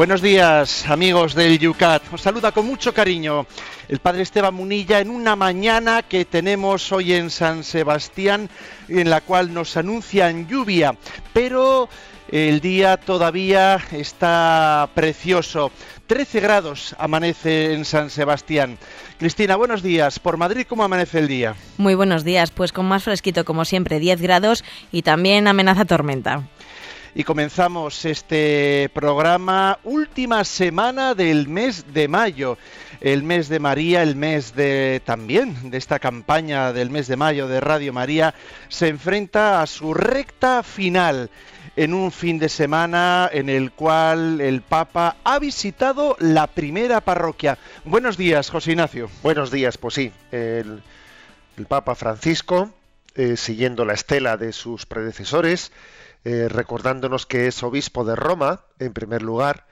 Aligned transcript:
Buenos 0.00 0.22
días, 0.22 0.88
amigos 0.88 1.34
del 1.34 1.58
Yucat. 1.58 2.02
Os 2.10 2.22
saluda 2.22 2.52
con 2.52 2.64
mucho 2.64 2.94
cariño 2.94 3.44
el 3.86 3.98
Padre 3.98 4.22
Esteban 4.22 4.54
Munilla 4.54 4.98
en 4.98 5.10
una 5.10 5.36
mañana 5.36 6.02
que 6.02 6.24
tenemos 6.24 6.90
hoy 6.90 7.12
en 7.12 7.28
San 7.28 7.64
Sebastián, 7.64 8.48
en 8.88 9.10
la 9.10 9.20
cual 9.20 9.52
nos 9.52 9.76
anuncian 9.76 10.48
lluvia, 10.48 10.96
pero 11.34 11.90
el 12.30 12.62
día 12.62 12.96
todavía 12.96 13.78
está 13.92 14.88
precioso. 14.94 15.70
13 16.06 16.40
grados 16.40 16.96
amanece 16.98 17.74
en 17.74 17.84
San 17.84 18.08
Sebastián. 18.08 18.78
Cristina, 19.18 19.56
buenos 19.56 19.82
días. 19.82 20.18
Por 20.18 20.38
Madrid, 20.38 20.64
¿cómo 20.66 20.82
amanece 20.82 21.18
el 21.18 21.28
día? 21.28 21.56
Muy 21.76 21.94
buenos 21.94 22.24
días, 22.24 22.50
pues 22.52 22.72
con 22.72 22.86
más 22.86 23.04
fresquito 23.04 23.44
como 23.44 23.66
siempre, 23.66 24.00
10 24.00 24.22
grados 24.22 24.64
y 24.92 25.02
también 25.02 25.46
amenaza 25.46 25.84
tormenta 25.84 26.48
y 27.14 27.24
comenzamos 27.24 28.04
este 28.04 28.90
programa 28.94 29.78
última 29.84 30.44
semana 30.44 31.14
del 31.14 31.48
mes 31.48 31.92
de 31.92 32.08
mayo, 32.08 32.56
el 33.00 33.22
mes 33.22 33.48
de 33.48 33.58
María, 33.58 34.02
el 34.02 34.14
mes 34.14 34.54
de 34.54 35.02
también 35.04 35.70
de 35.70 35.78
esta 35.78 35.98
campaña 35.98 36.72
del 36.72 36.90
mes 36.90 37.08
de 37.08 37.16
mayo 37.16 37.48
de 37.48 37.60
Radio 37.60 37.92
María 37.92 38.34
se 38.68 38.88
enfrenta 38.88 39.62
a 39.62 39.66
su 39.66 39.94
recta 39.94 40.62
final 40.62 41.30
en 41.76 41.94
un 41.94 42.12
fin 42.12 42.38
de 42.38 42.48
semana 42.48 43.28
en 43.32 43.48
el 43.48 43.72
cual 43.72 44.40
el 44.40 44.62
Papa 44.62 45.16
ha 45.24 45.38
visitado 45.38 46.16
la 46.20 46.46
primera 46.46 47.00
parroquia. 47.00 47.58
Buenos 47.84 48.16
días, 48.16 48.50
José 48.50 48.72
Ignacio. 48.72 49.10
Buenos 49.22 49.50
días, 49.50 49.78
pues 49.78 49.94
sí, 49.94 50.12
el, 50.30 50.82
Papa 51.68 51.94
Francisco, 51.94 52.70
eh, 53.14 53.36
siguiendo 53.36 53.84
la 53.84 53.92
estela 53.92 54.36
de 54.36 54.52
sus 54.52 54.86
predecesores, 54.86 55.72
eh, 56.24 56.48
recordándonos 56.48 57.24
que 57.24 57.46
es 57.46 57.62
obispo 57.62 58.04
de 58.04 58.14
Roma, 58.14 58.64
en 58.78 58.92
primer 58.92 59.22
lugar, 59.22 59.66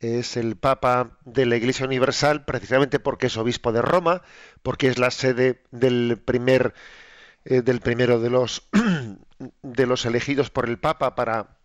es 0.00 0.36
el 0.36 0.56
Papa 0.56 1.18
de 1.24 1.46
la 1.46 1.56
Iglesia 1.56 1.86
Universal, 1.86 2.44
precisamente 2.44 2.98
porque 2.98 3.26
es 3.26 3.36
obispo 3.36 3.72
de 3.72 3.80
Roma, 3.80 4.22
porque 4.62 4.88
es 4.88 4.98
la 4.98 5.10
sede 5.10 5.62
del 5.70 6.20
primer 6.24 6.74
eh, 7.44 7.62
del 7.62 7.80
primero 7.80 8.20
de 8.20 8.30
los 8.30 8.68
de 9.62 9.86
los 9.86 10.04
elegidos 10.04 10.50
por 10.50 10.68
el 10.68 10.78
Papa 10.78 11.14
para 11.14 11.58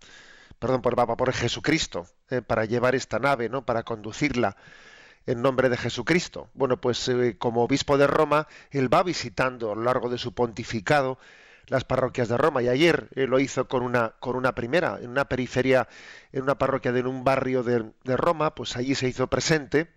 perdón 0.60 0.82
por 0.82 0.94
el 0.94 0.98
Papa 0.98 1.18
por 1.18 1.34
Jesucristo 1.34 2.06
eh, 2.30 2.42
para 2.42 2.66
llevar 2.66 2.96
esta 2.96 3.18
nave, 3.18 3.50
¿no? 3.50 3.66
Para 3.66 3.84
conducirla 3.84 4.58
en 5.26 5.42
nombre 5.42 5.70
de 5.70 5.78
Jesucristo. 5.78 6.50
Bueno, 6.54 6.80
pues 6.80 7.10
como 7.40 7.64
obispo 7.64 7.98
de 7.98 8.08
Roma, 8.08 8.48
él 8.72 8.94
va 8.94 9.04
visitando 9.04 9.72
a 9.72 9.76
lo 9.76 9.84
largo 9.84 10.10
de 10.10 10.18
su 10.18 10.34
pontificado 10.34 11.18
las 11.70 11.84
parroquias 11.84 12.28
de 12.28 12.38
Roma. 12.38 12.62
Y 12.62 12.68
ayer 12.68 13.10
eh, 13.16 13.28
lo 13.28 13.40
hizo 13.40 13.68
con 13.68 13.84
una, 13.84 14.16
con 14.20 14.36
una 14.36 14.54
primera, 14.54 15.00
en 15.02 15.10
una 15.10 15.26
periferia, 15.26 15.88
en 16.32 16.44
una 16.44 16.58
parroquia 16.58 16.92
de 16.92 17.02
un 17.02 17.24
barrio 17.24 17.64
de, 17.64 18.18
Roma, 18.18 18.56
pues 18.56 18.76
allí 18.76 18.96
se 18.96 19.08
hizo 19.08 19.28
presente. 19.28 19.90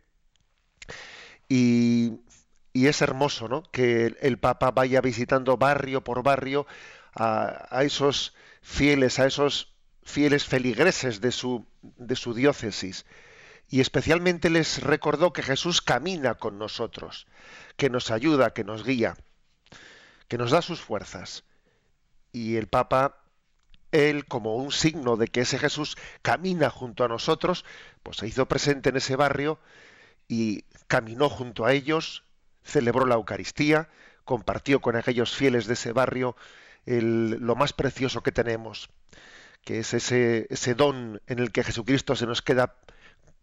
Y, 1.49 2.21
es 2.75 3.03
hermoso, 3.03 3.49
¿no? 3.49 3.63
Que 3.63 4.17
el, 4.21 4.39
Papa 4.39 4.71
vaya 4.71 5.01
visitando 5.01 5.57
barrio 5.57 6.03
por 6.05 6.23
barrio 6.23 6.67
a, 7.15 7.67
a, 7.71 7.85
esos 7.85 8.35
fieles, 8.63 9.19
a 9.19 9.27
esos 9.27 9.75
fieles 10.03 10.45
feligreses 10.45 11.21
de 11.21 11.33
su, 11.33 11.67
de 11.83 12.17
su 12.17 12.35
diócesis. 12.35 13.05
Y 13.69 13.81
especialmente 13.81 14.51
les 14.51 14.83
recordó 14.83 15.33
que 15.33 15.43
Jesús 15.43 15.81
camina 15.81 16.35
con 16.35 16.59
nosotros, 16.59 17.27
que 17.77 17.89
nos 17.89 18.11
ayuda, 18.11 18.53
que 18.53 18.65
nos 18.65 18.85
guía, 18.85 19.17
que 20.29 20.37
nos 20.39 20.51
da 20.51 20.61
sus 20.61 20.81
fuerzas 20.81 21.45
y 22.33 22.57
el 22.57 22.67
Papa, 22.67 23.19
él 23.93 24.27
como 24.27 24.57
un 24.57 24.73
signo 24.73 25.17
de 25.17 25.29
que 25.29 25.43
ese 25.43 25.59
Jesús 25.59 25.97
camina 26.23 26.71
junto 26.71 27.05
a 27.05 27.09
nosotros, 27.09 27.65
pues 28.03 28.17
se 28.17 28.27
hizo 28.27 28.47
presente 28.47 28.89
en 28.89 28.97
ese 28.97 29.17
barrio 29.17 29.59
y 30.29 30.65
caminó 30.89 31.29
junto 31.29 31.67
a 31.67 31.73
ellos, 31.73 32.25
celebró 32.63 33.07
la 33.07 33.17
Eucaristía, 33.17 33.91
compartió 34.25 34.81
con 34.81 34.97
aquellos 34.97 35.35
fieles 35.35 35.67
de 35.67 35.75
ese 35.75 35.93
barrio 35.93 36.37
lo 36.87 37.55
más 37.55 37.73
precioso 37.73 38.23
que 38.23 38.33
tenemos, 38.33 38.89
que 39.63 39.79
es 39.81 39.95
ese, 39.95 40.47
ese 40.51 40.75
don 40.75 41.21
en 41.27 41.39
el 41.39 41.53
que 41.53 41.63
Jesucristo 41.63 42.17
se 42.17 42.27
nos 42.27 42.43
queda 42.43 42.77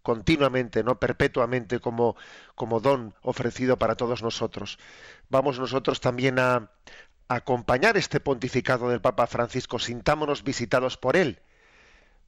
continuamente, 0.01 0.83
no 0.83 0.99
perpetuamente 0.99 1.79
como, 1.79 2.15
como 2.55 2.79
don 2.79 3.13
ofrecido 3.21 3.77
para 3.77 3.95
todos 3.95 4.23
nosotros. 4.23 4.79
Vamos 5.29 5.59
nosotros 5.59 6.01
también 6.01 6.39
a, 6.39 6.71
acompañar 7.29 7.95
este 7.95 8.19
pontificado 8.19 8.89
del 8.89 9.01
Papa 9.01 9.27
Francisco, 9.27 9.79
sintámonos 9.79 10.43
visitados 10.43 10.97
por 10.97 11.15
él. 11.15 11.41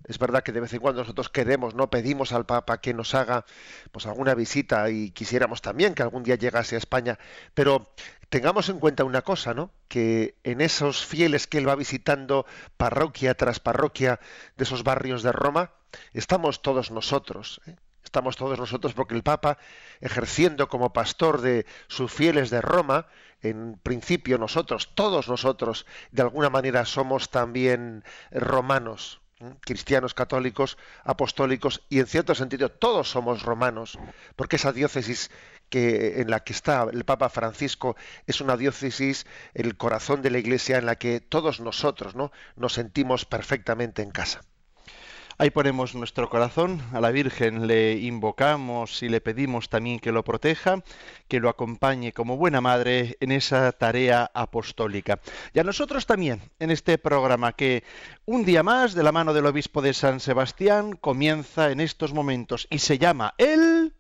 Es 0.06 0.18
verdad 0.18 0.44
que 0.44 0.52
de 0.52 0.62
vez 0.62 0.74
en 0.74 0.80
cuando 0.80 1.02
nosotros 1.02 1.30
queremos, 1.30 1.76
no 1.76 1.90
pedimos 1.90 2.32
al 2.34 2.46
Papa 2.46 2.82
que 2.82 2.94
nos 2.94 3.14
haga 3.14 3.46
pues 3.92 4.06
alguna 4.06 4.34
visita 4.34 4.90
y 4.90 5.12
quisiéramos 5.12 5.62
también 5.62 5.94
que 5.94 6.04
algún 6.04 6.24
día 6.24 6.36
llegase 6.36 6.76
a 6.76 6.80
España, 6.80 7.20
pero 7.54 7.94
tengamos 8.30 8.70
en 8.70 8.80
cuenta 8.80 9.04
una 9.04 9.22
cosa, 9.22 9.54
¿no? 9.54 9.72
Que 9.88 10.36
en 10.44 10.62
esos 10.62 11.06
fieles 11.06 11.48
que 11.48 11.60
él 11.60 11.68
va 11.68 11.76
visitando 11.76 12.46
parroquia 12.78 13.36
tras 13.36 13.60
parroquia 13.60 14.20
de 14.58 14.64
esos 14.64 14.84
barrios 14.84 15.22
de 15.24 15.32
Roma, 15.32 15.72
estamos 16.14 16.62
todos 16.62 16.90
nosotros. 16.92 17.62
¿eh? 17.68 17.76
Estamos 18.04 18.36
todos 18.36 18.58
nosotros 18.58 18.94
porque 18.94 19.16
el 19.16 19.24
Papa, 19.24 19.58
ejerciendo 20.00 20.68
como 20.68 20.94
pastor 20.94 21.42
de 21.42 21.66
sus 21.88 22.12
fieles 22.12 22.50
de 22.50 22.62
Roma, 22.62 23.08
en 23.42 23.80
principio 23.82 24.38
nosotros, 24.38 24.92
todos 24.96 25.28
nosotros, 25.28 25.86
de 26.12 26.22
alguna 26.22 26.50
manera 26.50 26.86
somos 26.86 27.30
también 27.30 28.04
romanos, 28.32 29.22
cristianos, 29.62 30.14
católicos, 30.14 30.78
apostólicos 31.04 31.84
y 31.90 32.00
en 32.00 32.08
cierto 32.08 32.36
sentido 32.36 32.70
todos 32.70 33.10
somos 33.10 33.44
romanos, 33.44 33.98
porque 34.36 34.58
esa 34.58 34.72
diócesis 34.72 35.32
que 35.70 36.22
en 36.22 36.30
la 36.30 36.42
que 36.42 36.54
está 36.54 36.86
el 36.92 37.06
Papa 37.06 37.30
Francisco 37.30 37.96
es 38.28 38.42
una 38.42 38.58
diócesis, 38.58 39.26
el 39.54 39.78
corazón 39.78 40.22
de 40.22 40.30
la 40.30 40.38
Iglesia 40.38 40.78
en 40.78 40.86
la 40.86 40.98
que 40.98 41.22
todos 41.22 41.60
nosotros, 41.60 42.16
¿no? 42.16 42.32
nos 42.56 42.74
sentimos 42.74 43.26
perfectamente 43.26 44.02
en 44.02 44.12
casa. 44.12 44.42
Ahí 45.42 45.50
ponemos 45.50 45.96
nuestro 45.96 46.30
corazón, 46.30 46.84
a 46.94 47.02
la 47.02 47.10
Virgen 47.10 47.66
le 47.66 47.94
invocamos 47.94 49.02
y 49.02 49.10
le 49.10 49.22
pedimos 49.22 49.70
también 49.70 50.00
que 50.00 50.12
lo 50.12 50.24
proteja, 50.24 50.84
que 51.28 51.40
lo 51.40 51.50
acompañe 51.50 52.14
como 52.14 52.38
buena 52.38 52.62
madre 52.62 53.18
en 53.20 53.32
esa 53.32 53.72
tarea 53.72 54.30
apostólica. 54.36 55.20
Y 55.52 55.58
a 55.58 55.64
nosotros 55.64 56.06
también 56.06 56.44
en 56.60 56.70
este 56.70 57.00
programa 57.00 57.54
que 57.54 57.84
un 58.26 58.46
día 58.46 58.62
más 58.62 58.94
de 58.94 59.02
la 59.02 59.12
mano 59.12 59.34
del 59.34 59.48
obispo 59.48 59.82
de 59.82 59.96
San 59.96 60.20
Sebastián 60.20 60.94
comienza 60.94 61.72
en 61.72 61.80
estos 61.80 62.14
momentos 62.14 62.68
y 62.70 62.78
se 62.78 63.00
llama 63.00 63.34
El... 63.40 63.96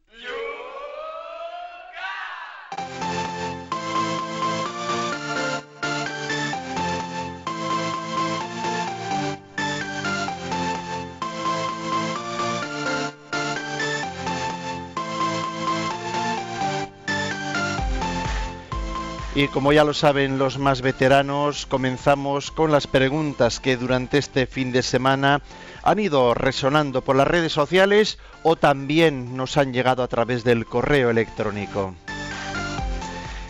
Y 19.42 19.48
como 19.48 19.74
ya 19.74 19.84
lo 19.84 19.96
saben 19.96 20.38
los 20.38 20.60
más 20.60 20.84
veteranos, 20.84 21.66
comenzamos 21.66 22.52
con 22.52 22.72
las 22.72 22.86
preguntas 22.86 23.60
que 23.60 23.76
durante 23.76 24.20
este 24.20 24.46
fin 24.46 24.72
de 24.72 24.84
semana 24.84 25.42
han 25.82 25.98
ido 25.98 26.36
resonando 26.36 27.02
por 27.02 27.16
las 27.16 27.28
redes 27.28 27.52
sociales 27.52 28.20
o 28.44 28.56
también 28.56 29.36
nos 29.36 29.58
han 29.58 29.74
llegado 29.74 30.04
a 30.04 30.08
través 30.08 30.44
del 30.44 30.68
correo 30.68 31.10
electrónico. 31.10 31.96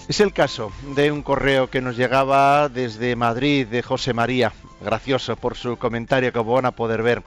Es 0.08 0.22
el 0.22 0.32
caso 0.32 0.72
de 0.96 1.12
un 1.12 1.24
correo 1.24 1.70
que 1.70 1.82
nos 1.82 1.98
llegaba 1.98 2.70
desde 2.70 3.18
Madrid 3.18 3.68
de 3.68 3.84
José 3.84 4.14
María. 4.14 4.54
Gracioso 4.80 5.36
por 5.36 5.58
su 5.58 5.76
comentario, 5.76 6.32
como 6.32 6.54
van 6.54 6.68
a 6.68 6.72
poder 6.72 7.04
ver 7.04 7.22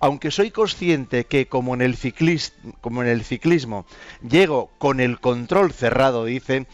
aunque 0.00 0.30
soy 0.30 0.50
consciente 0.50 1.24
que 1.24 1.48
como 1.48 1.74
en 1.74 1.82
el, 1.82 1.96
ciclismo 1.96 3.86
llego 4.28 4.70
con 4.78 5.00
el 5.00 5.20
control 5.20 5.72
cerrado, 5.72 6.24
dice, 6.24 6.66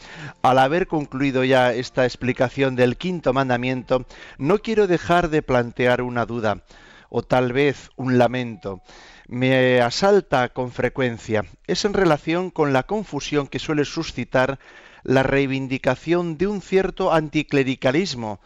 al 0.42 0.58
haber 0.58 0.86
concluido 0.86 1.44
ya 1.44 1.72
esta 1.72 2.04
explicación 2.04 2.76
del 2.76 2.96
quinto 2.96 3.32
mandamiento, 3.32 4.04
no 4.38 4.58
quiero 4.58 4.86
dejar 4.86 5.30
de 5.30 5.42
plantear 5.42 6.02
una 6.02 6.26
duda 6.26 6.64
o 7.08 7.22
tal 7.22 7.52
vez 7.52 7.90
un 7.96 8.18
lamento. 8.18 8.82
Me 9.26 9.80
asalta 9.80 10.50
con 10.50 10.70
frecuencia. 10.70 11.44
Es 11.66 11.84
en 11.86 11.94
relación 11.94 12.50
con 12.50 12.72
la 12.72 12.82
confusión 12.82 13.46
que 13.46 13.58
suele 13.58 13.86
suscitar 13.86 14.58
la 15.02 15.22
reivindicación 15.22 16.36
de 16.36 16.46
un 16.46 16.60
cierto 16.60 17.12
anticlericalismo 17.12 18.40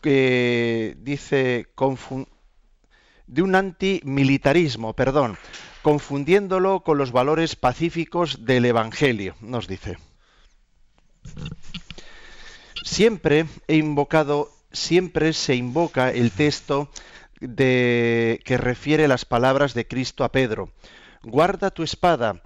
que 0.00 0.96
dice 1.00 1.66
de 3.30 3.42
un 3.42 3.54
antimilitarismo, 3.54 4.94
perdón, 4.94 5.38
confundiéndolo 5.82 6.80
con 6.80 6.98
los 6.98 7.12
valores 7.12 7.54
pacíficos 7.54 8.44
del 8.44 8.64
Evangelio, 8.64 9.36
nos 9.40 9.68
dice. 9.68 9.98
Siempre 12.84 13.46
he 13.68 13.76
invocado, 13.76 14.50
siempre 14.72 15.32
se 15.32 15.54
invoca 15.54 16.10
el 16.10 16.32
texto 16.32 16.90
que 17.38 18.58
refiere 18.58 19.06
las 19.06 19.24
palabras 19.24 19.74
de 19.74 19.86
Cristo 19.86 20.24
a 20.24 20.32
Pedro. 20.32 20.72
Guarda 21.22 21.70
tu 21.70 21.84
espada, 21.84 22.42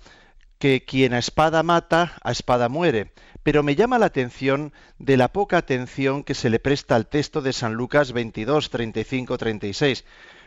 que 0.59 0.85
quien 0.85 1.15
a 1.15 1.19
espada 1.19 1.63
mata, 1.63 2.13
a 2.23 2.31
espada 2.31 2.69
muere. 2.69 3.13
Pero 3.43 3.63
me 3.63 3.75
llama 3.75 3.99
la 3.99 4.07
atención 4.07 4.73
de 4.99 5.17
la 5.17 5.29
poca 5.29 5.57
atención 5.57 6.25
que 6.25 6.35
se 6.35 6.51
le 6.51 6.59
presta 6.59 6.95
al 6.95 7.07
texto 7.07 7.41
de 7.41 7.53
San 7.53 7.75
Lucas 7.75 8.13
22, 8.13 8.71
35, 8.71 9.39
36. 9.39 10.05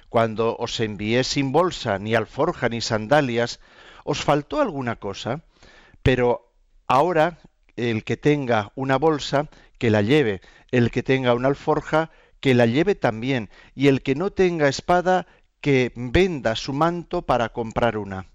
Cuando 0.09 0.55
os 0.57 0.79
envié 0.79 1.23
sin 1.23 1.51
bolsa, 1.51 1.99
ni 1.99 2.15
alforja, 2.15 2.69
ni 2.69 2.81
sandalias, 2.81 3.59
¿os 4.03 4.23
faltó 4.23 4.61
alguna 4.61 4.97
cosa? 4.97 5.43
Pero 6.01 6.53
ahora 6.87 7.39
el 7.75 8.03
que 8.03 8.17
tenga 8.17 8.71
una 8.75 8.97
bolsa, 8.97 9.49
que 9.77 9.89
la 9.89 10.01
lleve, 10.01 10.41
el 10.71 10.91
que 10.91 11.03
tenga 11.03 11.33
una 11.33 11.49
alforja, 11.49 12.11
que 12.39 12.53
la 12.53 12.65
lleve 12.65 12.95
también, 12.95 13.49
y 13.75 13.87
el 13.87 14.01
que 14.01 14.15
no 14.15 14.31
tenga 14.31 14.67
espada, 14.67 15.27
que 15.61 15.91
venda 15.95 16.55
su 16.55 16.73
manto 16.73 17.23
para 17.23 17.49
comprar 17.49 17.97
una. 17.97 18.27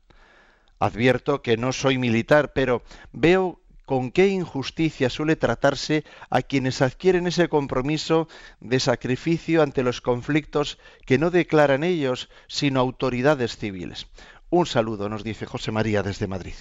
Advierto 0.78 1.42
que 1.42 1.56
no 1.56 1.72
soy 1.72 1.96
militar, 1.96 2.52
pero 2.52 2.82
veo 3.12 3.61
con 3.84 4.10
qué 4.10 4.28
injusticia 4.28 5.10
suele 5.10 5.36
tratarse 5.36 6.04
a 6.30 6.42
quienes 6.42 6.82
adquieren 6.82 7.26
ese 7.26 7.48
compromiso 7.48 8.28
de 8.60 8.80
sacrificio 8.80 9.62
ante 9.62 9.82
los 9.82 10.00
conflictos 10.00 10.78
que 11.06 11.18
no 11.18 11.30
declaran 11.30 11.84
ellos, 11.84 12.28
sino 12.46 12.80
autoridades 12.80 13.56
civiles. 13.56 14.06
Un 14.50 14.66
saludo, 14.66 15.08
nos 15.08 15.24
dice 15.24 15.46
José 15.46 15.72
María 15.72 16.02
desde 16.02 16.26
Madrid. 16.26 16.54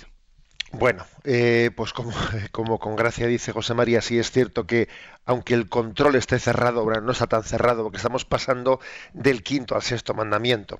Bueno, 0.73 1.05
eh, 1.25 1.71
pues 1.75 1.91
como, 1.91 2.11
con 2.79 2.95
gracia 2.95 3.27
dice 3.27 3.51
José 3.51 3.73
María, 3.73 4.01
sí 4.01 4.17
es 4.17 4.31
cierto 4.31 4.65
que 4.65 4.87
aunque 5.25 5.53
el 5.53 5.67
control 5.67 6.15
esté 6.15 6.39
cerrado, 6.39 6.85
no 6.85 7.11
está 7.11 7.27
tan 7.27 7.43
cerrado, 7.43 7.83
porque 7.83 7.97
estamos 7.97 8.25
pasando 8.25 8.79
del 9.13 9.43
quinto 9.43 9.75
al 9.75 9.81
sexto 9.81 10.13
mandamiento. 10.13 10.79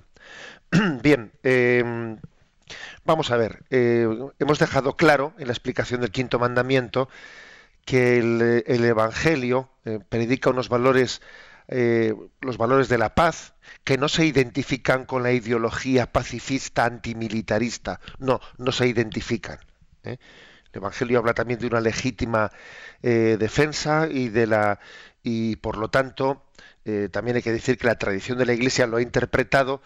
Bien, 1.02 1.32
em, 1.42 2.18
vamos 3.04 3.30
a 3.30 3.36
ver, 3.36 3.64
eh, 3.70 4.06
hemos 4.38 4.58
dejado 4.58 4.96
claro 4.96 5.34
en 5.38 5.46
la 5.46 5.52
explicación 5.52 6.00
del 6.00 6.10
quinto 6.10 6.38
mandamiento 6.38 7.08
que 7.84 8.18
el, 8.18 8.84
Evangelio 8.84 9.68
eh, 9.84 9.98
predica 10.08 10.50
unos 10.50 10.68
valores, 10.68 11.20
los 12.40 12.58
valores 12.58 12.88
de 12.88 12.98
la 12.98 13.14
paz, 13.14 13.54
que 13.82 13.96
no 13.96 14.08
se 14.08 14.26
identifican 14.26 15.06
con 15.06 15.22
la 15.22 15.32
ideología 15.32 16.12
pacifista 16.12 16.84
antimilitarista, 16.84 18.00
no, 18.18 18.40
no 18.58 18.72
se 18.72 18.86
identifican 18.86 19.58
¿eh? 20.04 20.18
El 20.72 20.78
Evangelio 20.78 21.18
habla 21.18 21.34
también 21.34 21.60
de 21.60 21.66
una 21.66 21.80
legítima 21.80 22.50
eh, 23.02 23.36
defensa 23.38 24.08
y 24.10 24.28
de 24.28 24.46
la 24.46 24.80
y 25.22 25.56
por 25.56 25.76
lo 25.76 25.88
tanto 25.88 26.44
eh, 26.84 27.08
también 27.12 27.36
hay 27.36 27.42
que 27.42 27.52
decir 27.52 27.78
que 27.78 27.86
la 27.86 27.96
tradición 27.96 28.38
de 28.38 28.46
la 28.46 28.54
Iglesia 28.54 28.86
lo 28.86 28.96
ha 28.96 29.02
interpretado 29.02 29.82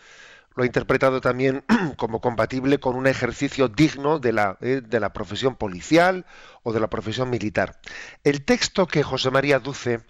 lo 0.56 0.62
ha 0.62 0.66
interpretado 0.66 1.20
también 1.20 1.64
como 1.96 2.20
compatible 2.20 2.80
con 2.80 2.96
un 2.96 3.06
ejercicio 3.06 3.68
digno 3.68 4.18
de 4.18 4.32
la, 4.32 4.56
de 4.60 5.00
la 5.00 5.12
profesión 5.12 5.54
policial 5.54 6.26
o 6.62 6.72
de 6.72 6.80
la 6.80 6.88
profesión 6.88 7.30
militar. 7.30 7.78
El 8.24 8.44
texto 8.44 8.86
que 8.86 9.02
José 9.02 9.30
María 9.30 9.56
aduce, 9.56 10.00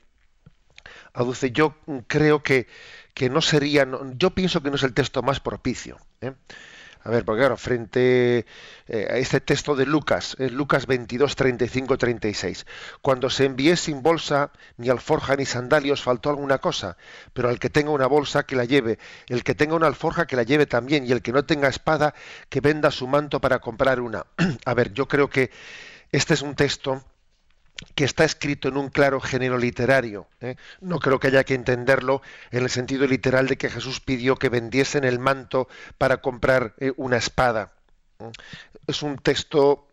aduce 1.12 1.50
yo 1.50 1.76
creo 2.06 2.42
que, 2.42 2.68
que 3.12 3.28
no 3.28 3.42
sería, 3.42 3.86
yo 4.14 4.30
pienso 4.30 4.62
que 4.62 4.70
no 4.70 4.76
es 4.76 4.84
el 4.84 4.94
texto 4.94 5.22
más 5.22 5.40
propicio. 5.40 5.98
A 7.06 7.10
ver, 7.10 7.24
porque 7.24 7.42
claro, 7.42 7.56
frente 7.56 8.46
eh, 8.88 9.06
a 9.08 9.16
este 9.16 9.40
texto 9.40 9.76
de 9.76 9.86
Lucas, 9.86 10.34
Lucas 10.40 10.86
22, 10.86 11.36
35, 11.36 11.98
36, 11.98 12.66
cuando 13.00 13.30
se 13.30 13.44
envíe 13.44 13.76
sin 13.76 14.02
bolsa, 14.02 14.50
ni 14.76 14.88
alforja 14.88 15.36
ni 15.36 15.46
sandalios, 15.46 16.02
faltó 16.02 16.30
alguna 16.30 16.58
cosa, 16.58 16.96
pero 17.32 17.48
al 17.48 17.60
que 17.60 17.70
tenga 17.70 17.90
una 17.92 18.08
bolsa, 18.08 18.42
que 18.42 18.56
la 18.56 18.64
lleve, 18.64 18.98
el 19.28 19.44
que 19.44 19.54
tenga 19.54 19.76
una 19.76 19.86
alforja, 19.86 20.26
que 20.26 20.34
la 20.34 20.42
lleve 20.42 20.66
también, 20.66 21.06
y 21.06 21.12
el 21.12 21.22
que 21.22 21.30
no 21.30 21.44
tenga 21.44 21.68
espada, 21.68 22.12
que 22.48 22.60
venda 22.60 22.90
su 22.90 23.06
manto 23.06 23.40
para 23.40 23.60
comprar 23.60 24.00
una. 24.00 24.26
a 24.64 24.74
ver, 24.74 24.92
yo 24.92 25.06
creo 25.06 25.30
que 25.30 25.52
este 26.10 26.34
es 26.34 26.42
un 26.42 26.56
texto 26.56 27.04
que 27.94 28.04
está 28.04 28.24
escrito 28.24 28.68
en 28.68 28.76
un 28.76 28.88
claro 28.88 29.20
género 29.20 29.58
literario. 29.58 30.28
¿eh? 30.40 30.56
No 30.80 30.98
creo 30.98 31.20
que 31.20 31.28
haya 31.28 31.44
que 31.44 31.54
entenderlo 31.54 32.22
en 32.50 32.62
el 32.62 32.70
sentido 32.70 33.06
literal 33.06 33.46
de 33.46 33.56
que 33.56 33.70
Jesús 33.70 34.00
pidió 34.00 34.36
que 34.36 34.48
vendiesen 34.48 35.04
el 35.04 35.18
manto 35.18 35.68
para 35.98 36.18
comprar 36.18 36.74
eh, 36.78 36.92
una 36.96 37.16
espada. 37.16 37.72
Es 38.86 39.02
un 39.02 39.18
texto 39.18 39.88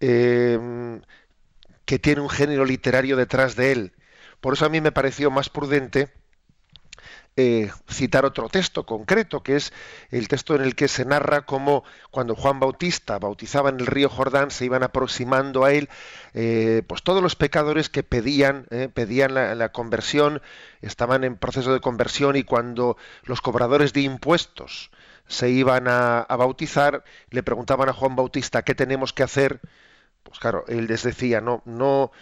eh, 0.00 1.00
que 1.84 1.98
tiene 1.98 2.20
un 2.20 2.30
género 2.30 2.64
literario 2.64 3.16
detrás 3.16 3.56
de 3.56 3.72
él. 3.72 3.92
Por 4.40 4.54
eso 4.54 4.66
a 4.66 4.70
mí 4.70 4.80
me 4.80 4.92
pareció 4.92 5.30
más 5.30 5.48
prudente 5.48 6.12
eh, 7.38 7.70
citar 7.86 8.24
otro 8.24 8.48
texto 8.48 8.86
concreto, 8.86 9.42
que 9.42 9.56
es 9.56 9.72
el 10.10 10.26
texto 10.26 10.54
en 10.54 10.62
el 10.62 10.74
que 10.74 10.88
se 10.88 11.04
narra 11.04 11.44
cómo 11.44 11.84
cuando 12.10 12.34
Juan 12.34 12.60
Bautista 12.60 13.18
bautizaba 13.18 13.68
en 13.68 13.78
el 13.78 13.86
río 13.86 14.08
Jordán 14.08 14.50
se 14.50 14.64
iban 14.64 14.82
aproximando 14.82 15.64
a 15.64 15.72
él, 15.72 15.90
eh, 16.32 16.82
pues 16.86 17.02
todos 17.02 17.22
los 17.22 17.36
pecadores 17.36 17.90
que 17.90 18.02
pedían, 18.02 18.66
eh, 18.70 18.88
pedían 18.92 19.34
la, 19.34 19.68
conversión, 19.72 20.40
estaban 20.80 21.24
en 21.24 21.36
proceso 21.36 21.74
de 21.74 21.80
conversión 21.80 22.36
y 22.36 22.42
cuando 22.42 22.96
los 23.24 23.42
cobradores 23.42 23.92
de 23.92 24.00
impuestos 24.00 24.90
se 25.26 25.50
iban 25.50 25.88
a, 25.88 26.20
a 26.20 26.36
bautizar, 26.36 27.04
le 27.30 27.42
preguntaban 27.42 27.90
a 27.90 27.92
Juan 27.92 28.16
Bautista 28.16 28.62
qué 28.62 28.74
tenemos 28.74 29.12
que 29.12 29.24
hacer, 29.24 29.60
pues 30.22 30.38
claro, 30.38 30.64
él 30.68 30.86
les 30.86 31.02
decía, 31.02 31.42
no, 31.42 31.62
no, 31.66 32.12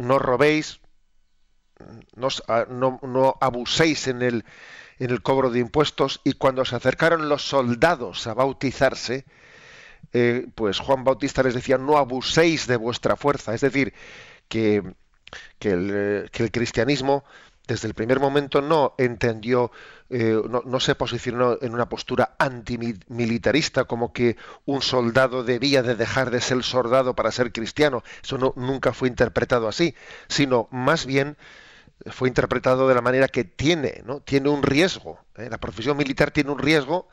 no 0.00 0.18
robéis, 0.18 0.80
no, 2.16 3.36
abuséis 3.40 4.08
en 4.08 4.22
el, 4.22 4.44
en 4.98 5.10
el 5.10 5.22
cobro 5.22 5.50
de 5.50 5.60
impuestos 5.60 6.20
y 6.24 6.32
cuando 6.32 6.64
se 6.64 6.76
acercaron 6.76 7.28
los 7.28 7.42
soldados 7.42 8.26
a 8.26 8.34
bautizarse, 8.34 9.24
eh, 10.12 10.46
pues 10.54 10.78
Juan 10.78 11.04
Bautista 11.04 11.42
les 11.42 11.54
decía, 11.54 11.78
no 11.78 11.98
abuséis 11.98 12.66
de 12.66 12.76
vuestra 12.76 13.16
fuerza. 13.16 13.54
Es 13.54 13.60
decir, 13.60 13.92
que, 14.48 14.82
que, 15.58 15.70
el, 15.70 16.30
que 16.30 16.44
el 16.44 16.50
cristianismo 16.50 17.24
desde 17.66 17.88
el 17.88 17.94
primer 17.94 18.20
momento 18.20 18.62
no 18.62 18.94
entendió, 18.96 19.72
eh, 20.08 20.40
no, 20.64 20.80
se 20.80 20.94
posicionó 20.94 21.58
en 21.60 21.74
una 21.74 21.88
postura 21.88 22.36
antimilitarista, 22.38 23.84
como 23.84 24.12
que 24.12 24.36
un 24.64 24.82
soldado 24.82 25.42
debía 25.42 25.82
de 25.82 25.96
dejar 25.96 26.30
de 26.30 26.40
ser 26.40 26.62
soldado 26.62 27.14
para 27.14 27.32
ser 27.32 27.52
cristiano. 27.52 28.04
Eso 28.22 28.38
no, 28.38 28.52
nunca 28.56 28.92
fue 28.92 29.08
interpretado 29.08 29.66
así, 29.66 29.94
sino 30.28 30.68
más 30.70 31.06
bien 31.06 31.36
fue 32.06 32.28
interpretado 32.28 32.88
de 32.88 32.94
la 32.94 33.00
manera 33.00 33.28
que 33.28 33.44
tiene, 33.44 34.02
¿no? 34.04 34.20
Tiene 34.20 34.48
un 34.48 34.62
riesgo. 34.62 35.18
¿eh? 35.36 35.48
La 35.50 35.58
profesión 35.58 35.96
militar 35.96 36.30
tiene 36.30 36.50
un 36.50 36.58
riesgo, 36.58 37.08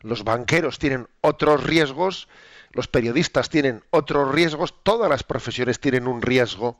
los 0.00 0.24
banqueros 0.24 0.78
tienen 0.78 1.08
otros 1.20 1.64
riesgos, 1.64 2.28
los 2.72 2.88
periodistas 2.88 3.48
tienen 3.48 3.82
otros 3.90 4.34
riesgos, 4.34 4.74
todas 4.82 5.08
las 5.08 5.22
profesiones 5.22 5.80
tienen 5.80 6.06
un 6.06 6.22
riesgo. 6.22 6.78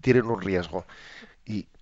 Tienen 0.00 0.26
un 0.26 0.40
riesgo. 0.40 0.84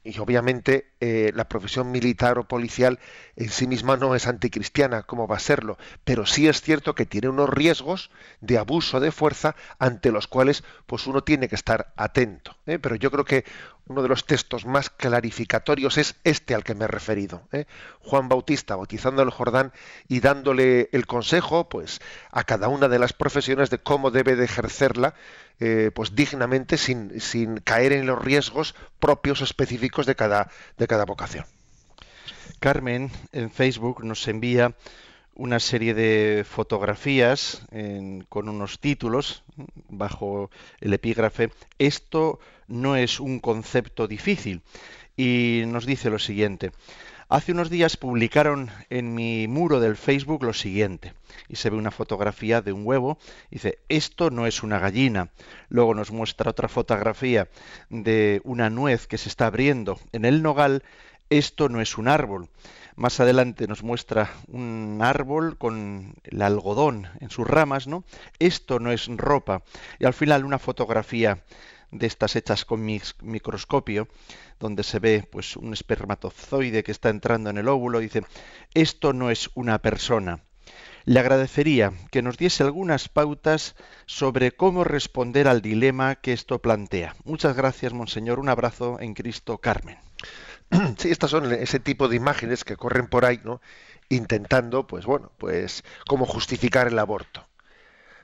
Y 0.05 0.19
obviamente 0.19 0.93
eh, 1.01 1.31
la 1.35 1.49
profesión 1.49 1.93
militar 1.93 2.39
o 2.39 2.45
policial 2.45 2.99
en 3.37 3.51
sí 3.51 3.67
misma 3.67 3.97
no 3.97 4.15
es 4.15 4.27
anticristiana, 4.27 5.03
como 5.03 5.29
va 5.29 5.37
a 5.37 5.41
serlo, 5.41 5.79
pero 6.05 6.27
sí 6.27 6.49
es 6.49 6.61
cierto 6.61 6.95
que 6.95 7.07
tiene 7.07 7.29
unos 7.29 7.49
riesgos 7.49 8.11
de 8.41 8.59
abuso 8.59 8.99
de 8.99 9.13
fuerza 9.13 9.55
ante 9.79 10.11
los 10.11 10.27
cuales 10.27 10.65
pues 10.87 11.07
uno 11.07 11.23
tiene 11.23 11.49
que 11.49 11.55
estar 11.55 11.93
atento. 11.97 12.57
¿eh? 12.67 12.79
Pero 12.81 12.97
yo 12.97 13.11
creo 13.11 13.25
que 13.25 13.45
uno 13.87 14.03
de 14.03 14.09
los 14.09 14.27
textos 14.27 14.65
más 14.65 14.91
clarificatorios 14.91 15.99
es 15.99 16.17
este 16.25 16.55
al 16.55 16.65
que 16.65 16.75
me 16.75 16.85
he 16.85 16.89
referido. 16.89 17.43
¿eh? 17.53 17.67
Juan 18.01 18.29
Bautista 18.29 18.77
bautizando 18.77 19.23
el 19.23 19.31
Jordán 19.31 19.73
y 20.09 20.21
dándole 20.21 20.89
el 20.93 21.07
consejo 21.07 21.69
pues 21.69 22.01
a 22.31 22.45
cada 22.45 22.69
una 22.69 22.89
de 22.89 22.99
las 22.99 23.13
profesiones 23.13 23.71
de 23.71 23.79
cómo 23.79 24.11
debe 24.11 24.35
de 24.35 24.45
ejercerla 24.45 25.15
pues 25.95 26.17
dignamente 26.17 26.77
sin, 26.77 27.21
sin 27.21 27.59
caer 27.59 27.93
en 27.93 28.05
los 28.05 28.21
riesgos 28.21 28.75
propios 28.99 29.43
específicos 29.43 29.92
de 30.01 30.17
cada, 30.17 30.51
de 30.79 30.87
cada 30.87 31.05
vocación. 31.05 31.45
Carmen 32.59 33.11
en 33.33 33.51
Facebook 33.51 34.03
nos 34.05 34.27
envía 34.29 34.75
una 35.35 35.61
serie 35.61 35.95
de 35.95 36.45
fotografías 36.49 37.63
con 38.29 38.49
unos 38.49 38.81
títulos 38.81 39.45
bajo 39.89 40.51
el 40.81 40.93
epígrafe 40.93 41.51
Esto 41.79 42.39
no 42.69 42.97
es 42.97 43.21
un 43.21 43.41
concepto 43.41 44.07
difícil 44.07 44.63
y 45.17 45.63
nos 45.67 45.87
dice 45.87 46.11
lo 46.11 46.19
siguiente. 46.19 46.73
Hace 47.33 47.53
unos 47.53 47.71
días 47.71 47.97
publicaron 47.97 48.69
en 48.91 49.15
mi 49.15 49.49
muro 49.49 49.81
del 49.81 49.97
Facebook 49.97 50.45
lo 50.45 50.53
siguiente, 50.53 51.15
y 51.49 51.57
se 51.57 51.71
ve 51.71 51.79
una 51.79 51.91
fotografía 51.91 52.61
de 52.61 52.75
un 52.75 52.87
huevo, 52.87 53.17
dice, 53.51 53.79
esto 53.89 54.29
no 54.29 54.47
es 54.47 54.63
una 54.63 54.79
gallina. 54.79 55.31
Luego 55.71 55.95
nos 55.95 56.11
muestra 56.11 56.51
otra 56.51 56.69
fotografía 56.69 57.49
de 57.89 58.43
una 58.45 58.69
nuez 58.69 59.07
que 59.07 59.17
se 59.17 59.31
está 59.31 59.47
abriendo 59.47 59.99
en 60.13 60.27
el 60.27 60.43
nogal, 60.43 60.83
esto 61.31 61.71
no 61.71 61.81
es 61.81 61.97
un 61.97 62.09
árbol. 62.09 62.51
Más 62.97 63.19
adelante 63.19 63.67
nos 63.67 63.83
muestra 63.83 64.31
un 64.49 64.99
árbol 65.01 65.57
con 65.57 66.13
el 66.25 66.43
algodón 66.43 67.09
en 67.21 67.31
sus 67.31 67.47
ramas, 67.47 67.87
¿no? 67.87 68.05
Esto 68.41 68.79
no 68.79 68.93
es 68.93 69.07
ropa. 69.09 69.63
Y 69.99 70.05
al 70.05 70.13
final 70.13 70.45
una 70.45 70.59
fotografía 70.59 71.43
de 71.93 72.07
estas 72.07 72.35
hechas 72.35 72.65
con 72.65 72.85
microscopio, 72.85 74.09
donde 74.59 74.83
se 74.83 74.99
ve 74.99 75.29
pues 75.31 75.57
un 75.57 75.73
espermatozoide 75.73 76.83
que 76.83 76.91
está 76.91 77.11
entrando 77.11 77.51
en 77.51 77.59
el 77.59 77.69
óvulo, 77.69 78.01
dice, 78.01 78.25
esto 78.75 79.13
no 79.13 79.31
es 79.31 79.51
una 79.55 79.79
persona. 79.79 80.41
Le 81.05 81.19
agradecería 81.19 81.93
que 82.11 82.23
nos 82.23 82.39
diese 82.39 82.63
algunas 82.63 83.09
pautas 83.09 83.75
sobre 84.07 84.53
cómo 84.53 84.85
responder 84.85 85.49
al 85.49 85.61
dilema 85.61 86.15
que 86.15 86.33
esto 86.33 86.61
plantea. 86.61 87.17
Muchas 87.25 87.57
gracias, 87.57 87.93
Monseñor. 87.93 88.39
Un 88.39 88.49
abrazo 88.49 88.99
en 89.01 89.15
Cristo, 89.15 89.59
Carmen. 89.59 89.99
Sí, 90.97 91.11
estas 91.11 91.31
son 91.31 91.53
ese 91.53 91.81
tipo 91.81 92.09
de 92.09 92.17
imágenes 92.17 92.65
que 92.65 92.77
corren 92.77 93.07
por 93.07 93.27
ahí, 93.27 93.41
¿no? 93.45 93.61
Intentando, 94.09 94.87
pues 94.87 95.05
bueno, 95.05 95.31
pues 95.37 95.85
cómo 96.07 96.25
justificar 96.25 96.87
el 96.87 96.99
aborto. 96.99 97.47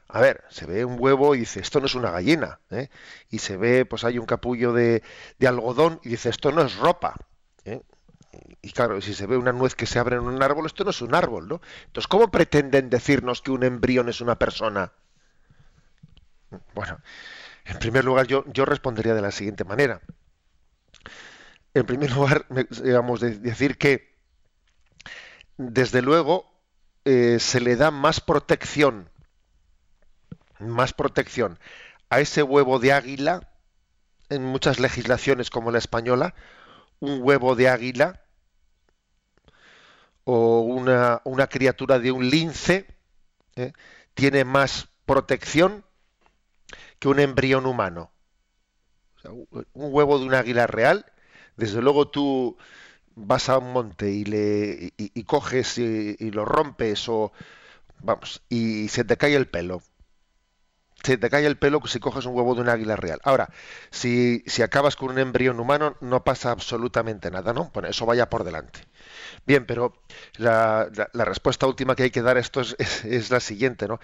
A 0.08 0.20
ver, 0.22 0.42
se 0.48 0.64
ve 0.64 0.86
un 0.86 0.96
huevo 0.98 1.34
y 1.34 1.40
dice, 1.40 1.60
esto 1.60 1.80
no 1.80 1.86
es 1.86 1.94
una 1.94 2.10
gallina. 2.10 2.60
¿eh? 2.70 2.88
Y 3.28 3.38
se 3.38 3.58
ve, 3.58 3.84
pues 3.84 4.04
hay 4.04 4.18
un 4.18 4.24
capullo 4.24 4.72
de, 4.72 5.02
algodón 5.46 6.00
y 6.02 6.10
dice, 6.10 6.30
esto 6.30 6.50
no 6.50 6.62
es 6.62 6.76
ropa. 6.76 7.14
¿eh? 7.64 7.82
Y 8.62 8.72
claro, 8.72 9.00
si 9.02 9.12
se 9.12 9.26
ve 9.26 9.36
una 9.36 9.52
nuez 9.52 9.74
que 9.74 9.84
se 9.84 9.98
abre 9.98 10.16
en 10.16 10.22
un 10.22 10.42
árbol, 10.42 10.64
esto 10.64 10.82
no 10.84 10.90
es 10.90 11.02
un 11.02 11.14
árbol, 11.14 11.48
¿no? 11.48 11.60
Entonces, 11.86 12.08
¿cómo 12.08 12.30
pretenden 12.30 12.88
decirnos 12.88 13.42
que 13.42 13.50
un 13.50 13.64
embrión 13.64 14.08
es 14.08 14.22
una 14.22 14.38
persona? 14.38 14.92
Bueno, 16.74 17.00
en 17.66 17.78
primer 17.78 18.04
lugar, 18.04 18.26
yo, 18.26 18.44
yo 18.46 18.64
respondería 18.64 19.14
de 19.14 19.22
la 19.22 19.30
siguiente 19.30 19.64
manera. 19.64 20.00
En 21.74 21.84
primer 21.84 22.10
lugar, 22.12 22.46
digamos, 22.82 23.20
de 23.20 23.38
decir 23.38 23.76
que, 23.76 24.16
desde 25.58 26.00
luego, 26.00 26.50
eh, 27.04 27.38
se 27.40 27.60
le 27.60 27.76
da 27.76 27.90
más 27.90 28.20
protección 28.20 29.10
más 30.60 30.92
protección 30.92 31.58
a 32.10 32.20
ese 32.20 32.42
huevo 32.42 32.78
de 32.78 32.92
águila 32.92 33.48
en 34.28 34.44
muchas 34.44 34.78
legislaciones 34.80 35.50
como 35.50 35.70
la 35.70 35.78
española, 35.78 36.34
un 37.00 37.20
huevo 37.22 37.54
de 37.54 37.68
águila 37.68 38.22
o 40.24 40.60
una, 40.60 41.46
criatura 41.48 41.98
de 41.98 42.12
un 42.12 42.28
lince 42.28 42.86
¿eh? 43.56 43.72
tiene 44.14 44.44
más 44.44 44.88
protección 45.06 45.84
que 46.98 47.08
un 47.08 47.20
embrión 47.20 47.64
humano. 47.66 48.10
un 49.24 49.64
huevo 49.72 50.18
de 50.18 50.26
un 50.26 50.34
águila 50.34 50.66
real, 50.66 51.06
desde 51.56 51.80
luego 51.80 52.08
tú 52.08 52.58
vas 53.14 53.48
a 53.48 53.58
un 53.58 53.72
monte 53.72 54.10
y 54.10 54.24
le 54.24 54.92
y, 54.96 55.22
coges 55.24 55.78
y, 55.78 56.16
y, 56.18 56.30
lo 56.30 56.44
rompes 56.44 57.08
o 57.08 57.32
vamos 58.00 58.42
y 58.48 58.88
se 58.88 59.04
te 59.04 59.16
cae 59.16 59.34
el 59.34 59.48
pelo 59.48 59.82
se 61.02 61.16
te 61.16 61.30
cae 61.30 61.46
el 61.46 61.56
pelo 61.56 61.80
si 61.86 62.00
coges 62.00 62.26
un 62.26 62.34
huevo 62.34 62.54
de 62.54 62.62
un 62.62 62.68
águila 62.68 62.96
real. 62.96 63.20
Ahora, 63.24 63.50
si, 63.90 64.42
si 64.46 64.62
acabas 64.62 64.96
con 64.96 65.10
un 65.10 65.18
embrión 65.18 65.60
humano, 65.60 65.96
no 66.00 66.24
pasa 66.24 66.50
absolutamente 66.50 67.30
nada, 67.30 67.52
¿no? 67.52 67.70
Bueno, 67.72 67.88
eso 67.88 68.06
vaya 68.06 68.28
por 68.28 68.44
delante. 68.44 68.80
Bien, 69.46 69.64
pero 69.66 69.94
la, 70.36 70.88
la, 71.12 71.24
respuesta 71.24 71.66
última 71.66 71.94
que 71.94 72.04
hay 72.04 72.10
que 72.10 72.22
dar 72.22 72.36
a 72.36 72.40
esto 72.40 72.60
es, 72.60 72.76
es, 73.04 73.30
la 73.30 73.40
siguiente, 73.40 73.88
¿no? 73.88 74.00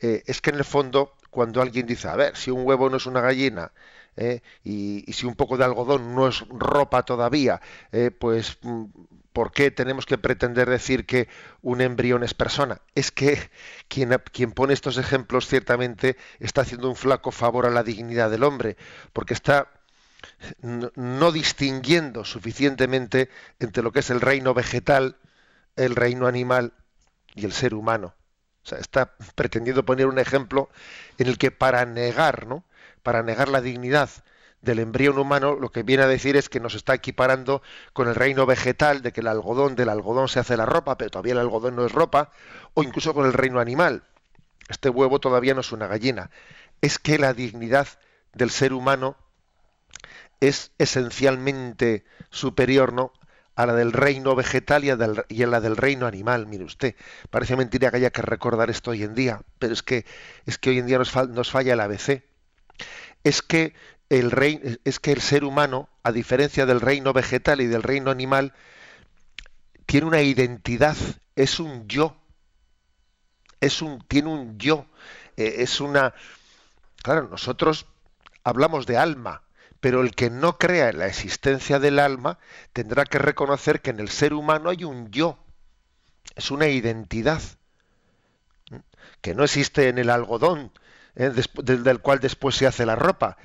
Eh, 0.00 0.22
es 0.26 0.40
que 0.40 0.50
en 0.50 0.56
el 0.56 0.64
fondo, 0.64 1.14
cuando 1.30 1.60
alguien 1.60 1.86
dice, 1.86 2.08
a 2.08 2.16
ver, 2.16 2.36
si 2.36 2.50
un 2.50 2.66
huevo 2.66 2.88
no 2.88 2.96
es 2.98 3.06
una 3.06 3.20
gallina, 3.20 3.72
¿eh? 4.18 4.42
y, 4.64 5.04
si 5.12 5.26
un 5.26 5.34
poco 5.34 5.56
de 5.56 5.64
algodón 5.64 6.14
no 6.14 6.28
es 6.28 6.44
ropa 6.48 7.04
todavía, 7.04 7.60
eh, 7.92 8.10
pues 8.10 8.58
mm, 8.62 8.84
¿Por 9.38 9.52
qué 9.52 9.70
tenemos 9.70 10.04
que 10.04 10.18
pretender 10.18 10.68
decir 10.68 11.06
que 11.06 11.28
un 11.62 11.80
embrión 11.80 12.24
es 12.24 12.34
persona? 12.34 12.80
Es 12.96 13.12
que 13.12 13.38
quien, 13.86 14.10
quien, 14.32 14.50
pone 14.50 14.72
estos 14.74 14.98
ejemplos 14.98 15.46
ciertamente 15.46 16.16
está 16.40 16.62
haciendo 16.62 16.88
un 16.88 16.96
flaco 16.96 17.30
favor 17.30 17.64
a 17.64 17.70
la 17.70 17.84
dignidad 17.84 18.32
del 18.32 18.42
hombre, 18.42 18.76
porque 19.12 19.34
está 19.34 19.68
no, 20.60 21.30
distinguiendo 21.30 22.24
suficientemente 22.24 23.30
entre 23.60 23.84
lo 23.84 23.92
que 23.92 24.00
es 24.00 24.10
el 24.10 24.20
reino 24.20 24.54
vegetal, 24.54 25.18
el 25.76 25.94
reino 25.94 26.26
animal 26.26 26.72
y 27.36 27.44
el 27.44 27.52
ser 27.52 27.74
humano. 27.74 28.14
O 28.64 28.68
sea, 28.68 28.78
está 28.78 29.14
pretendiendo 29.36 29.84
poner 29.84 30.06
un 30.06 30.18
ejemplo 30.18 30.68
en 31.16 31.28
el 31.28 31.38
que 31.38 31.50
para 31.50 31.86
negar, 31.86 32.46
¿no? 32.48 32.64
Para 33.08 33.22
negar 33.22 33.48
la 33.48 33.62
dignidad 33.62 34.10
del 34.60 34.80
embrión 34.80 35.18
humano 35.18 35.54
lo 35.54 35.70
que 35.70 35.82
viene 35.82 36.02
a 36.02 36.06
decir 36.06 36.36
es 36.36 36.50
que 36.50 36.60
nos 36.60 36.74
está 36.74 36.92
equiparando 36.92 37.62
con 37.94 38.06
el 38.06 38.14
reino 38.14 38.44
vegetal, 38.44 39.00
de 39.00 39.14
que 39.14 39.22
el 39.22 39.28
algodón, 39.28 39.76
del 39.76 39.88
algodón 39.88 40.28
se 40.28 40.40
hace 40.40 40.58
la 40.58 40.66
ropa, 40.66 40.98
pero 40.98 41.10
todavía 41.10 41.32
el 41.32 41.38
algodón 41.38 41.74
no 41.74 41.86
es 41.86 41.92
ropa, 41.92 42.32
o 42.74 42.82
incluso 42.82 43.14
con 43.14 43.24
el 43.24 43.32
reino 43.32 43.60
animal. 43.60 44.02
Este 44.68 44.90
huevo 44.90 45.20
todavía 45.20 45.54
no 45.54 45.62
es 45.62 45.72
una 45.72 45.86
gallina. 45.86 46.28
Es 46.82 46.98
que 46.98 47.18
la 47.18 47.32
dignidad 47.32 47.88
del 48.34 48.50
ser 48.50 48.74
humano 48.74 49.16
es 50.40 50.72
esencialmente 50.76 52.04
superior 52.28 52.92
¿no? 52.92 53.14
a 53.56 53.64
la 53.64 53.72
del 53.72 53.94
reino 53.94 54.34
vegetal 54.34 54.84
y 54.84 54.90
a, 54.90 55.46
la 55.46 55.60
del 55.62 55.78
reino 55.78 56.06
animal. 56.06 56.46
Mire 56.46 56.64
usted, 56.64 56.94
parece 57.30 57.56
mentira 57.56 57.90
que 57.90 57.96
haya 57.96 58.10
que 58.10 58.20
recordar 58.20 58.68
esto 58.68 58.90
hoy 58.90 59.02
en 59.02 59.14
día, 59.14 59.40
pero 59.58 59.72
es 59.72 59.82
que, 59.82 60.04
es 60.44 60.58
que 60.58 60.68
hoy 60.68 60.78
en 60.80 60.86
día 60.86 60.98
nos, 60.98 61.16
nos 61.30 61.50
falla 61.50 61.72
el 61.72 61.80
ABC. 61.80 62.27
Es 63.24 63.42
que 63.42 63.74
el 64.08 64.30
rey, 64.30 64.78
es 64.84 65.00
que 65.00 65.12
el 65.12 65.20
ser 65.20 65.44
humano, 65.44 65.88
a 66.02 66.12
diferencia 66.12 66.66
del 66.66 66.80
reino 66.80 67.12
vegetal 67.12 67.60
y 67.60 67.66
del 67.66 67.82
reino 67.82 68.10
animal, 68.10 68.54
tiene 69.86 70.06
una 70.06 70.22
identidad, 70.22 70.96
es 71.36 71.60
un 71.60 71.88
yo, 71.88 72.16
es 73.60 73.82
un, 73.82 74.00
tiene 74.06 74.28
un 74.28 74.58
yo, 74.58 74.86
eh, 75.36 75.56
es 75.58 75.80
una. 75.80 76.14
Claro, 77.02 77.28
nosotros 77.28 77.86
hablamos 78.44 78.86
de 78.86 78.96
alma, 78.96 79.42
pero 79.80 80.02
el 80.02 80.14
que 80.14 80.30
no 80.30 80.58
crea 80.58 80.90
en 80.90 80.98
la 80.98 81.06
existencia 81.06 81.78
del 81.78 81.98
alma 81.98 82.38
tendrá 82.72 83.04
que 83.04 83.18
reconocer 83.18 83.80
que 83.80 83.90
en 83.90 84.00
el 84.00 84.08
ser 84.08 84.34
humano 84.34 84.70
hay 84.70 84.84
un 84.84 85.10
yo, 85.10 85.38
es 86.34 86.50
una 86.50 86.68
identidad, 86.68 87.40
que 89.20 89.34
no 89.34 89.44
existe 89.44 89.88
en 89.88 89.98
el 89.98 90.10
algodón, 90.10 90.72
eh, 91.18 91.32
del 91.62 92.00
cual 92.00 92.20
después 92.20 92.54
se 92.54 92.66
hace 92.66 92.86
la 92.86 92.94
ropa, 92.94 93.36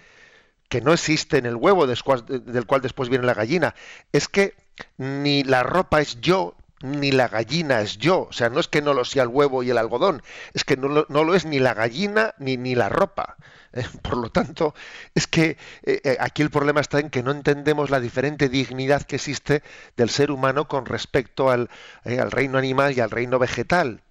que 0.69 0.79
no 0.79 0.93
existe 0.93 1.37
en 1.39 1.47
el 1.47 1.55
huevo 1.55 1.87
del 1.87 2.03
cual 2.03 2.81
después 2.81 3.09
viene 3.09 3.25
la 3.25 3.33
gallina. 3.33 3.73
Es 4.11 4.27
que 4.27 4.53
ni 4.97 5.43
la 5.43 5.63
ropa 5.63 5.99
es 5.99 6.21
yo, 6.21 6.55
ni 6.81 7.11
la 7.11 7.27
gallina 7.27 7.81
es 7.81 7.97
yo. 7.97 8.27
O 8.29 8.31
sea, 8.31 8.49
no 8.49 8.59
es 8.59 8.67
que 8.67 8.83
no 8.83 8.93
lo 8.93 9.05
sea 9.05 9.23
el 9.23 9.29
huevo 9.29 9.63
y 9.63 9.71
el 9.71 9.79
algodón, 9.79 10.21
es 10.53 10.63
que 10.63 10.77
no 10.77 10.87
lo, 10.87 11.35
es 11.35 11.45
ni 11.45 11.59
la 11.59 11.73
gallina 11.73 12.35
ni, 12.37 12.57
ni 12.57 12.75
la 12.75 12.89
ropa. 12.89 13.37
Eh, 13.75 13.83
por 14.03 14.17
lo 14.17 14.29
tanto, 14.29 14.75
es 15.15 15.25
que 15.25 15.57
eh, 15.81 16.15
aquí 16.19 16.43
el 16.43 16.51
problema 16.51 16.79
está 16.79 16.99
en 16.99 17.09
que 17.09 17.23
no 17.23 17.31
entendemos 17.31 17.89
la 17.89 17.99
diferente 17.99 18.47
dignidad 18.47 19.01
que 19.01 19.15
existe 19.15 19.63
del 19.97 20.11
ser 20.11 20.29
humano 20.29 20.67
con 20.67 20.85
respecto 20.85 21.49
al 21.49 21.69
reino 22.03 22.59
animal 22.59 22.95
y 22.95 22.99
al 22.99 23.09
reino 23.09 23.39
vegetal. 23.39 24.03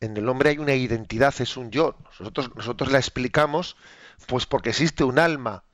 En 0.00 0.16
el 0.16 0.28
hombre 0.28 0.50
hay 0.50 0.58
una 0.58 0.74
identidad, 0.74 1.34
es 1.40 1.56
un 1.56 1.70
yo. 1.70 1.96
Nosotros, 2.04 2.54
nosotros 2.54 2.92
la 2.92 2.98
explicamos 2.98 3.76
pues 4.26 4.46
porque 4.46 4.70
existe 4.70 5.04
un 5.04 5.18
alma. 5.18 5.64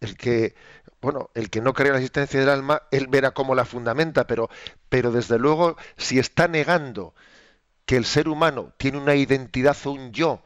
El 0.00 0.16
que, 0.16 0.54
bueno, 1.00 1.30
el 1.34 1.50
que 1.50 1.60
no 1.60 1.74
cree 1.74 1.88
en 1.88 1.94
la 1.94 1.98
existencia 1.98 2.40
del 2.40 2.48
alma, 2.48 2.82
él 2.90 3.06
verá 3.08 3.32
cómo 3.32 3.54
la 3.54 3.64
fundamenta, 3.64 4.26
pero, 4.26 4.48
pero 4.88 5.12
desde 5.12 5.38
luego, 5.38 5.76
si 5.96 6.18
está 6.18 6.48
negando 6.48 7.14
que 7.84 7.96
el 7.96 8.06
ser 8.06 8.28
humano 8.28 8.72
tiene 8.78 8.98
una 8.98 9.14
identidad 9.14 9.76
o 9.84 9.90
un 9.90 10.12
yo 10.12 10.42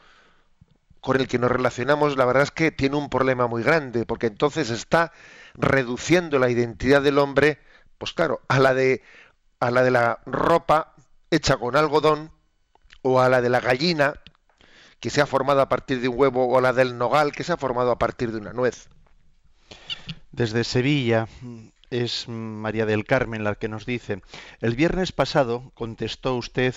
con 1.01 1.21
el 1.21 1.29
que 1.29 1.39
nos 1.39 1.53
relacionamos, 1.53 2.17
la 2.17 2.25
verdad 2.25 2.43
es 2.43 2.51
que 2.51 2.73
tiene 2.73 2.97
un 2.97 3.09
problema 3.09 3.47
muy 3.47 3.63
grande, 3.63 4.05
porque 4.05 4.27
entonces 4.27 4.71
está 4.71 5.13
reduciendo 5.55 6.41
la 6.41 6.51
identidad 6.51 7.03
del 7.03 7.19
hombre, 7.19 7.61
pues 7.99 8.13
claro, 8.13 8.41
a 8.49 8.59
la 8.59 8.75
de 8.75 9.03
a 9.61 9.71
la 9.71 9.83
de 9.83 9.91
la 9.91 10.21
ropa 10.27 10.95
hecha 11.31 11.57
con 11.57 11.77
algodón 11.77 12.33
o 13.11 13.21
a 13.21 13.29
la 13.29 13.41
de 13.41 13.49
la 13.49 13.61
gallina 13.61 14.15
que 15.01 15.11
se 15.11 15.21
ha 15.21 15.27
formado 15.27 15.61
a 15.61 15.69
partir 15.69 16.01
de 16.01 16.09
un 16.09 16.19
huevo 16.19 16.49
o 16.49 16.61
la 16.61 16.73
del 16.73 16.99
nogal 16.99 17.33
que 17.33 17.45
se 17.45 17.53
ha 17.53 17.57
formado 17.57 17.91
a 17.91 17.99
partir 17.99 18.33
de 18.33 18.39
una 18.39 18.53
nuez. 18.53 18.89
Desde 20.33 20.65
Sevilla 20.65 21.29
es 21.91 22.29
María 22.29 22.87
del 22.87 23.05
Carmen 23.05 23.45
la 23.45 23.55
que 23.55 23.69
nos 23.69 23.87
dice, 23.87 24.23
el 24.61 24.77
viernes 24.77 25.13
pasado 25.13 25.73
contestó 25.75 26.35
usted 26.35 26.75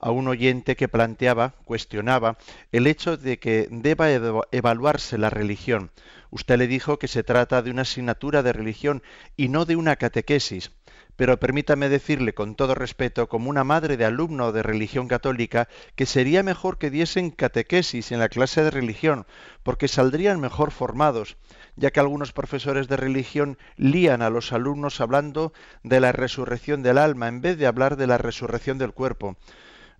a 0.00 0.10
un 0.10 0.28
oyente 0.28 0.76
que 0.76 0.88
planteaba, 0.88 1.54
cuestionaba, 1.64 2.36
el 2.70 2.86
hecho 2.86 3.16
de 3.16 3.38
que 3.38 3.68
deba 3.70 4.08
evaluarse 4.52 5.18
la 5.18 5.30
religión. 5.30 5.90
Usted 6.30 6.58
le 6.58 6.66
dijo 6.66 6.98
que 6.98 7.08
se 7.08 7.22
trata 7.22 7.62
de 7.62 7.70
una 7.70 7.82
asignatura 7.82 8.42
de 8.42 8.52
religión 8.52 9.02
y 9.36 9.48
no 9.48 9.64
de 9.64 9.76
una 9.76 9.96
catequesis. 9.96 10.70
Pero 11.16 11.40
permítame 11.40 11.88
decirle 11.88 12.34
con 12.34 12.54
todo 12.54 12.74
respeto, 12.74 13.28
como 13.28 13.50
una 13.50 13.64
madre 13.64 13.96
de 13.96 14.04
alumno 14.04 14.52
de 14.52 14.62
religión 14.62 15.08
católica, 15.08 15.68
que 15.94 16.06
sería 16.06 16.42
mejor 16.42 16.78
que 16.78 16.90
diesen 16.90 17.30
catequesis 17.30 18.12
en 18.12 18.20
la 18.20 18.28
clase 18.28 18.62
de 18.62 18.70
religión, 18.70 19.26
porque 19.62 19.88
saldrían 19.88 20.40
mejor 20.40 20.70
formados, 20.70 21.36
ya 21.76 21.90
que 21.90 22.00
algunos 22.00 22.32
profesores 22.32 22.88
de 22.88 22.96
religión 22.96 23.58
lían 23.76 24.22
a 24.22 24.30
los 24.30 24.52
alumnos 24.52 25.00
hablando 25.00 25.52
de 25.82 26.00
la 26.00 26.12
resurrección 26.12 26.82
del 26.82 26.98
alma 26.98 27.28
en 27.28 27.40
vez 27.40 27.58
de 27.58 27.66
hablar 27.66 27.96
de 27.96 28.06
la 28.06 28.18
resurrección 28.18 28.78
del 28.78 28.92
cuerpo. 28.92 29.36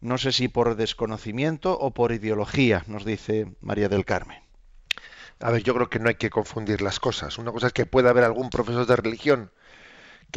No 0.01 0.19
sé 0.19 0.33
si 0.33 0.49
por 0.49 0.77
desconocimiento 0.77 1.79
o 1.79 1.93
por 1.93 2.13
ideología, 2.13 2.85
nos 2.87 3.05
dice 3.05 3.57
María 3.61 3.89
del 3.89 4.05
Carmen. 4.05 4.43
A 5.41 5.51
ver, 5.51 5.63
yo 5.63 5.75
creo 5.75 5.91
que 5.91 5.99
no 5.99 6.09
hay 6.09 6.15
que 6.15 6.31
confundir 6.31 6.81
las 6.81 6.99
cosas. 6.99 7.37
Una 7.39 7.53
cosa 7.53 7.67
es 7.69 7.73
que 7.73 7.85
pueda 7.85 8.11
haber 8.11 8.25
algún 8.25 8.49
profesor 8.49 8.87
de 8.87 8.97
religión 8.97 9.51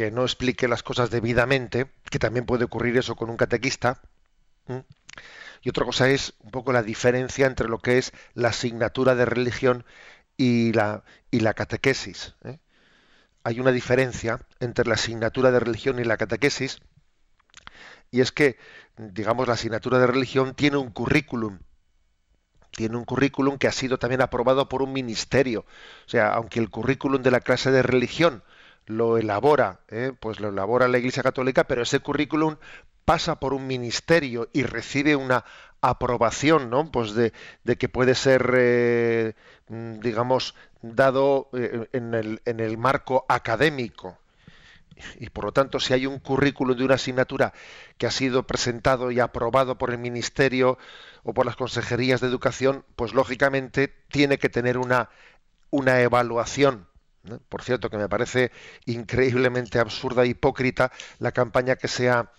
que 0.00 0.10
no 0.10 0.22
explique 0.22 0.66
las 0.66 0.82
cosas 0.82 1.10
debidamente, 1.10 1.90
que 2.10 2.18
también 2.18 2.46
puede 2.46 2.64
ocurrir 2.64 2.96
eso 2.96 3.16
con 3.16 3.28
un 3.28 3.36
catequista. 3.36 4.00
Y 5.60 5.68
otra 5.68 5.84
cosa 5.84 6.08
es 6.08 6.32
un 6.38 6.50
poco 6.50 6.72
la 6.72 6.82
diferencia 6.82 7.46
entre 7.46 7.68
lo 7.68 7.80
que 7.80 7.98
es 7.98 8.12
la 8.32 8.48
asignatura 8.48 9.14
de 9.14 9.26
religión 9.26 9.84
y 10.38 10.72
la, 10.72 11.04
y 11.30 11.40
la 11.40 11.52
catequesis. 11.52 12.34
¿eh? 12.44 12.60
Hay 13.44 13.60
una 13.60 13.72
diferencia 13.72 14.40
entre 14.58 14.86
la 14.86 14.94
asignatura 14.94 15.50
de 15.50 15.60
religión 15.60 15.98
y 15.98 16.04
la 16.04 16.16
catequesis, 16.16 16.80
y 18.10 18.22
es 18.22 18.32
que, 18.32 18.56
digamos, 18.96 19.48
la 19.48 19.54
asignatura 19.54 19.98
de 19.98 20.06
religión 20.06 20.54
tiene 20.54 20.78
un 20.78 20.92
currículum, 20.92 21.58
tiene 22.70 22.96
un 22.96 23.04
currículum 23.04 23.58
que 23.58 23.68
ha 23.68 23.72
sido 23.72 23.98
también 23.98 24.22
aprobado 24.22 24.66
por 24.66 24.80
un 24.80 24.94
ministerio. 24.94 25.66
O 26.06 26.08
sea, 26.08 26.32
aunque 26.32 26.58
el 26.58 26.70
currículum 26.70 27.22
de 27.22 27.32
la 27.32 27.40
clase 27.40 27.70
de 27.70 27.82
religión 27.82 28.42
lo 28.90 29.16
elabora, 29.18 29.80
¿eh? 29.88 30.12
pues 30.18 30.40
lo 30.40 30.48
elabora 30.48 30.88
la 30.88 30.98
Iglesia 30.98 31.22
Católica, 31.22 31.64
pero 31.64 31.82
ese 31.82 32.00
currículum 32.00 32.56
pasa 33.04 33.40
por 33.40 33.54
un 33.54 33.66
ministerio 33.66 34.48
y 34.52 34.62
recibe 34.62 35.16
una 35.16 35.44
aprobación, 35.80 36.70
¿no? 36.70 36.90
Pues 36.90 37.14
de, 37.14 37.32
que 37.78 37.88
puede 37.88 38.14
ser, 38.14 38.52
eh, 38.56 39.34
digamos, 39.68 40.54
dado 40.82 41.48
eh, 41.54 41.88
en, 41.92 42.14
el, 42.60 42.78
marco 42.78 43.24
académico. 43.28 44.18
Y 45.18 45.30
por 45.30 45.46
lo 45.46 45.52
tanto, 45.52 45.80
si 45.80 45.94
hay 45.94 46.04
un 46.06 46.18
currículum 46.18 46.76
de 46.76 46.84
una 46.84 46.96
asignatura 46.96 47.54
que 47.96 48.06
ha 48.06 48.10
sido 48.10 48.46
presentado 48.46 49.10
y 49.10 49.18
aprobado 49.18 49.78
por 49.78 49.90
el 49.90 49.98
Ministerio 49.98 50.76
o 51.22 51.32
por 51.32 51.46
las 51.46 51.56
consejerías 51.56 52.20
de 52.20 52.26
educación, 52.26 52.84
pues 52.96 53.14
lógicamente 53.14 53.88
tiene 54.08 54.38
que 54.38 54.50
tener 54.50 54.76
una 54.76 55.08
evaluación 56.00 56.89
por 57.48 57.62
cierto, 57.62 57.90
que 57.90 57.98
me 57.98 58.08
parece 58.08 58.50
increíblemente 58.86 59.78
absurda 59.78 60.24
e 60.24 60.28
hipócrita 60.28 60.92
la 61.18 61.32
campaña 61.32 61.76
que 61.76 61.88
se 61.88 62.08
ha 62.10 62.32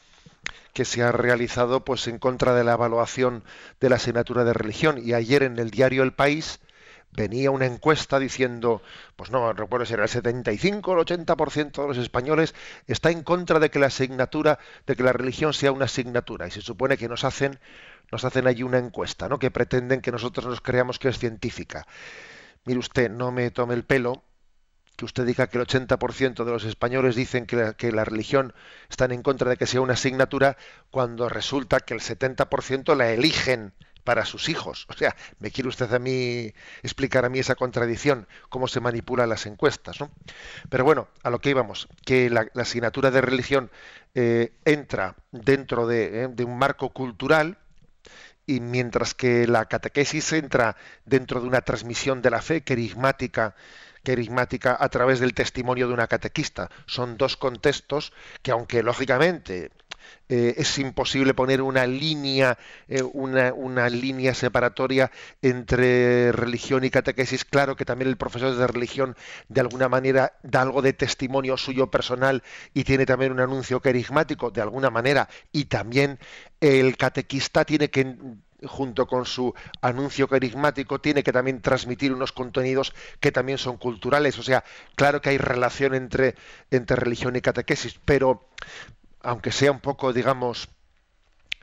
que 0.73 0.85
se 0.85 1.03
ha 1.03 1.11
realizado 1.11 1.83
pues 1.83 2.07
en 2.07 2.17
contra 2.17 2.55
de 2.55 2.63
la 2.63 2.73
evaluación 2.73 3.43
de 3.79 3.89
la 3.89 3.97
asignatura 3.97 4.43
de 4.43 4.53
religión 4.53 4.99
y 5.03 5.13
ayer 5.13 5.43
en 5.43 5.59
el 5.59 5.69
diario 5.69 6.01
El 6.01 6.13
País 6.13 6.59
venía 7.11 7.51
una 7.51 7.65
encuesta 7.65 8.19
diciendo, 8.19 8.81
pues 9.15 9.31
no, 9.31 9.51
recuerdo 9.53 9.85
si 9.85 9.93
era 9.93 10.03
el 10.03 10.09
75 10.09 10.91
o 10.91 10.93
el 10.99 11.05
80% 11.05 11.81
de 11.81 11.87
los 11.87 11.97
españoles 11.97 12.55
está 12.87 13.11
en 13.11 13.23
contra 13.23 13.59
de 13.59 13.69
que 13.69 13.79
la 13.79 13.87
asignatura, 13.87 14.59
de 14.87 14.95
que 14.95 15.03
la 15.03 15.13
religión 15.13 15.53
sea 15.53 15.71
una 15.71 15.85
asignatura. 15.85 16.47
Y 16.47 16.51
se 16.51 16.61
supone 16.61 16.97
que 16.97 17.09
nos 17.09 17.23
hacen, 17.23 17.59
nos 18.11 18.23
hacen 18.23 18.47
allí 18.47 18.63
una 18.63 18.77
encuesta, 18.77 19.27
¿no? 19.27 19.39
Que 19.39 19.51
pretenden 19.51 20.01
que 20.01 20.11
nosotros 20.11 20.45
nos 20.45 20.61
creamos 20.61 20.99
que 20.99 21.09
es 21.09 21.19
científica. 21.19 21.85
Mire 22.65 22.79
usted, 22.79 23.09
no 23.09 23.31
me 23.31 23.51
tome 23.51 23.73
el 23.73 23.83
pelo, 23.83 24.23
que 24.95 25.05
usted 25.05 25.25
diga 25.25 25.47
que 25.47 25.57
el 25.57 25.65
80% 25.65 26.43
de 26.43 26.51
los 26.51 26.63
españoles 26.63 27.15
dicen 27.15 27.45
que 27.45 27.91
la, 27.91 28.05
religión 28.05 28.53
están 28.89 29.11
en 29.11 29.23
contra 29.23 29.49
de 29.49 29.57
que 29.57 29.65
sea 29.65 29.81
una 29.81 29.93
asignatura, 29.93 30.57
cuando 30.89 31.29
resulta 31.29 31.79
que 31.79 31.93
el 31.93 32.01
70% 32.01 32.95
la 32.95 33.11
eligen 33.11 33.73
para 34.03 34.25
sus 34.25 34.49
hijos. 34.49 34.87
O 34.89 34.93
sea, 34.93 35.15
me 35.39 35.51
quiere 35.51 35.69
usted 35.69 35.91
a 35.93 35.99
mí 35.99 36.53
explicar 36.81 37.25
a 37.25 37.29
mí 37.29 37.39
esa 37.39 37.55
contradicción, 37.55 38.27
cómo 38.49 38.67
se 38.67 38.79
manipulan 38.79 39.29
las 39.29 39.45
encuestas, 39.45 39.99
¿no? 39.99 40.11
Pero 40.69 40.83
bueno, 40.83 41.07
a 41.23 41.29
lo 41.29 41.39
que 41.39 41.51
íbamos, 41.51 41.87
que 42.05 42.29
la, 42.29 42.47
asignatura 42.55 43.11
de 43.11 43.21
religión 43.21 43.71
eh, 44.15 44.53
entra 44.65 45.15
dentro 45.31 45.87
de, 45.87 46.23
eh, 46.23 46.27
de 46.27 46.43
un 46.43 46.57
marco 46.57 46.89
cultural, 46.89 47.57
y 48.45 48.59
mientras 48.59 49.13
que 49.13 49.47
la 49.47 49.65
catequesis 49.65 50.33
entra 50.33 50.75
dentro 51.05 51.41
de 51.41 51.47
una 51.47 51.61
transmisión 51.61 52.21
de 52.21 52.31
la 52.31 52.41
fe 52.41 52.61
carismática 52.61 53.55
carismática 54.03 54.77
a 54.79 54.89
través 54.89 55.19
del 55.19 55.33
testimonio 55.33 55.87
de 55.87 55.93
una 55.93 56.07
catequista. 56.07 56.69
Son 56.85 57.17
dos 57.17 57.37
contextos 57.37 58.13
que, 58.41 58.51
aunque 58.51 58.83
lógicamente 58.83 59.71
eh, 60.29 60.55
es 60.57 60.77
imposible 60.79 61.33
poner 61.33 61.61
una 61.61 61.85
línea, 61.85 62.57
eh, 62.87 63.03
una, 63.03 63.53
una, 63.53 63.89
línea 63.89 64.33
separatoria 64.33 65.11
entre 65.41 66.31
religión 66.31 66.83
y 66.83 66.89
catequesis. 66.89 67.45
Claro 67.45 67.75
que 67.75 67.85
también 67.85 68.09
el 68.09 68.17
profesor 68.17 68.55
de 68.55 68.67
religión 68.67 69.15
de 69.49 69.61
alguna 69.61 69.89
manera 69.89 70.33
da 70.43 70.61
algo 70.61 70.81
de 70.81 70.93
testimonio 70.93 71.57
suyo 71.57 71.91
personal 71.91 72.43
y 72.73 72.83
tiene 72.83 73.05
también 73.05 73.33
un 73.33 73.41
anuncio 73.41 73.81
carismático 73.81 74.51
de 74.51 74.61
alguna 74.61 74.89
manera. 74.89 75.27
Y 75.51 75.65
también 75.65 76.19
el 76.61 76.95
catequista 76.97 77.65
tiene 77.65 77.89
que 77.89 78.15
junto 78.65 79.07
con 79.07 79.25
su 79.25 79.53
anuncio 79.81 80.27
carismático, 80.27 80.99
tiene 80.99 81.23
que 81.23 81.33
también 81.33 81.61
transmitir 81.61 82.13
unos 82.13 82.31
contenidos 82.31 82.93
que 83.19 83.31
también 83.31 83.57
son 83.57 83.77
culturales. 83.77 84.37
O 84.39 84.43
sea, 84.43 84.63
claro 84.95 85.21
que 85.21 85.29
hay 85.29 85.37
relación 85.37 85.93
entre, 85.93 86.35
entre 86.69 86.95
religión 86.95 87.35
y 87.35 87.41
catequesis, 87.41 87.99
pero 88.05 88.47
aunque 89.21 89.51
sea 89.51 89.71
un 89.71 89.79
poco, 89.79 90.13
digamos, 90.13 90.69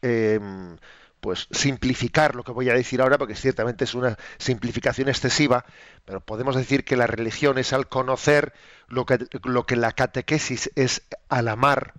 em, 0.03 0.77
pues 1.21 1.49
simplificar 1.51 2.35
lo 2.37 2.45
que 2.45 2.53
voy 2.53 2.71
a 2.71 2.75
decir 2.75 3.01
ahora, 3.01 3.19
porque 3.19 3.35
ciertamente 3.35 3.85
es 3.85 3.95
una 3.95 4.17
simplificación 4.39 5.09
excesiva, 5.09 5.65
pero 6.05 6.21
podemos 6.21 6.55
decir 6.55 6.85
que 6.85 6.97
la 6.97 7.07
religión 7.07 7.59
es 7.59 7.73
al 7.73 7.89
conocer 7.89 8.53
lo 8.89 9.05
que, 9.05 9.19
lo 9.45 9.67
que 9.67 9.77
la 9.77 9.93
catequesis 9.93 10.71
es 10.77 11.03
al 11.29 11.49
amar 11.49 11.95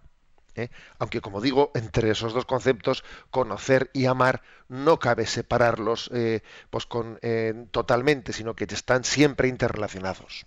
¿eh? 0.55 0.69
Aunque, 0.97 1.21
como 1.21 1.41
digo, 1.41 1.71
entre 1.75 2.11
esos 2.11 2.33
dos 2.33 2.45
conceptos, 2.45 3.03
conocer 3.31 3.89
y 3.93 4.05
amar, 4.05 4.41
no 4.67 4.99
cabe 4.99 5.25
separarlos 5.25 6.09
eh, 6.13 6.41
pues 6.69 6.85
con, 6.85 7.19
eh, 7.21 7.65
totalmente, 7.71 8.33
sino 8.33 8.55
que 8.55 8.65
están 8.65 9.03
siempre 9.03 9.47
interrelacionados. 9.47 10.45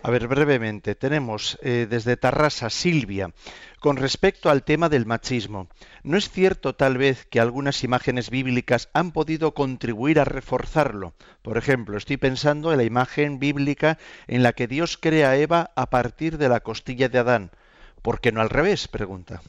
A 0.00 0.10
ver, 0.10 0.28
brevemente, 0.28 0.94
tenemos 0.94 1.58
desde 1.60 2.16
Tarrasa 2.16 2.70
Silvia. 2.70 3.32
Con 3.80 3.96
respecto 3.96 4.48
al 4.48 4.62
tema 4.62 4.88
del 4.88 5.06
machismo, 5.06 5.68
¿no 6.04 6.16
es 6.16 6.30
cierto 6.30 6.76
tal 6.76 6.98
vez 6.98 7.26
que 7.26 7.40
algunas 7.40 7.82
imágenes 7.82 8.30
bíblicas 8.30 8.88
han 8.92 9.10
podido 9.10 9.54
contribuir 9.54 10.20
a 10.20 10.24
reforzarlo? 10.24 11.14
Por 11.42 11.58
ejemplo, 11.58 11.96
estoy 11.96 12.16
pensando 12.16 12.70
en 12.70 12.78
la 12.78 12.84
imagen 12.84 13.40
bíblica 13.40 13.98
en 14.28 14.44
la 14.44 14.52
que 14.52 14.68
Dios 14.68 14.98
crea 14.98 15.30
a 15.30 15.36
Eva 15.36 15.72
a 15.74 15.90
partir 15.90 16.38
de 16.38 16.48
la 16.48 16.60
costilla 16.60 17.08
de 17.08 17.18
Adán. 17.18 17.50
¿Por 18.02 18.20
qué 18.20 18.32
no 18.32 18.40
al 18.40 18.50
revés? 18.50 18.88
Pregunta. 18.88 19.42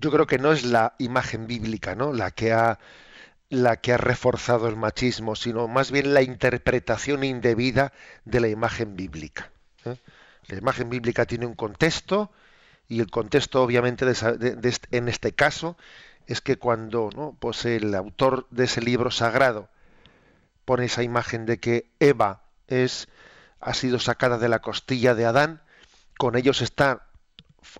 Yo 0.00 0.10
creo 0.10 0.26
que 0.26 0.38
no 0.38 0.52
es 0.52 0.64
la 0.64 0.94
imagen 0.98 1.46
bíblica, 1.46 1.94
¿no? 1.94 2.12
La 2.12 2.30
que 2.30 2.52
ha 2.52 2.78
reforzado 3.98 4.68
el 4.68 4.76
machismo, 4.76 5.36
sino 5.36 5.68
más 5.68 5.90
bien 5.90 6.14
la 6.14 6.22
interpretación 6.22 7.24
indebida 7.24 7.92
de 8.24 8.40
la 8.40 8.48
imagen 8.48 8.96
bíblica. 8.96 9.50
¿eh? 9.84 9.96
La 10.46 10.58
imagen 10.58 10.90
bíblica 10.90 11.26
tiene 11.26 11.46
un 11.46 11.54
contexto 11.54 12.32
y 12.88 13.00
el 13.00 13.10
contexto, 13.10 13.62
obviamente, 13.62 14.06
en 14.90 15.08
este 15.08 15.32
caso 15.32 15.76
es 16.26 16.40
que 16.40 16.56
cuando 16.56 17.10
¿no? 17.14 17.36
pues 17.38 17.64
el 17.64 17.94
autor 17.94 18.46
de 18.50 18.64
ese 18.64 18.80
libro 18.80 19.10
sagrado 19.10 19.68
pone 20.64 20.86
esa 20.86 21.02
imagen 21.02 21.46
de 21.46 21.58
que 21.58 21.90
Eva 22.00 22.42
es 22.68 23.08
ha 23.60 23.74
sido 23.74 23.98
sacada 23.98 24.38
de 24.38 24.48
la 24.48 24.60
costilla 24.60 25.14
de 25.14 25.26
Adán, 25.26 25.60
con 26.18 26.36
ellos 26.36 26.62
está 26.62 27.09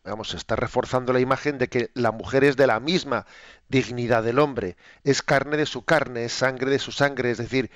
vamos, 0.04 0.34
está 0.34 0.56
reforzando 0.56 1.12
la 1.12 1.20
imagen 1.20 1.58
de 1.58 1.68
que 1.68 1.90
la 1.94 2.12
mujer 2.12 2.44
es 2.44 2.56
de 2.56 2.66
la 2.66 2.80
misma 2.80 3.26
dignidad 3.68 4.22
del 4.22 4.38
hombre, 4.38 4.76
es 5.04 5.22
carne 5.22 5.56
de 5.56 5.66
su 5.66 5.84
carne, 5.84 6.24
es 6.24 6.32
sangre 6.32 6.70
de 6.70 6.78
su 6.78 6.92
sangre, 6.92 7.30
es 7.30 7.38
decir, 7.38 7.70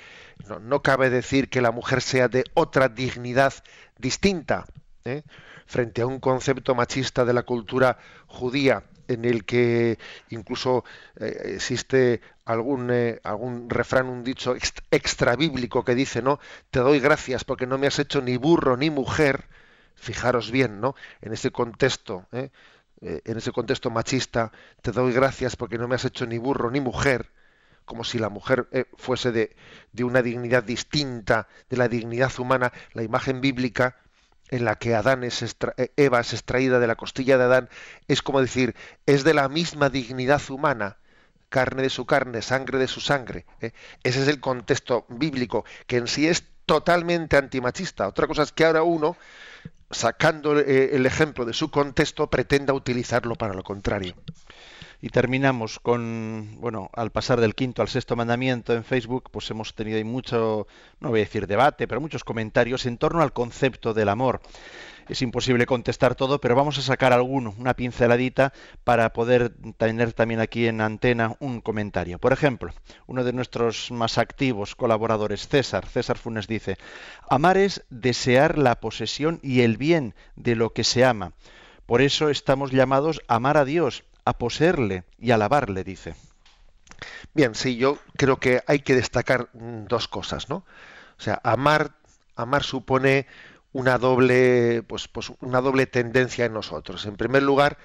no, 0.60 0.82
cabe 0.82 1.10
decir 1.10 1.48
que 1.48 1.60
la 1.60 1.70
mujer 1.70 2.02
sea 2.02 2.28
de 2.28 2.44
otra 2.54 2.88
dignidad 2.88 3.54
distinta, 3.98 4.66
¿eh? 5.04 5.22
frente 5.66 6.02
a 6.02 6.06
un 6.06 6.20
concepto 6.20 6.74
machista 6.74 7.24
de 7.24 7.32
la 7.32 7.42
cultura 7.42 7.98
judía 8.26 8.84
en 9.08 9.24
el 9.24 9.44
que 9.44 9.98
incluso 10.30 10.84
eh, 11.20 11.52
existe 11.54 12.20
algún, 12.44 12.90
eh, 12.90 13.20
algún 13.22 13.68
refrán, 13.70 14.08
un 14.08 14.24
dicho 14.24 14.54
extra 14.90 15.36
bíblico 15.36 15.84
que 15.84 15.94
dice, 15.94 16.22
¿no? 16.22 16.40
Te 16.70 16.80
doy 16.80 17.00
gracias 17.00 17.44
porque 17.44 17.66
no 17.66 17.78
me 17.78 17.86
has 17.86 17.98
hecho 17.98 18.20
ni 18.20 18.36
burro 18.36 18.76
ni 18.76 18.90
mujer, 18.90 19.46
fijaros 19.94 20.50
bien, 20.50 20.80
¿no? 20.80 20.94
En 21.20 21.32
ese 21.32 21.50
contexto, 21.50 22.26
¿eh? 22.32 22.50
Eh, 23.00 23.20
en 23.24 23.36
ese 23.36 23.52
contexto 23.52 23.90
machista, 23.90 24.52
te 24.80 24.92
doy 24.92 25.12
gracias 25.12 25.56
porque 25.56 25.78
no 25.78 25.88
me 25.88 25.96
has 25.96 26.04
hecho 26.04 26.26
ni 26.26 26.38
burro 26.38 26.70
ni 26.70 26.80
mujer, 26.80 27.30
como 27.84 28.04
si 28.04 28.18
la 28.18 28.30
mujer 28.30 28.68
eh, 28.72 28.86
fuese 28.96 29.30
de, 29.30 29.54
de, 29.92 30.04
una 30.04 30.22
dignidad 30.22 30.62
distinta 30.62 31.48
de 31.68 31.76
la 31.76 31.88
dignidad 31.88 32.32
humana. 32.38 32.72
La 32.94 33.02
imagen 33.02 33.40
bíblica 33.40 33.96
en 34.50 34.64
la 34.64 34.76
que 34.76 34.94
Adán 34.94 35.24
es 35.24 35.42
eh, 35.42 35.92
Eva 35.96 36.20
es 36.20 36.32
extraída 36.32 36.78
de 36.78 36.86
la 36.86 36.96
costilla 36.96 37.38
de 37.38 37.44
Adán, 37.44 37.68
es 38.08 38.22
como 38.22 38.40
decir, 38.40 38.74
es 39.06 39.24
de 39.24 39.34
la 39.34 39.48
misma 39.48 39.90
dignidad 39.90 40.42
humana, 40.50 40.98
carne 41.48 41.82
de 41.82 41.90
su 41.90 42.06
carne, 42.06 42.42
sangre 42.42 42.78
de 42.78 42.88
su 42.88 43.00
sangre. 43.00 43.46
¿eh? 43.60 43.72
Ese 44.02 44.22
es 44.22 44.28
el 44.28 44.40
contexto 44.40 45.06
bíblico, 45.08 45.64
que 45.86 45.96
en 45.96 46.06
sí 46.06 46.28
es 46.28 46.44
totalmente 46.66 47.36
antimachista. 47.36 48.08
Otra 48.08 48.26
cosa 48.26 48.42
es 48.42 48.52
que 48.52 48.64
ahora 48.64 48.82
uno, 48.82 49.16
sacando 49.90 50.58
eh, 50.58 50.90
el 50.92 51.06
ejemplo 51.06 51.44
de 51.44 51.52
su 51.52 51.70
contexto, 51.70 52.28
pretenda 52.28 52.72
utilizarlo 52.72 53.34
para 53.34 53.54
lo 53.54 53.62
contrario. 53.62 54.14
Y 55.00 55.10
terminamos 55.10 55.80
con, 55.80 56.56
bueno, 56.60 56.88
al 56.94 57.10
pasar 57.10 57.40
del 57.40 57.54
quinto 57.54 57.82
al 57.82 57.88
sexto 57.88 58.16
mandamiento 58.16 58.72
en 58.72 58.84
Facebook, 58.84 59.28
pues 59.30 59.50
hemos 59.50 59.74
tenido 59.74 59.98
ahí 59.98 60.04
mucho, 60.04 60.66
no 61.00 61.10
voy 61.10 61.20
a 61.20 61.24
decir 61.24 61.46
debate, 61.46 61.86
pero 61.86 62.00
muchos 62.00 62.24
comentarios 62.24 62.86
en 62.86 62.96
torno 62.96 63.22
al 63.22 63.34
concepto 63.34 63.92
del 63.92 64.08
amor. 64.08 64.40
Es 65.08 65.22
imposible 65.22 65.66
contestar 65.66 66.14
todo, 66.14 66.40
pero 66.40 66.54
vamos 66.54 66.78
a 66.78 66.82
sacar 66.82 67.12
alguno, 67.12 67.54
una 67.58 67.74
pinceladita, 67.74 68.52
para 68.84 69.12
poder 69.12 69.52
tener 69.76 70.12
también 70.12 70.40
aquí 70.40 70.66
en 70.66 70.80
antena 70.80 71.36
un 71.40 71.60
comentario. 71.60 72.18
Por 72.18 72.32
ejemplo, 72.32 72.72
uno 73.06 73.24
de 73.24 73.32
nuestros 73.32 73.90
más 73.90 74.18
activos 74.18 74.74
colaboradores, 74.74 75.48
César, 75.48 75.86
César 75.86 76.18
Funes 76.18 76.46
dice, 76.46 76.78
amar 77.28 77.56
es 77.56 77.84
desear 77.90 78.58
la 78.58 78.80
posesión 78.80 79.40
y 79.42 79.60
el 79.60 79.76
bien 79.76 80.14
de 80.36 80.56
lo 80.56 80.72
que 80.72 80.84
se 80.84 81.04
ama. 81.04 81.32
Por 81.86 82.00
eso 82.00 82.30
estamos 82.30 82.70
llamados 82.70 83.20
a 83.28 83.36
amar 83.36 83.56
a 83.56 83.64
Dios 83.64 84.04
a 84.24 84.38
poseerle 84.38 85.04
y 85.18 85.32
alabarle, 85.32 85.84
dice. 85.84 86.14
Bien, 87.34 87.54
sí, 87.54 87.76
yo 87.76 87.98
creo 88.16 88.38
que 88.38 88.62
hay 88.66 88.80
que 88.80 88.94
destacar 88.94 89.48
dos 89.52 90.08
cosas, 90.08 90.48
¿no? 90.48 90.64
O 91.18 91.22
sea, 91.22 91.40
amar, 91.44 91.92
amar 92.36 92.62
supone 92.62 93.26
una 93.74 93.98
doble, 93.98 94.84
pues, 94.86 95.08
pues 95.08 95.32
una 95.40 95.60
doble 95.60 95.86
tendencia 95.86 96.46
en 96.46 96.54
nosotros. 96.54 97.04
En 97.06 97.16
primer 97.16 97.42
lugar, 97.42 97.76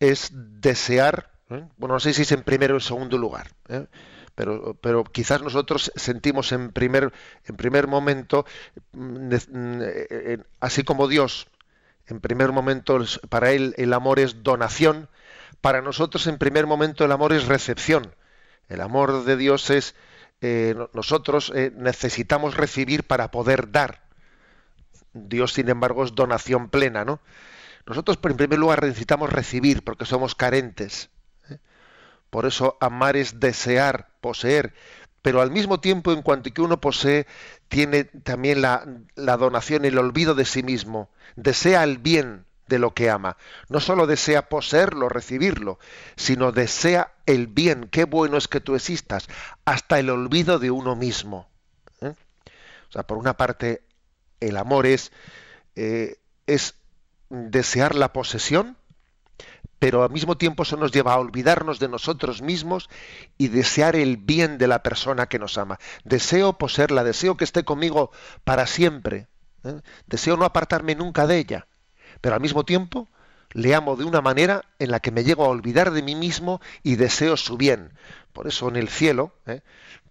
es 0.00 0.30
desear, 0.34 1.30
¿eh? 1.48 1.64
bueno, 1.76 1.94
no 1.94 2.00
sé 2.00 2.12
si 2.12 2.22
es 2.22 2.32
en 2.32 2.42
primero 2.42 2.74
o 2.74 2.76
en 2.78 2.82
segundo 2.82 3.16
lugar, 3.18 3.52
¿eh? 3.68 3.86
pero, 4.34 4.74
pero 4.74 5.04
quizás 5.04 5.40
nosotros 5.40 5.92
sentimos 5.94 6.50
en 6.50 6.72
primer, 6.72 7.12
en 7.46 7.56
primer 7.56 7.86
momento, 7.86 8.46
mm, 8.92 9.28
mm, 9.28 9.80
eh, 9.82 10.38
así 10.58 10.82
como 10.82 11.06
Dios, 11.06 11.46
en 12.08 12.20
primer 12.20 12.50
momento, 12.50 12.98
para 13.28 13.52
él 13.52 13.74
el 13.78 13.92
amor 13.92 14.18
es 14.18 14.42
donación, 14.42 15.08
para 15.60 15.82
nosotros 15.82 16.26
en 16.26 16.38
primer 16.38 16.66
momento 16.66 17.04
el 17.04 17.12
amor 17.12 17.32
es 17.32 17.46
recepción. 17.46 18.14
El 18.68 18.80
amor 18.80 19.24
de 19.24 19.36
Dios 19.36 19.70
es, 19.70 19.94
nosotros 20.92 21.52
necesitamos 21.76 22.56
recibir 22.56 23.04
para 23.04 23.30
poder 23.30 23.70
dar. 23.72 24.07
Dios, 25.26 25.52
sin 25.52 25.68
embargo, 25.68 26.04
es 26.04 26.14
donación 26.14 26.68
plena, 26.68 27.04
¿no? 27.04 27.20
Nosotros, 27.86 28.18
en 28.22 28.36
primer 28.36 28.58
lugar, 28.58 28.82
necesitamos 28.82 29.32
recibir 29.32 29.82
porque 29.82 30.04
somos 30.04 30.34
carentes. 30.34 31.10
¿eh? 31.50 31.58
Por 32.30 32.46
eso 32.46 32.76
amar 32.80 33.16
es 33.16 33.40
desear, 33.40 34.10
poseer, 34.20 34.74
pero 35.22 35.40
al 35.40 35.50
mismo 35.50 35.80
tiempo, 35.80 36.12
en 36.12 36.22
cuanto 36.22 36.52
que 36.52 36.62
uno 36.62 36.80
posee, 36.80 37.26
tiene 37.68 38.04
también 38.04 38.62
la, 38.62 38.86
la 39.14 39.36
donación, 39.36 39.84
el 39.84 39.98
olvido 39.98 40.34
de 40.34 40.44
sí 40.44 40.62
mismo. 40.62 41.10
Desea 41.36 41.82
el 41.84 41.98
bien 41.98 42.44
de 42.68 42.78
lo 42.78 42.94
que 42.94 43.10
ama. 43.10 43.36
No 43.68 43.80
solo 43.80 44.06
desea 44.06 44.48
poseerlo, 44.48 45.08
recibirlo, 45.08 45.78
sino 46.16 46.52
desea 46.52 47.12
el 47.26 47.46
bien. 47.46 47.88
Qué 47.90 48.04
bueno 48.04 48.36
es 48.36 48.48
que 48.48 48.60
tú 48.60 48.74
existas, 48.74 49.28
hasta 49.64 49.98
el 49.98 50.10
olvido 50.10 50.58
de 50.58 50.70
uno 50.70 50.94
mismo. 50.94 51.48
¿eh? 52.00 52.14
O 52.88 52.92
sea, 52.92 53.02
por 53.02 53.18
una 53.18 53.36
parte, 53.36 53.82
el 54.40 54.56
amor 54.56 54.86
es, 54.86 55.12
eh, 55.76 56.16
es 56.46 56.74
desear 57.30 57.94
la 57.94 58.12
posesión, 58.12 58.76
pero 59.78 60.02
al 60.02 60.10
mismo 60.10 60.36
tiempo 60.36 60.64
eso 60.64 60.76
nos 60.76 60.92
lleva 60.92 61.14
a 61.14 61.18
olvidarnos 61.18 61.78
de 61.78 61.88
nosotros 61.88 62.42
mismos 62.42 62.88
y 63.36 63.48
desear 63.48 63.94
el 63.94 64.16
bien 64.16 64.58
de 64.58 64.66
la 64.66 64.82
persona 64.82 65.26
que 65.26 65.38
nos 65.38 65.56
ama. 65.56 65.78
Deseo 66.04 66.58
poseerla, 66.58 67.04
deseo 67.04 67.36
que 67.36 67.44
esté 67.44 67.64
conmigo 67.64 68.10
para 68.44 68.66
siempre. 68.66 69.28
¿eh? 69.64 69.80
Deseo 70.06 70.36
no 70.36 70.44
apartarme 70.44 70.94
nunca 70.94 71.26
de 71.26 71.38
ella 71.38 71.68
pero 72.20 72.34
al 72.34 72.40
mismo 72.40 72.64
tiempo 72.64 73.08
le 73.52 73.74
amo 73.74 73.96
de 73.96 74.04
una 74.04 74.20
manera 74.20 74.64
en 74.78 74.90
la 74.90 75.00
que 75.00 75.10
me 75.10 75.24
llego 75.24 75.44
a 75.44 75.48
olvidar 75.48 75.90
de 75.90 76.02
mí 76.02 76.14
mismo 76.14 76.60
y 76.82 76.96
deseo 76.96 77.36
su 77.36 77.56
bien. 77.56 77.92
Por 78.32 78.46
eso 78.46 78.68
en 78.68 78.76
el 78.76 78.88
cielo, 78.88 79.32
¿eh? 79.46 79.62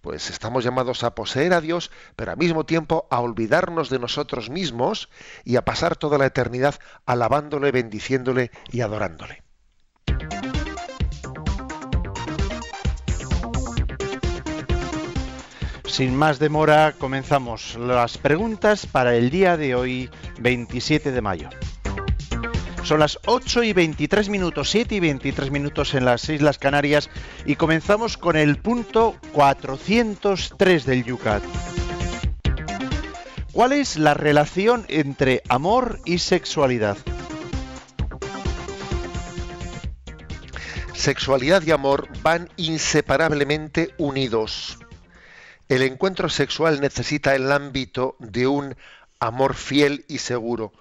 Pues 0.08 0.30
estamos 0.30 0.64
llamados 0.64 1.04
a 1.04 1.16
poseer 1.16 1.52
a 1.52 1.60
Dios, 1.60 1.92
pero 2.16 2.32
al 2.32 2.38
mismo 2.38 2.66
tiempo 2.66 3.10
a 3.12 3.20
olvidarnos 3.20 3.90
de 3.90 4.00
nosotros 4.00 4.50
mismos 4.50 5.10
y 5.44 5.58
a 5.58 5.66
pasar 5.66 5.98
toda 5.98 6.18
la 6.18 6.28
eternidad 6.28 6.76
alabándole, 7.06 7.74
bendiciéndole 7.74 8.52
y 8.72 8.80
adorándole. 8.80 9.44
Sin 15.84 16.16
más 16.16 16.40
demora, 16.40 16.94
comenzamos 16.98 17.76
las 17.76 18.18
preguntas 18.18 18.86
para 18.86 19.14
el 19.14 19.30
día 19.30 19.58
de 19.58 19.76
hoy, 19.76 20.10
27 20.40 21.12
de 21.12 21.22
mayo. 21.22 21.50
Son 22.88 23.02
las 23.02 23.20
8 23.26 23.64
y 23.64 23.74
23 23.74 24.30
minutos, 24.30 24.70
7 24.70 24.96
y 24.96 25.02
23 25.02 25.52
minutos 25.52 25.94
en 25.94 26.06
las 26.06 26.30
Islas 26.30 26.58
Canarias 26.58 27.10
y 27.46 27.58
comenzamos 27.58 28.16
con 28.16 28.38
el 28.38 28.56
punto 28.60 29.18
403 29.34 30.86
del 30.86 31.04
Yucat. 31.04 31.44
¿Cuál 33.52 33.74
es 33.74 33.98
la 33.98 34.14
relación 34.14 34.86
entre 34.88 35.44
amor 35.50 36.00
y 36.06 36.20
sexualidad? 36.20 36.96
Sexualidad 40.94 41.64
y 41.64 41.72
amor 41.72 42.08
van 42.22 42.48
inseparablemente 42.56 43.90
unidos. 43.98 44.80
El 45.68 45.82
encuentro 45.82 46.30
sexual 46.30 46.80
necesita 46.80 47.36
el 47.36 47.52
ámbito 47.52 48.16
de 48.20 48.48
un 48.48 48.78
amor 49.20 49.56
fiel 49.56 50.06
y 50.08 50.20
seguro 50.20 50.72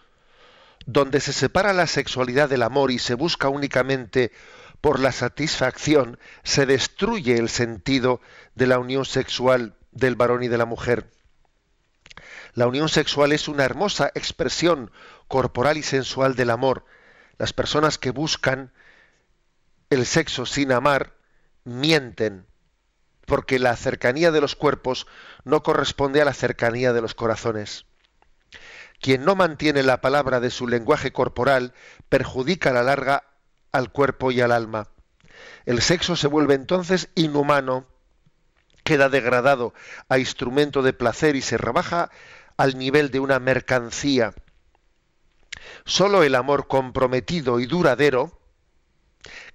donde 0.87 1.20
se 1.20 1.33
separa 1.33 1.72
la 1.72 1.88
sexualidad 1.88 2.49
del 2.49 2.62
amor 2.62 2.90
y 2.90 2.99
se 2.99 3.14
busca 3.14 3.49
únicamente 3.49 4.33
por 4.81 5.01
la 5.01 5.12
satisfacción, 5.12 6.18
se 6.44 6.64
destruye 6.64 7.37
el 7.37 7.49
sentido 7.49 8.20
de 8.55 8.68
la 8.68 8.79
unión 8.79 9.05
sexual 9.05 9.75
del 9.90 10.14
varón 10.14 10.44
y 10.44 10.49
de 10.49 10.59
la 10.59 10.64
mujer. 10.64 11.11
La 12.55 12.68
unión 12.68 12.88
sexual 12.88 13.33
es 13.33 13.49
una 13.49 13.64
hermosa 13.64 14.11
expresión 14.14 14.90
corporal 15.29 15.77
y 15.77 15.83
sensual 15.83 16.37
del 16.37 16.51
amor. 16.51 16.85
Las 17.37 17.53
personas 17.53 17.99
que 17.99 18.12
buscan 18.12 18.72
el 19.90 20.07
sexo 20.07 20.46
sin 20.46 20.72
amar 20.72 21.14
mienten, 21.64 22.46
porque 23.27 23.59
la 23.59 23.77
cercanía 23.77 24.31
de 24.31 24.40
los 24.40 24.55
cuerpos 24.55 25.07
no 25.44 25.62
corresponde 25.62 26.22
a 26.22 26.25
la 26.25 26.33
cercanía 26.33 26.92
de 26.92 27.03
los 27.03 27.14
corazones. 27.14 27.87
Quien 29.01 29.25
no 29.25 29.35
mantiene 29.35 29.83
la 29.83 30.01
palabra 30.01 30.41
de 30.41 30.51
su 30.51 30.67
lenguaje 30.67 31.13
corporal 31.13 31.75
perjudica 32.09 32.71
a 32.71 32.73
la 32.73 32.83
larga 32.83 33.25
al 33.73 33.93
cuerpo 33.93 34.31
y 34.31 34.41
al 34.41 34.53
alma. 34.53 34.89
El 35.65 35.83
sexo 35.83 36.17
se 36.17 36.29
vuelve 36.29 36.55
entonces 36.55 37.11
inhumano, 37.15 37.87
queda 38.85 39.09
degradado 39.09 39.75
a 40.09 40.19
instrumento 40.19 40.83
de 40.83 40.93
placer 40.93 41.37
y 41.37 41.43
se 41.43 41.59
rebaja 41.59 42.11
al 42.57 42.79
nivel 42.79 43.11
de 43.11 43.21
una 43.21 43.39
mercancía. 43.39 44.33
Solo 45.85 46.23
el 46.23 46.35
amor 46.35 46.69
comprometido 46.69 47.61
y 47.61 47.67
duradero 47.67 48.39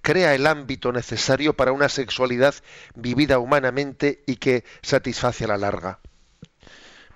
crea 0.02 0.34
el 0.34 0.46
ámbito 0.46 0.92
necesario 0.92 1.54
para 1.54 1.72
una 1.72 1.88
sexualidad 1.88 2.54
vivida 2.94 3.38
humanamente 3.38 4.22
y 4.26 4.36
que 4.36 4.64
satisface 4.82 5.44
a 5.44 5.48
la 5.48 5.58
larga. 5.58 6.00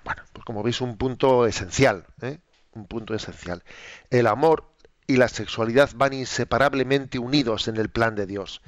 Bueno, 0.07 0.23
pues 0.31 0.45
como 0.45 0.63
veis, 0.63 0.79
un 0.79 0.95
punto 0.95 1.45
esencial, 1.45 2.05
¿eh? 2.21 2.39
un 2.71 2.87
punto 2.87 3.13
esencial. 3.13 3.61
El 4.09 4.27
amor 4.27 4.71
y 5.05 5.17
la 5.17 5.27
sexualidad 5.27 5.89
van 5.95 6.13
inseparablemente 6.13 7.19
unidos 7.19 7.67
en 7.67 7.75
el 7.75 7.89
plan 7.89 8.15
de 8.15 8.25
Dios. 8.25 8.61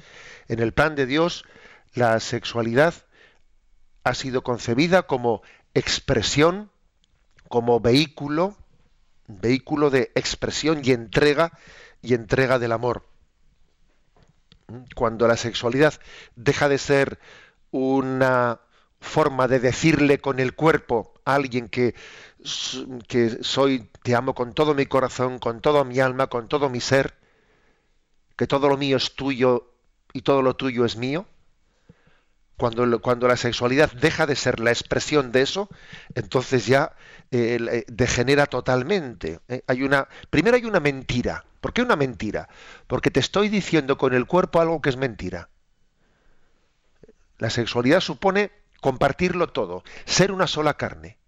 En 0.48 0.58
el 0.58 0.74
plan 0.74 0.96
de 0.96 1.06
Dios, 1.06 1.46
la 1.94 2.20
sexualidad 2.20 2.92
ha 4.04 4.12
sido 4.12 4.42
concebida 4.42 5.04
como 5.04 5.40
expresión, 5.72 6.70
como 7.48 7.80
vehículo, 7.80 8.54
vehículo 9.26 9.88
de 9.88 10.12
expresión 10.14 10.82
y 10.84 10.90
entrega 10.90 11.52
y 12.02 12.12
entrega 12.12 12.58
del 12.58 12.72
amor. 12.72 13.06
Cuando 14.94 15.26
la 15.26 15.38
sexualidad 15.38 15.94
deja 16.36 16.68
de 16.68 16.76
ser 16.76 17.18
una 17.70 18.60
forma 19.00 19.48
de 19.48 19.60
decirle 19.60 20.20
con 20.20 20.40
el 20.40 20.54
cuerpo 20.54 21.14
a 21.24 21.34
alguien 21.34 21.68
que, 21.68 21.94
que 23.08 23.38
soy, 23.42 23.88
te 24.02 24.14
amo 24.14 24.34
con 24.34 24.54
todo 24.54 24.74
mi 24.74 24.86
corazón, 24.86 25.38
con 25.38 25.60
toda 25.60 25.84
mi 25.84 26.00
alma, 26.00 26.28
con 26.28 26.48
todo 26.48 26.68
mi 26.68 26.80
ser, 26.80 27.14
que 28.36 28.46
todo 28.46 28.68
lo 28.68 28.76
mío 28.76 28.96
es 28.96 29.14
tuyo 29.14 29.72
y 30.12 30.22
todo 30.22 30.42
lo 30.42 30.54
tuyo 30.56 30.84
es 30.84 30.96
mío, 30.96 31.26
Cuando, 32.56 33.00
cuando 33.00 33.26
la 33.26 33.36
sexualidad 33.38 33.90
deja 33.92 34.26
de 34.26 34.36
ser 34.36 34.60
la 34.60 34.70
expresión 34.70 35.32
de 35.32 35.40
eso, 35.42 35.68
entonces 36.14 36.66
ya 36.66 36.94
eh, 37.30 37.84
degenera 37.88 38.44
totalmente. 38.46 39.40
¿eh? 39.48 39.62
Hay 39.66 39.82
una, 39.82 40.08
primero 40.28 40.56
hay 40.56 40.66
una 40.66 40.78
mentira. 40.80 41.44
¿Por 41.62 41.72
qué 41.72 41.80
una 41.82 41.96
mentira? 41.96 42.48
Porque 42.86 43.10
te 43.10 43.20
estoy 43.20 43.48
diciendo 43.48 43.96
con 43.96 44.12
el 44.12 44.26
cuerpo 44.26 44.60
algo 44.60 44.82
que 44.82 44.90
es 44.90 44.96
mentira. 44.98 45.48
La 47.38 47.50
sexualidad 47.50 48.00
supone 48.00 48.50
compartirlo 48.80 49.48
todo, 49.48 49.84
ser 50.04 50.32
una 50.32 50.46
sola 50.46 50.74
carne. 50.74 51.18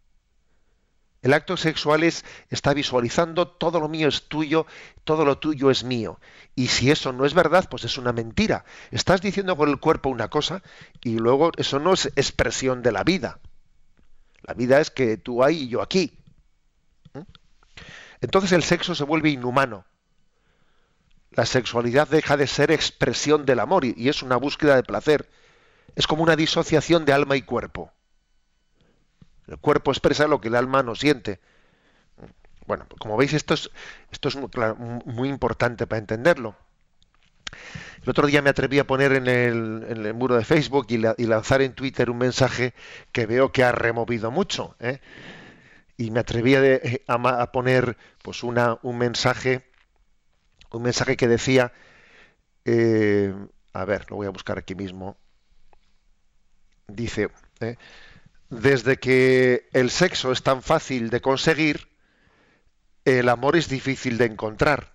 El 1.23 1.35
acto 1.35 1.57
sexual 1.57 2.03
es, 2.03 2.25
está 2.51 2.75
visualizando 2.75 3.47
todo 3.47 3.79
lo 3.79 3.89
mío 3.89 4.09
es 4.09 4.25
tuyo, 4.29 4.67
todo 5.05 5.25
lo 5.25 5.39
tuyo 5.39 5.71
es 5.71 5.85
mío. 5.85 6.19
Y 6.57 6.67
si 6.67 6.91
eso 6.91 7.13
no 7.13 7.25
es 7.25 7.33
verdad, 7.33 7.69
pues 7.71 7.85
es 7.85 7.97
una 7.97 8.13
mentira. 8.13 8.65
Estás 8.91 9.21
diciendo 9.21 9.57
con 9.57 9.69
el 9.69 9.79
cuerpo 9.79 10.09
una 10.09 10.29
cosa 10.29 10.63
y 11.01 11.19
luego 11.19 11.53
eso 11.57 11.79
no 11.79 11.93
es 11.93 12.07
expresión 12.17 12.83
de 12.83 12.91
la 12.91 13.05
vida. 13.05 13.39
La 14.43 14.55
vida 14.55 14.81
es 14.81 14.91
que 14.91 15.17
tú 15.17 15.45
ahí 15.45 15.63
y 15.63 15.69
yo 15.69 15.81
aquí. 15.81 16.13
¿Mm? 17.15 17.21
Entonces 18.21 18.51
el 18.51 18.65
sexo 18.65 18.97
se 18.97 19.05
vuelve 19.05 19.31
inhumano. 19.31 19.85
La 21.31 21.47
sexualidad 21.47 22.09
deja 22.09 22.37
de 22.37 22.49
ser 22.49 22.73
expresión 22.73 23.47
del 23.47 23.61
amor 23.61 23.85
y 23.85 24.09
es 24.09 24.25
una 24.25 24.37
búsqueda 24.37 24.75
de 24.75 24.83
placer. 24.83 25.31
Es 25.95 26.07
como 26.07 26.23
una 26.23 26.37
disociación 26.37 27.05
de 27.05 27.13
alma 27.13 27.37
y 27.37 27.43
cuerpo. 27.43 27.93
El 29.47 29.59
cuerpo 29.59 29.91
expresa 29.91 30.27
lo 30.27 30.41
que 30.41 30.49
el 30.49 30.55
alma 30.55 30.83
no 30.83 30.95
siente. 30.95 31.41
Bueno, 32.67 32.87
como 32.99 33.17
veis, 33.17 33.33
esto 33.33 33.55
es, 33.55 33.71
esto 34.11 34.29
es 34.29 34.37
muy, 35.05 35.29
importante 35.29 35.87
para 35.87 35.99
entenderlo. 35.99 36.57
El 38.03 38.11
otro 38.11 38.27
día 38.27 38.41
me 38.41 38.51
atreví 38.51 38.79
a 38.79 38.87
poner 38.87 39.13
en 39.13 39.27
el, 39.27 40.15
muro 40.15 40.37
de 40.37 40.45
Facebook 40.45 40.87
y, 40.89 40.99
lanzar 41.27 41.61
en 41.63 41.75
Twitter 41.75 42.09
un 42.09 42.19
mensaje 42.19 42.73
que 43.11 43.27
veo 43.27 43.53
que 43.53 43.65
ha 43.65 43.73
removido 43.73 44.31
mucho. 44.31 44.77
¿eh? 44.81 45.01
Y 45.97 46.11
me 46.11 46.21
atreví 46.21 46.55
a, 46.55 47.53
poner 47.53 47.97
pues 48.23 48.43
una, 48.43 48.79
un 48.83 48.99
mensaje, 48.99 49.69
un 50.71 50.83
mensaje 50.83 51.17
que 51.17 51.29
decía, 51.29 51.73
eh, 52.65 53.35
a 53.73 53.85
ver, 53.85 54.11
lo 54.11 54.17
voy 54.17 54.29
a 54.29 54.31
buscar 54.31 54.59
aquí 54.59 54.75
mismo. 54.75 55.17
Dice, 56.89 57.31
¿eh? 57.61 57.77
desde 58.51 58.99
que 58.99 59.69
el 59.73 59.91
sexo 59.91 60.31
es 60.33 60.43
tan 60.43 60.63
fácil 60.63 61.11
de 61.11 61.21
conseguir, 61.21 61.89
el 63.05 63.29
amor 63.29 63.57
es 63.57 63.69
difícil 63.69 64.19
de 64.19 64.27
encontrar. 64.27 64.93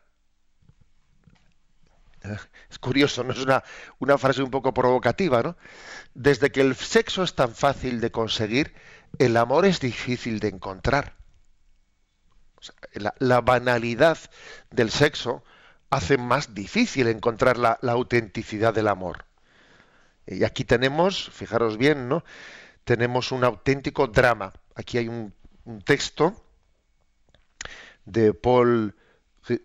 Es 2.69 2.79
curioso, 2.79 3.23
¿no? 3.23 3.31
Es 3.31 3.39
una, 3.39 3.63
una 3.99 4.17
frase 4.17 4.43
un 4.43 4.51
poco 4.51 4.73
provocativa, 4.73 5.41
¿no? 5.41 5.55
Desde 6.13 6.51
que 6.51 6.59
el 6.59 6.75
sexo 6.75 7.23
es 7.23 7.33
tan 7.33 7.55
fácil 7.55 8.01
de 8.01 8.11
conseguir, 8.11 8.73
el 9.19 9.37
amor 9.37 9.65
es 9.65 9.79
difícil 9.79 10.39
de 10.39 10.49
encontrar. 10.49 11.15
la, 13.19 13.41
banalidad 13.41 14.17
del 14.69 14.91
sexo 14.91 15.43
hace 15.89 16.17
más 16.17 16.53
difícil 16.53 17.07
encontrar 17.07 17.57
la, 17.57 17.79
la 17.81 17.93
autenticidad 17.93 18.73
del 18.73 18.89
amor. 18.89 19.26
Y 20.27 20.43
aquí 20.43 20.65
tenemos, 20.65 21.29
fijaros 21.31 21.77
bien, 21.77 22.09
¿no? 22.09 22.23
tenemos 22.87 23.33
un 23.33 23.43
auténtico 23.43 24.07
drama. 24.07 24.53
Aquí 24.73 24.97
hay 24.97 25.09
un, 25.09 25.33
texto 25.83 26.33
de 28.05 28.33
Paul 28.33 28.95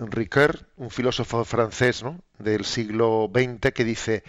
Ricoeur, 0.00 0.66
un 0.76 0.90
filósofo 0.90 1.44
francés 1.44 2.02
del 2.40 2.64
siglo 2.64 3.30
XX, 3.32 3.72
que 3.72 3.84
dice, 3.84 4.24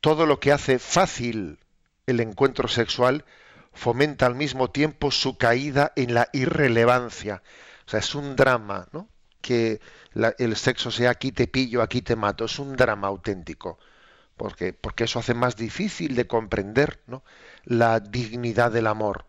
todo 0.00 0.24
lo 0.24 0.38
que 0.38 0.52
hace 0.52 0.78
fácil 0.78 1.58
el 2.06 2.20
encuentro 2.20 2.68
sexual 2.68 3.24
fomenta 3.72 4.26
al 4.26 4.36
mismo 4.36 4.70
tiempo 4.70 5.10
su 5.10 5.36
caída 5.36 5.92
en 5.96 6.14
la 6.14 6.28
irrelevancia. 6.32 7.42
O 7.88 7.90
sea, 7.90 7.98
es 7.98 8.14
un 8.14 8.36
drama, 8.36 8.86
¿no? 8.92 9.08
Que 9.40 9.80
el 10.38 10.54
sexo 10.54 10.92
sea 10.92 11.10
aquí 11.10 11.32
te 11.32 11.48
pillo, 11.48 11.82
aquí 11.82 12.02
te 12.02 12.14
mato. 12.14 12.44
Es 12.44 12.60
un 12.60 12.76
drama 12.76 13.08
auténtico. 13.08 13.80
Porque, 14.38 14.72
porque 14.72 15.04
eso 15.04 15.18
hace 15.18 15.34
más 15.34 15.56
difícil 15.56 16.14
de 16.14 16.26
comprender, 16.26 17.00
la 17.64 18.00
dignidad 18.00 18.72
del 18.72 18.86
amor. 18.86 19.26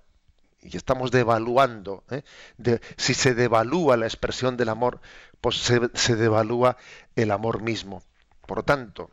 Y 0.61 0.77
estamos 0.77 1.11
devaluando. 1.11 2.03
¿eh? 2.11 2.23
si 2.95 3.13
se 3.13 3.33
devalúa 3.33 3.97
la 3.97 4.05
expresión 4.05 4.55
del 4.55 4.69
amor, 4.69 5.01
pues 5.41 5.57
se, 5.57 6.15
devalúa 6.15 6.77
el 7.15 7.31
amor 7.31 7.61
mismo. 7.61 8.03
Por 8.45 8.59
lo 8.59 8.63
tanto, 8.63 9.09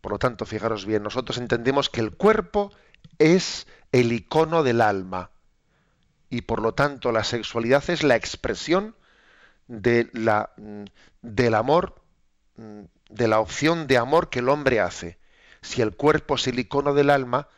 por 0.00 0.12
lo 0.12 0.18
tanto, 0.18 0.46
fijaros 0.46 0.84
bien, 0.86 1.02
nosotros 1.02 1.38
entendemos 1.38 1.90
que 1.90 2.00
el 2.00 2.12
cuerpo 2.12 2.72
es 3.18 3.66
el 3.92 4.12
icono 4.12 4.62
del 4.62 4.80
alma. 4.80 5.30
Y 6.28 6.42
por 6.42 6.62
lo 6.62 6.74
tanto, 6.74 7.12
la 7.12 7.24
sexualidad 7.24 7.88
es 7.88 8.02
la 8.02 8.16
expresión 8.16 8.94
de 9.66 10.08
la, 10.12 10.50
del 11.22 11.54
amor, 11.54 11.96
de 12.56 13.28
la 13.28 13.40
opción 13.40 13.86
de 13.86 13.98
amor 13.98 14.30
que 14.30 14.38
el 14.38 14.48
hombre 14.48 14.80
hace. 14.80 15.19
Si 15.62 15.82
el 15.82 15.94
cuerpo 15.94 16.36
es 16.36 16.46
el 16.46 16.58
icono 16.58 16.94
del 16.94 17.10
alma, 17.10 17.48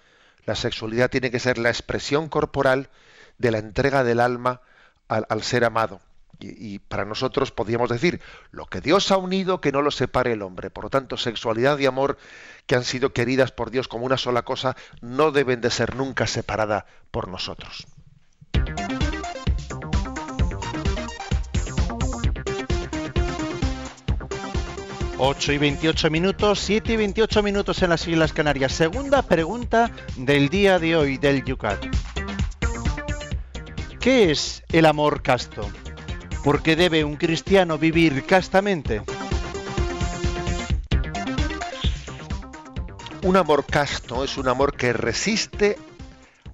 la 0.45 0.55
sexualidad 0.55 1.11
tiene 1.11 1.31
que 1.31 1.39
ser 1.39 1.59
la 1.59 1.69
expresión 1.69 2.29
corporal 2.29 2.91
de 3.39 3.51
la 3.51 3.59
entrega 3.59 4.05
del 4.05 4.21
alma 4.21 4.61
al, 5.09 5.43
ser 5.43 5.65
amado. 5.65 6.01
Y, 6.41 6.81
para 6.81 7.05
nosotros 7.05 7.53
podríamos 7.53 7.89
decir, 7.89 8.21
lo 8.51 8.67
que 8.67 8.81
Dios 8.81 9.13
ha 9.13 9.17
unido, 9.17 9.61
que 9.61 9.71
no 9.71 9.81
lo 9.83 9.93
separe 9.93 10.33
el 10.33 10.43
hombre. 10.43 10.71
Por 10.71 10.85
lo 10.85 10.91
tanto, 10.91 11.17
sexualidad 11.17 11.79
y 11.79 11.87
amor 11.87 12.19
que 12.67 12.75
han 12.75 12.85
sido 12.85 13.13
queridas 13.13 13.53
por 13.53 13.71
Dios 13.71 13.87
como 13.87 14.07
una 14.07 14.17
sola 14.17 14.43
cosa, 14.43 14.77
no 15.01 15.31
deben 15.31 15.61
de 15.61 15.71
ser 15.71 15.95
nunca 15.95 16.27
separadas 16.27 16.85
por 17.13 17.29
nosotros. 17.29 17.87
8 25.25 25.53
y 25.53 25.59
28 25.59 26.11
minutos, 26.11 26.59
7 26.59 26.95
y 26.95 26.97
28 26.97 27.45
minutos 27.45 27.81
en 27.81 27.91
las 27.91 28.09
Islas 28.09 28.33
Canarias. 28.33 28.73
Segunda 28.73 29.23
pregunta 29.23 29.93
del 30.17 30.49
día 30.49 30.81
de 30.81 30.97
hoy 30.97 31.17
del 31.17 31.45
Yucat. 31.45 31.79
¿Qué 34.01 34.33
es 34.33 34.65
el 34.73 34.85
amor 34.85 35.23
casto? 35.23 35.71
¿Por 36.43 36.61
qué 36.61 36.75
debe 36.75 37.05
un 37.05 37.15
cristiano 37.15 37.79
vivir 37.79 38.27
castamente? 38.27 39.03
Un 43.23 43.37
amor 43.37 43.65
casto 43.65 44.25
es 44.25 44.37
un 44.37 44.49
amor 44.49 44.77
que 44.77 44.93
resiste 44.93 45.79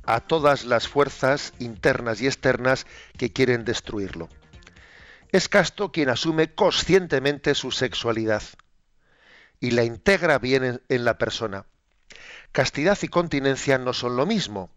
a 0.04 0.20
todas 0.20 0.66
las 0.66 0.88
fuerzas 0.88 1.54
internas 1.58 2.20
y 2.20 2.26
externas 2.26 2.86
que 3.16 3.32
quieren 3.32 3.64
destruirlo. 3.64 4.28
Es 5.30 5.48
casto 5.48 5.92
quien 5.92 6.08
asume 6.08 6.54
conscientemente 6.54 7.54
su 7.54 7.70
sexualidad 7.70 8.42
y 9.60 9.72
la 9.72 9.84
integra 9.84 10.38
bien 10.38 10.80
en, 10.88 11.04
la 11.04 11.18
persona. 11.18 11.66
Castidad 12.50 12.96
y 13.02 13.08
continencia 13.08 13.76
no 13.76 13.92
son 13.92 14.16
lo 14.16 14.24
mismo. 14.24 14.70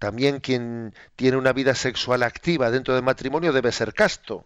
También 0.00 0.40
quien 0.40 0.92
tiene 1.14 1.36
una 1.36 1.52
vida 1.52 1.76
sexual 1.76 2.24
activa 2.24 2.70
dentro 2.72 2.94
del 2.94 3.04
matrimonio 3.04 3.52
debe 3.52 3.70
ser 3.70 3.94
casto. 3.94 4.44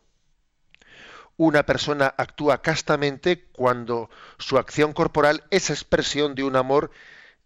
Una 1.38 1.64
persona 1.64 2.14
actúa 2.18 2.60
castamente 2.60 3.46
cuando 3.52 4.10
su 4.38 4.58
acción 4.58 4.92
corporal 4.92 5.44
es 5.50 5.70
expresión 5.70 6.34
de 6.34 6.44
un 6.44 6.54
amor, 6.54 6.90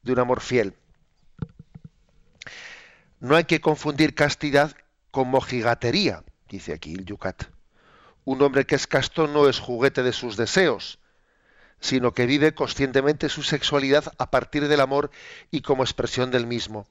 de 0.03 0.13
un 0.13 0.19
amor 0.19 0.41
fiel. 0.41 0.75
No 3.21 3.37
hay 3.37 3.45
que 3.45 3.61
confundir 3.61 4.17
castidad 4.17 4.77
con 5.13 5.29
mojigatería 5.29 6.25
dice 6.49 6.73
aquí 6.73 6.95
el 6.95 7.05
Yucat. 7.05 7.45
Un 8.25 8.41
hombre 8.43 8.67
que 8.67 8.75
es 8.75 8.87
casto 8.87 9.27
no 9.27 9.49
es 9.49 9.59
juguete 9.59 10.03
de 10.03 10.13
sus 10.13 10.37
deseos, 10.37 10.99
sino 11.81 12.13
que 12.13 12.27
vive 12.27 12.55
conscientemente 12.55 13.29
su 13.29 13.43
sexualidad 13.43 14.13
a 14.19 14.31
partir 14.31 14.69
del 14.69 14.81
amor 14.81 15.11
y 15.51 15.61
como 15.61 15.83
expresión 15.83 16.31
del 16.31 16.47
mismo. 16.47 16.87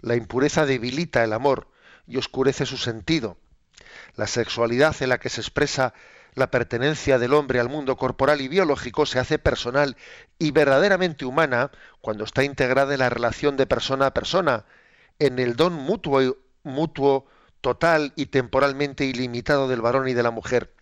La 0.00 0.16
impureza 0.16 0.64
debilita 0.64 1.24
el 1.24 1.32
amor 1.32 1.68
y 2.06 2.16
oscurece 2.16 2.64
su 2.64 2.78
sentido. 2.78 3.36
La 4.14 4.26
sexualidad 4.26 4.96
en 5.00 5.10
la 5.10 5.18
que 5.18 5.28
se 5.28 5.40
expresa 5.40 5.92
la 6.34 6.50
pertenencia 6.50 7.18
del 7.18 7.32
hombre 7.32 7.60
al 7.60 7.68
mundo 7.68 7.96
corporal 7.96 8.40
y 8.40 8.48
biológico 8.48 9.06
se 9.06 9.18
hace 9.18 9.38
personal 9.38 9.96
y 10.38 10.50
verdaderamente 10.50 11.24
humana 11.24 11.70
cuando 12.00 12.24
está 12.24 12.44
integrada 12.44 12.92
en 12.92 13.00
la 13.00 13.08
relación 13.08 13.56
de 13.56 13.66
persona 13.66 14.06
a 14.06 14.14
persona, 14.14 14.66
en 15.18 15.38
el 15.38 15.56
don 15.56 15.72
mutuo, 15.72 16.36
mutuo 16.62 17.26
total 17.60 18.12
y 18.16 18.26
temporalmente 18.26 19.04
ilimitado 19.04 19.68
del 19.68 19.80
varón 19.80 20.08
y 20.08 20.14
de 20.14 20.22
la 20.22 20.30
mujer. 20.30 20.74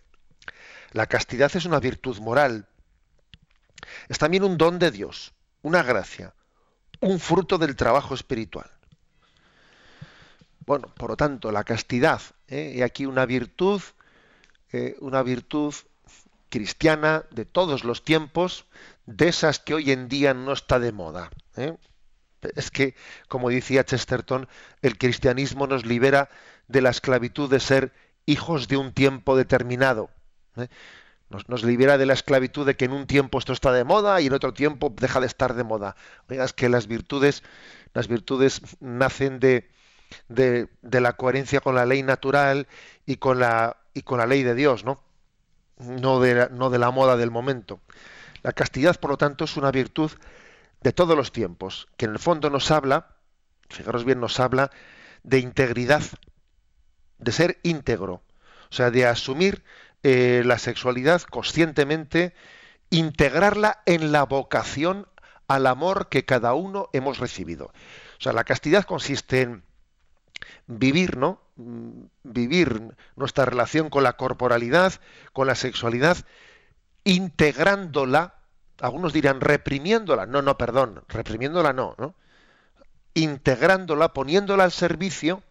La 0.91 1.07
castidad 1.07 1.51
es 1.55 1.65
una 1.65 1.79
virtud 1.79 2.19
moral. 2.19 2.67
Es 4.07 4.17
también 4.17 4.43
un 4.43 4.57
don 4.57 4.79
de 4.79 4.91
Dios, 4.91 5.33
una 5.61 5.83
gracia, 5.83 6.33
un 7.01 7.19
fruto 7.19 7.57
del 7.57 7.75
trabajo 7.75 8.13
espiritual. 8.13 8.71
Bueno, 10.65 10.91
por 10.95 11.11
lo 11.11 11.17
tanto, 11.17 11.51
la 11.51 11.63
castidad, 11.63 12.21
¿eh? 12.47 12.73
y 12.77 12.81
aquí 12.81 13.05
una 13.05 13.25
virtud, 13.25 13.81
eh, 14.71 14.95
una 14.99 15.21
virtud 15.21 15.75
cristiana 16.49 17.25
de 17.31 17.45
todos 17.45 17.83
los 17.83 18.03
tiempos, 18.03 18.65
de 19.05 19.27
esas 19.27 19.59
que 19.59 19.75
hoy 19.75 19.91
en 19.91 20.07
día 20.07 20.33
no 20.33 20.53
está 20.53 20.79
de 20.79 20.91
moda. 20.91 21.29
¿eh? 21.55 21.75
Es 22.55 22.71
que, 22.71 22.95
como 23.27 23.49
decía 23.49 23.83
Chesterton, 23.83 24.47
el 24.81 24.97
cristianismo 24.97 25.67
nos 25.67 25.85
libera 25.85 26.29
de 26.67 26.81
la 26.81 26.89
esclavitud 26.89 27.49
de 27.49 27.59
ser 27.59 27.93
hijos 28.25 28.67
de 28.67 28.77
un 28.77 28.91
tiempo 28.91 29.35
determinado. 29.35 30.09
¿eh? 30.57 30.67
Nos, 31.29 31.63
libera 31.63 31.97
de 31.97 32.05
la 32.05 32.13
esclavitud 32.13 32.65
de 32.65 32.75
que 32.75 32.85
en 32.85 32.93
un 32.93 33.07
tiempo 33.07 33.39
esto 33.39 33.53
está 33.53 33.71
de 33.71 33.83
moda 33.83 34.21
y 34.21 34.27
en 34.27 34.33
otro 34.33 34.53
tiempo 34.53 34.93
deja 34.95 35.19
de 35.19 35.27
estar 35.27 35.55
de 35.55 35.63
moda. 35.63 35.95
Oiga, 36.29 36.45
es 36.45 36.53
que 36.53 36.69
las 36.69 36.87
virtudes, 36.87 37.43
las 37.93 38.07
virtudes 38.07 38.61
nacen 38.79 39.39
de, 39.39 39.69
de, 40.29 40.69
la 41.01 41.13
coherencia 41.13 41.61
con 41.61 41.75
la 41.75 41.85
ley 41.85 42.03
natural 42.03 42.67
y 43.05 43.17
con 43.17 43.39
la, 43.39 43.77
y 43.93 44.03
con 44.03 44.19
la 44.19 44.27
ley 44.27 44.43
de 44.43 44.55
Dios, 44.55 44.85
¿no? 44.85 45.01
No 45.77 46.19
de, 46.19 46.49
no 46.51 46.69
de 46.69 46.79
la 46.79 46.91
moda 46.91 47.17
del 47.17 47.31
momento. 47.31 47.81
La 48.43 48.53
castidad, 48.53 48.99
por 48.99 49.09
lo 49.09 49.17
tanto, 49.17 49.45
es 49.45 49.57
una 49.57 49.71
virtud 49.71 50.11
de 50.81 50.93
todos 50.93 51.17
los 51.17 51.31
tiempos, 51.31 51.87
que 51.97 52.05
en 52.05 52.11
el 52.11 52.19
fondo 52.19 52.49
nos 52.49 52.69
habla, 52.69 53.15
fijaros 53.69 54.05
bien, 54.05 54.19
nos 54.19 54.39
habla 54.39 54.69
de 55.23 55.39
integridad, 55.39 56.03
de 57.17 57.31
ser 57.31 57.59
íntegro, 57.63 58.21
o 58.69 58.73
sea, 58.73 58.91
de 58.91 59.05
asumir 59.05 59.63
eh, 60.03 60.43
la 60.45 60.59
sexualidad 60.59 61.21
conscientemente, 61.23 62.33
integrarla 62.89 63.81
en 63.85 64.11
la 64.11 64.23
vocación 64.23 65.07
al 65.47 65.67
amor 65.67 66.09
que 66.09 66.25
cada 66.25 66.53
uno 66.53 66.89
hemos 66.93 67.19
recibido. 67.19 67.65
O 67.65 68.21
sea, 68.21 68.33
la 68.33 68.43
castidad 68.43 68.83
consiste 68.83 69.41
en 69.41 69.63
vivir, 70.67 71.17
¿no? 71.17 71.41
Mm, 71.55 72.05
vivir 72.23 72.95
nuestra 73.15 73.45
relación 73.45 73.89
con 73.89 74.03
la 74.03 74.13
corporalidad, 74.13 74.93
con 75.33 75.47
la 75.47 75.55
sexualidad, 75.55 76.17
integrándola, 77.03 78.35
algunos 78.81 79.13
dirán 79.13 79.41
reprimiéndola, 79.41 80.25
no, 80.25 80.41
no, 80.41 80.57
perdón, 80.57 81.03
reprimiéndola 81.07 81.73
no, 81.73 81.95
¿no? 81.97 82.15
Integrándola, 83.13 84.13
poniéndola 84.13 84.65
al 84.65 84.71
servicio 84.71 85.43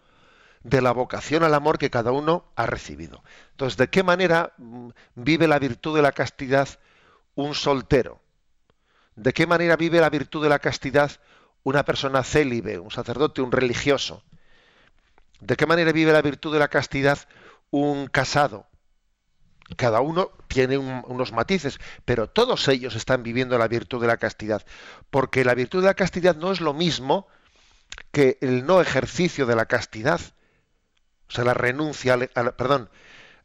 de 0.65 0.81
la 0.81 0.93
vocación 0.93 1.45
al 1.45 1.55
amor 1.55 1.79
que 1.79 1.91
cada 1.91 2.11
uno 2.11 2.47
ha 2.57 2.67
recibido. 2.67 3.23
Entonces, 3.53 3.77
¿de 3.77 3.89
qué 3.89 4.03
manera 4.03 4.55
mm, 4.57 4.89
vive 5.15 5.47
la 5.47 5.59
virtud 5.59 5.95
de 5.95 6.03
la 6.03 6.13
castidad 6.13 6.69
un 7.37 7.55
soltero? 7.55 8.21
¿De 9.15 9.33
qué 9.33 9.47
manera 9.47 9.77
vive 9.77 10.01
la 10.01 10.11
virtud 10.11 10.43
de 10.43 10.49
la 10.49 10.59
castidad 10.59 11.13
una 11.63 11.85
persona 11.85 12.25
célibe, 12.25 12.79
un 12.79 12.91
sacerdote, 12.91 13.43
un 13.43 13.53
religioso? 13.53 14.25
¿De 15.41 15.57
qué 15.57 15.67
manera 15.67 15.93
vive 15.93 16.13
la 16.13 16.23
virtud 16.23 16.53
de 16.53 16.59
la 16.59 16.69
castidad 16.69 17.19
un 17.71 18.07
casado? 18.07 18.67
Cada 19.77 20.01
uno 20.01 20.31
tiene 20.49 20.79
unos 20.79 21.33
matices, 21.33 21.79
pero 22.05 22.29
todos 22.29 22.69
ellos 22.69 22.95
están 22.97 23.23
viviendo 23.23 23.59
la 23.59 23.69
virtud 23.69 24.01
de 24.01 24.07
la 24.07 24.17
castidad, 24.17 24.65
porque 25.11 25.45
la 25.45 25.55
virtud 25.55 25.81
de 25.81 25.87
la 25.87 25.95
castidad 25.95 26.37
no 26.37 26.53
es 26.53 26.61
lo 26.61 26.75
mismo 26.75 27.27
que 28.13 28.39
el 28.41 28.67
no 28.67 28.81
ejercicio 28.81 29.47
de 29.47 29.57
la 29.57 29.67
castidad. 29.67 30.21
O 31.29 31.33
sea, 31.33 31.45
la 31.45 31.55
renuncia, 31.55 32.19
a 32.35 32.53
perdón, 32.53 32.91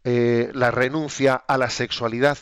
eh, 0.04 0.52
la 0.54 0.72
renuncia 0.72 1.36
a 1.36 1.58
la 1.58 1.70
sexualidad. 1.70 2.38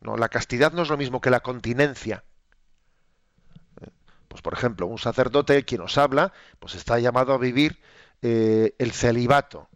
No, 0.00 0.16
la 0.16 0.28
castidad 0.28 0.72
no 0.72 0.82
es 0.82 0.88
lo 0.88 0.96
mismo 0.96 1.20
que 1.20 1.30
la 1.30 1.40
continencia. 1.40 2.24
Pues, 4.28 4.42
por 4.42 4.52
ejemplo, 4.52 4.86
un 4.86 4.98
sacerdote, 4.98 5.64
quien 5.64 5.80
nos 5.80 5.98
habla, 5.98 6.32
pues 6.60 6.74
está 6.74 6.98
llamado 7.00 7.32
a 7.32 7.38
vivir 7.38 7.80
eh, 8.22 8.74
el 8.78 8.92
celibato. 8.92 9.68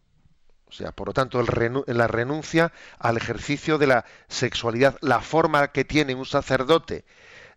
O 0.69 0.73
sea, 0.73 0.93
por 0.93 1.09
lo 1.09 1.13
tanto, 1.13 1.43
la 1.43 2.07
renuncia 2.07 2.73
al 2.99 3.17
ejercicio 3.17 3.77
de 3.77 3.89
la 3.89 4.05
sexualidad, 4.29 4.97
la 5.01 5.21
forma 5.21 5.69
que 5.69 5.85
tiene 5.85 6.15
un 6.15 6.25
sacerdote 6.25 7.05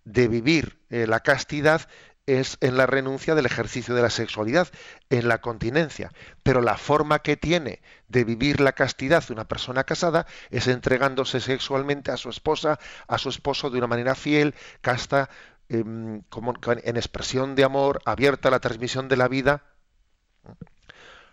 de 0.04 0.28
vivir 0.28 0.80
eh, 0.89 1.08
la 1.08 1.19
castidad 1.19 1.88
es 2.27 2.57
en 2.61 2.77
la 2.77 2.85
renuncia 2.85 3.35
del 3.35 3.45
ejercicio 3.45 3.93
de 3.93 4.01
la 4.01 4.09
sexualidad, 4.09 4.69
en 5.09 5.27
la 5.27 5.41
continencia. 5.41 6.11
Pero 6.43 6.61
la 6.61 6.77
forma 6.77 7.19
que 7.19 7.38
tiene 7.38 7.81
de 8.07 8.23
vivir 8.23 8.59
la 8.61 8.73
castidad 8.73 9.23
una 9.29 9.47
persona 9.47 9.83
casada 9.83 10.25
es 10.49 10.67
entregándose 10.67 11.39
sexualmente 11.39 12.11
a 12.11 12.17
su 12.17 12.29
esposa, 12.29 12.79
a 13.07 13.17
su 13.17 13.29
esposo 13.29 13.69
de 13.69 13.77
una 13.77 13.88
manera 13.88 14.15
fiel, 14.15 14.55
casta, 14.81 15.29
em, 15.69 16.21
como, 16.29 16.53
en 16.65 16.97
expresión 16.97 17.55
de 17.55 17.63
amor, 17.63 18.01
abierta 18.05 18.47
a 18.49 18.51
la 18.51 18.59
transmisión 18.59 19.07
de 19.07 19.17
la 19.17 19.27
vida. 19.27 19.63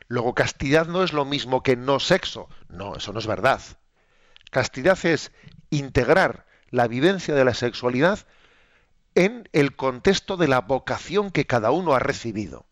Luego, 0.08 0.34
castidad 0.34 0.86
no 0.86 1.02
es 1.04 1.12
lo 1.12 1.24
mismo 1.24 1.62
que 1.62 1.76
no 1.76 2.00
sexo. 2.00 2.48
No, 2.68 2.96
eso 2.96 3.12
no 3.12 3.18
es 3.18 3.26
verdad. 3.26 3.62
Castidad 4.50 4.98
es 5.04 5.32
integrar 5.70 6.46
la 6.70 6.86
vivencia 6.86 7.34
de 7.34 7.44
la 7.44 7.54
sexualidad 7.54 8.26
en 9.14 9.48
el 9.52 9.76
contexto 9.76 10.36
de 10.36 10.48
la 10.48 10.60
vocación 10.60 11.30
que 11.30 11.46
cada 11.46 11.70
uno 11.70 11.94
ha 11.94 11.98
recibido. 11.98 12.66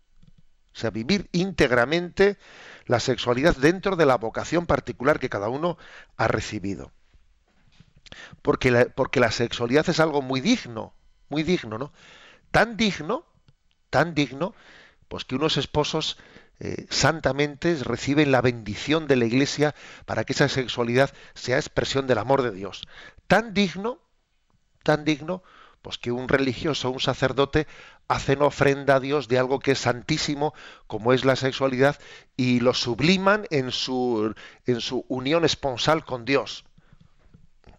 O 0.72 0.78
sea, 0.78 0.90
vivir 0.90 1.28
íntegramente 1.32 2.38
la 2.86 3.00
sexualidad 3.00 3.56
dentro 3.56 3.96
de 3.96 4.06
la 4.06 4.16
vocación 4.16 4.66
particular 4.66 5.18
que 5.18 5.28
cada 5.28 5.48
uno 5.48 5.76
ha 6.16 6.28
recibido. 6.28 6.92
Porque 8.42 8.70
la, 8.70 8.86
porque 8.86 9.20
la 9.20 9.30
sexualidad 9.30 9.88
es 9.88 10.00
algo 10.00 10.22
muy 10.22 10.40
digno, 10.40 10.94
muy 11.28 11.42
digno, 11.42 11.78
¿no? 11.78 11.92
Tan 12.50 12.76
digno, 12.76 13.26
tan 13.90 14.14
digno, 14.14 14.54
pues 15.08 15.24
que 15.24 15.34
unos 15.34 15.56
esposos 15.56 16.18
eh, 16.60 16.86
santamente 16.90 17.74
reciben 17.82 18.32
la 18.32 18.42
bendición 18.42 19.06
de 19.06 19.16
la 19.16 19.24
Iglesia 19.24 19.74
para 20.04 20.24
que 20.24 20.32
esa 20.32 20.48
sexualidad 20.48 21.12
sea 21.34 21.56
expresión 21.56 22.06
del 22.06 22.18
amor 22.18 22.42
de 22.42 22.50
Dios. 22.50 22.82
Tan 23.26 23.54
digno, 23.54 23.98
tan 24.82 25.04
digno, 25.04 25.42
pues 25.82 25.98
que 25.98 26.12
un 26.12 26.28
religioso, 26.28 26.90
un 26.90 27.00
sacerdote, 27.00 27.66
hacen 28.08 28.42
ofrenda 28.42 28.96
a 28.96 29.00
Dios 29.00 29.28
de 29.28 29.38
algo 29.38 29.60
que 29.60 29.72
es 29.72 29.78
santísimo, 29.78 30.52
como 30.86 31.12
es 31.12 31.24
la 31.24 31.36
sexualidad, 31.36 31.98
y 32.36 32.60
lo 32.60 32.74
subliman 32.74 33.46
en 33.50 33.70
su, 33.70 34.34
en 34.66 34.80
su 34.80 35.04
unión 35.08 35.44
esponsal 35.44 36.04
con 36.04 36.24
Dios. 36.24 36.64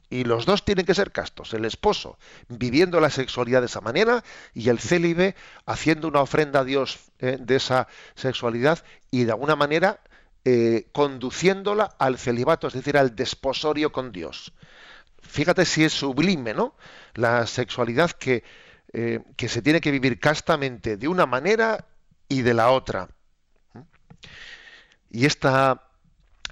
Y 0.10 0.26
los 0.26 0.46
dos 0.46 0.66
tienen 0.66 0.86
que 0.86 0.94
ser 0.94 1.14
castos, 1.14 1.54
el 1.54 1.64
esposo 1.64 2.18
viviendo 2.50 3.00
la 3.00 3.10
sexualidad 3.10 3.62
de 3.62 3.68
esa 3.68 3.80
manera 3.80 4.26
y 4.54 4.68
el 4.68 4.78
célibe 4.78 5.36
haciendo 5.66 6.10
una 6.10 6.20
ofrenda 6.20 6.60
a 6.60 6.64
Dios 6.66 7.00
eh, 7.20 7.38
de 7.40 7.56
esa 7.56 7.88
sexualidad 8.16 8.84
y 9.10 9.24
de 9.24 9.32
alguna 9.32 9.56
manera 9.56 10.02
eh, 10.44 10.88
conduciéndola 10.92 11.96
al 11.98 12.18
celibato, 12.18 12.68
es 12.68 12.74
decir, 12.74 12.98
al 12.98 13.16
desposorio 13.16 13.94
con 13.94 14.12
Dios. 14.12 14.54
Fíjate 15.22 15.66
si 15.66 15.84
es 15.84 15.94
sublime, 15.94 16.54
¿no? 16.54 16.76
La 17.14 17.48
sexualidad 17.48 18.12
que, 18.12 18.44
eh, 18.94 19.22
que 19.38 19.48
se 19.48 19.62
tiene 19.62 19.82
que 19.82 19.92
vivir 19.92 20.20
castamente 20.20 20.98
de 20.98 21.08
una 21.08 21.26
manera 21.26 21.88
y 22.28 22.42
de 22.42 22.54
la 22.54 22.72
otra. 22.72 23.10
Y 25.10 25.26
esta, 25.26 25.90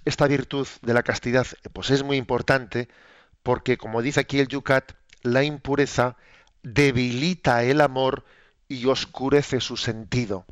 esta 0.06 0.28
virtud 0.28 0.68
de 0.82 0.94
la 0.94 1.04
castidad 1.04 1.48
pues 1.74 1.90
es 1.92 2.04
muy 2.04 2.18
importante 2.18 2.90
porque, 3.44 3.78
como 3.78 4.02
dice 4.02 4.20
aquí 4.20 4.40
el 4.40 4.48
Yucat, 4.48 4.94
la 5.22 5.44
impureza 5.44 6.18
debilita 6.64 7.64
el 7.64 7.82
amor 7.82 8.26
y 8.68 8.86
oscurece 8.86 9.62
su 9.62 9.78
sentido. 9.78 10.46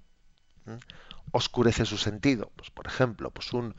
Oscurece 1.31 1.85
su 1.85 1.97
sentido. 1.97 2.51
Pues, 2.55 2.71
por 2.71 2.87
ejemplo, 2.87 3.31
pues 3.31 3.53
un, 3.53 3.75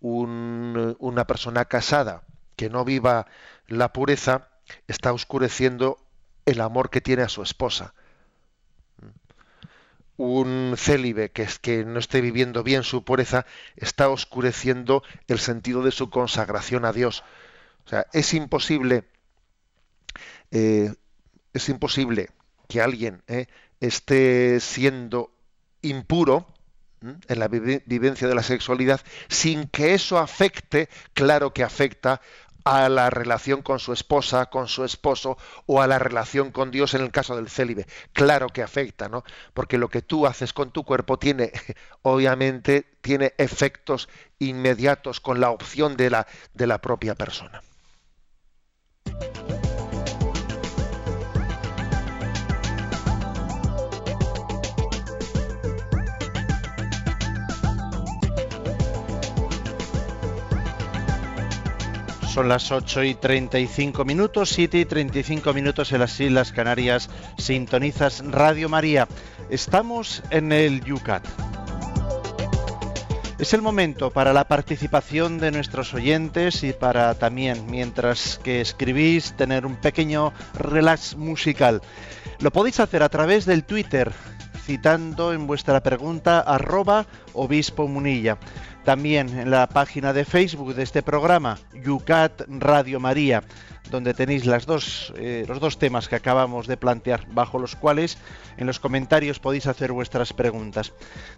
una 0.00 1.26
persona 1.26 1.64
casada 1.64 2.22
que 2.56 2.70
no 2.70 2.84
viva 2.84 3.26
la 3.66 3.92
pureza 3.92 4.48
está 4.86 5.12
oscureciendo 5.12 5.98
el 6.46 6.60
amor 6.60 6.90
que 6.90 7.00
tiene 7.00 7.22
a 7.22 7.28
su 7.28 7.42
esposa. 7.42 7.94
Un 10.16 10.74
célibe 10.76 11.30
que, 11.30 11.42
es, 11.42 11.58
que 11.58 11.84
no 11.84 11.98
esté 11.98 12.20
viviendo 12.20 12.62
bien 12.62 12.82
su 12.82 13.04
pureza 13.04 13.46
está 13.76 14.08
oscureciendo 14.08 15.02
el 15.26 15.38
sentido 15.38 15.82
de 15.82 15.90
su 15.90 16.10
consagración 16.10 16.84
a 16.84 16.92
Dios. 16.92 17.24
O 17.84 17.88
sea, 17.88 18.06
es 18.12 18.34
imposible, 18.34 19.04
eh, 20.50 20.94
es 21.52 21.68
imposible 21.68 22.30
que 22.68 22.80
alguien 22.80 23.22
eh, 23.26 23.46
esté 23.80 24.60
siendo 24.60 25.32
impuro 25.80 26.46
en 27.02 27.38
la 27.38 27.48
vivencia 27.48 28.28
de 28.28 28.34
la 28.34 28.42
sexualidad 28.42 29.00
sin 29.28 29.68
que 29.68 29.94
eso 29.94 30.18
afecte, 30.18 30.88
claro 31.14 31.52
que 31.52 31.64
afecta 31.64 32.20
a 32.64 32.88
la 32.88 33.10
relación 33.10 33.62
con 33.62 33.78
su 33.78 33.92
esposa, 33.92 34.46
con 34.46 34.68
su 34.68 34.84
esposo 34.84 35.36
o 35.66 35.82
a 35.82 35.86
la 35.86 35.98
relación 35.98 36.52
con 36.52 36.70
Dios 36.70 36.94
en 36.94 37.02
el 37.02 37.10
caso 37.10 37.36
del 37.36 37.48
célibe. 37.48 37.86
Claro 38.12 38.48
que 38.48 38.62
afecta, 38.62 39.08
¿no? 39.08 39.24
Porque 39.54 39.78
lo 39.78 39.88
que 39.88 40.02
tú 40.02 40.26
haces 40.26 40.52
con 40.52 40.70
tu 40.70 40.84
cuerpo 40.84 41.18
tiene, 41.18 41.52
obviamente, 42.02 42.86
tiene 43.00 43.34
efectos 43.38 44.08
inmediatos 44.38 45.20
con 45.20 45.40
la 45.40 45.50
opción 45.50 45.96
de 45.96 46.10
la, 46.10 46.26
de 46.54 46.66
la 46.66 46.80
propia 46.80 47.14
persona. 47.14 47.62
Son 62.32 62.48
las 62.48 62.72
8 62.72 63.04
y 63.04 63.14
35 63.14 64.06
minutos, 64.06 64.48
7 64.48 64.78
y 64.78 64.84
35 64.86 65.52
minutos 65.52 65.92
en 65.92 65.98
las 66.00 66.18
Islas 66.18 66.50
Canarias. 66.50 67.10
Sintonizas 67.36 68.24
Radio 68.26 68.70
María. 68.70 69.06
Estamos 69.50 70.22
en 70.30 70.50
el 70.50 70.82
Yucat. 70.82 71.26
Es 73.38 73.52
el 73.52 73.60
momento 73.60 74.10
para 74.10 74.32
la 74.32 74.48
participación 74.48 75.40
de 75.40 75.50
nuestros 75.50 75.92
oyentes 75.92 76.64
y 76.64 76.72
para 76.72 77.14
también, 77.16 77.66
mientras 77.70 78.40
que 78.42 78.62
escribís, 78.62 79.36
tener 79.36 79.66
un 79.66 79.76
pequeño 79.76 80.32
relax 80.54 81.16
musical. 81.16 81.82
Lo 82.40 82.50
podéis 82.50 82.80
hacer 82.80 83.02
a 83.02 83.10
través 83.10 83.44
del 83.44 83.64
Twitter, 83.64 84.10
citando 84.64 85.32
en 85.32 85.46
vuestra 85.46 85.82
pregunta 85.82 86.40
arroba 86.40 87.06
obispo 87.32 87.88
munilla. 87.88 88.36
También 88.84 89.38
en 89.38 89.50
la 89.50 89.66
página 89.68 90.12
de 90.12 90.24
Facebook 90.24 90.74
de 90.74 90.82
este 90.82 91.02
programa, 91.02 91.58
Yucat 91.84 92.42
Radio 92.48 92.98
María, 92.98 93.44
donde 93.90 94.14
tenéis 94.14 94.46
las 94.46 94.66
dos, 94.66 95.12
eh, 95.16 95.44
los 95.46 95.60
dos 95.60 95.78
temas 95.78 96.08
que 96.08 96.16
acabamos 96.16 96.66
de 96.66 96.76
plantear, 96.76 97.24
bajo 97.28 97.60
los 97.60 97.76
cuales 97.76 98.18
en 98.56 98.66
los 98.66 98.80
comentarios 98.80 99.38
podéis 99.38 99.68
hacer 99.68 99.92
vuestras 99.92 100.32
preguntas. 100.32 100.94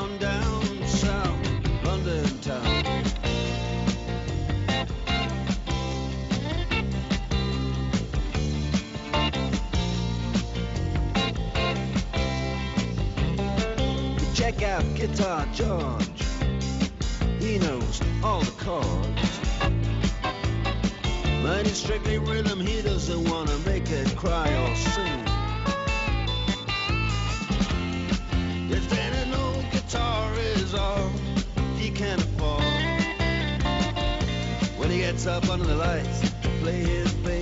Guitar 15.11 15.45
George. 15.53 16.23
He 17.39 17.57
knows 17.59 18.01
all 18.23 18.39
the 18.41 18.51
chords. 18.63 19.39
But 21.43 21.67
it's 21.67 21.79
strictly 21.79 22.17
rhythm, 22.17 22.61
he 22.61 22.81
doesn't 22.81 23.29
wanna 23.29 23.57
make 23.65 23.89
it 23.91 24.15
cry 24.15 24.47
or 24.47 24.75
sing. 24.75 25.25
If 28.71 28.89
then 28.89 29.13
an 29.27 29.33
old 29.33 29.65
guitar 29.71 30.33
is 30.55 30.73
all 30.73 31.09
he 31.77 31.89
can 31.89 32.17
afford, 32.17 32.63
when 34.77 34.89
he 34.89 34.99
gets 34.99 35.27
up 35.27 35.49
under 35.49 35.65
the 35.65 35.75
lights 35.75 36.21
to 36.21 36.49
play 36.61 36.83
his 36.83 37.11
thing. 37.11 37.40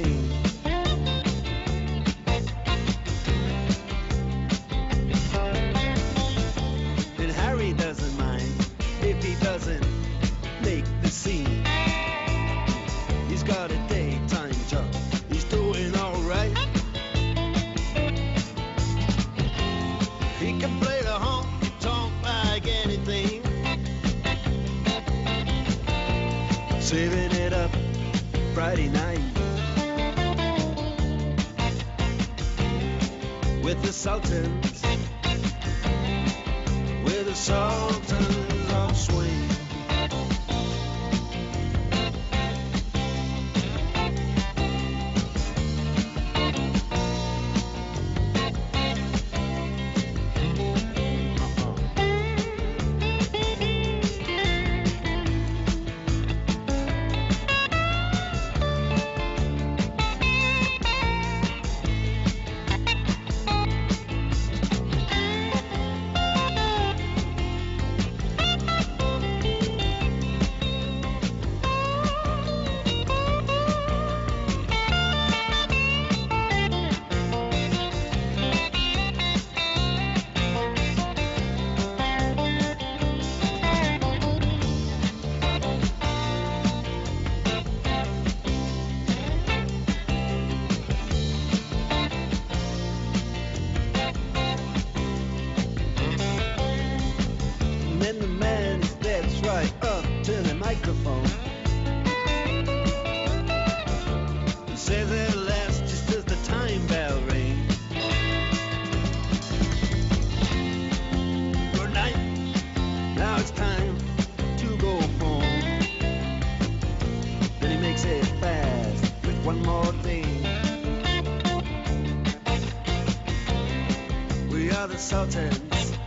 sultans. 125.30 125.98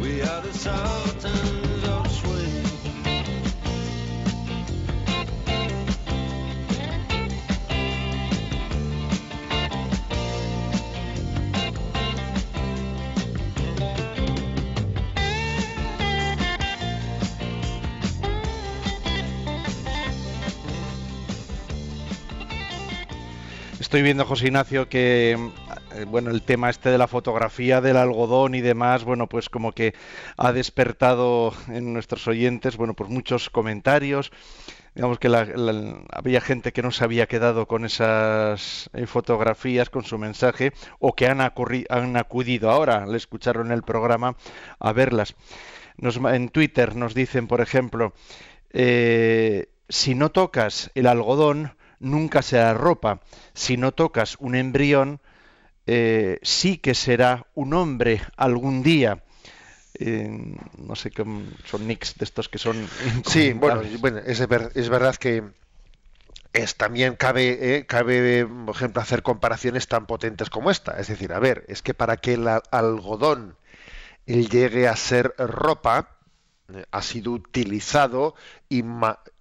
We 0.00 0.22
are 0.22 0.42
the 0.42 0.52
sultans 0.52 1.88
of 1.88 2.12
swing. 2.12 2.62
Estoy 23.80 24.02
viendo, 24.02 24.24
José 24.26 24.46
Ignacio, 24.46 24.88
que 24.88 25.36
bueno, 26.06 26.30
el 26.30 26.42
tema 26.42 26.70
este 26.70 26.90
de 26.90 26.98
la 26.98 27.08
fotografía 27.08 27.80
del 27.80 27.96
algodón 27.96 28.54
y 28.54 28.60
demás, 28.60 29.04
bueno, 29.04 29.26
pues 29.26 29.48
como 29.48 29.72
que 29.72 29.94
ha 30.36 30.52
despertado 30.52 31.52
en 31.68 31.92
nuestros 31.92 32.26
oyentes, 32.28 32.76
bueno, 32.76 32.94
pues 32.94 33.10
muchos 33.10 33.50
comentarios. 33.50 34.30
Digamos 34.94 35.18
que 35.18 35.28
había 36.10 36.40
gente 36.40 36.72
que 36.72 36.82
no 36.82 36.90
se 36.90 37.04
había 37.04 37.26
quedado 37.26 37.66
con 37.66 37.84
esas 37.84 38.90
eh, 38.92 39.06
fotografías, 39.06 39.90
con 39.90 40.04
su 40.04 40.18
mensaje, 40.18 40.72
o 40.98 41.14
que 41.14 41.28
han, 41.28 41.40
han 41.40 42.16
acudido 42.16 42.70
ahora, 42.70 43.06
le 43.06 43.16
escucharon 43.16 43.70
el 43.70 43.82
programa, 43.82 44.36
a 44.80 44.92
verlas. 44.92 45.36
en 45.98 46.48
Twitter 46.48 46.96
nos 46.96 47.14
dicen, 47.14 47.46
por 47.46 47.60
ejemplo, 47.60 48.12
eh, 48.70 49.68
si 49.88 50.14
no 50.14 50.30
tocas 50.30 50.90
el 50.94 51.06
algodón, 51.06 51.76
nunca 52.00 52.42
será 52.42 52.74
ropa. 52.74 53.20
Si 53.54 53.76
no 53.76 53.92
tocas 53.92 54.36
un 54.40 54.54
embrión, 54.54 55.20
eh, 55.90 56.38
sí 56.42 56.76
que 56.76 56.94
será 56.94 57.46
un 57.54 57.72
hombre 57.72 58.20
algún 58.36 58.82
día. 58.82 59.24
Eh, 59.94 60.28
no 60.76 60.94
sé 60.94 61.10
qué 61.10 61.24
son 61.64 61.88
nicks 61.88 62.18
de 62.18 62.26
estos 62.26 62.50
que 62.50 62.58
son. 62.58 62.86
Sí, 63.26 63.54
bueno, 63.54 63.80
bueno 63.98 64.18
es, 64.18 64.38
es, 64.38 64.88
verdad 64.90 65.16
que 65.16 65.44
es, 66.52 66.76
también 66.76 67.16
cabe, 67.16 67.76
eh, 67.76 67.86
cabe, 67.86 68.44
por 68.44 68.76
ejemplo, 68.76 69.00
hacer 69.00 69.22
comparaciones 69.22 69.88
tan 69.88 70.04
potentes 70.04 70.50
como 70.50 70.70
esta. 70.70 71.00
Es 71.00 71.08
decir, 71.08 71.32
a 71.32 71.38
ver, 71.38 71.64
es 71.68 71.80
que 71.80 71.94
para 71.94 72.18
que 72.18 72.34
el 72.34 72.46
algodón 72.70 73.56
llegue 74.26 74.88
a 74.88 74.94
ser 74.94 75.34
ropa, 75.38 76.18
ha 76.90 77.00
sido 77.00 77.32
utilizado, 77.32 78.34
y 78.68 78.84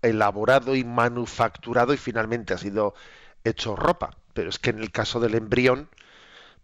elaborado 0.02 0.78
y 0.78 0.86
manufacturado 0.86 1.94
y 1.94 1.98
finalmente 1.98 2.54
ha 2.54 2.58
sido 2.58 2.96
hecho 3.44 3.76
ropa. 3.76 4.12
Pero 4.34 4.50
es 4.50 4.60
que 4.60 4.70
en 4.70 4.80
el 4.80 4.92
caso 4.92 5.20
del 5.20 5.36
embrión, 5.36 5.90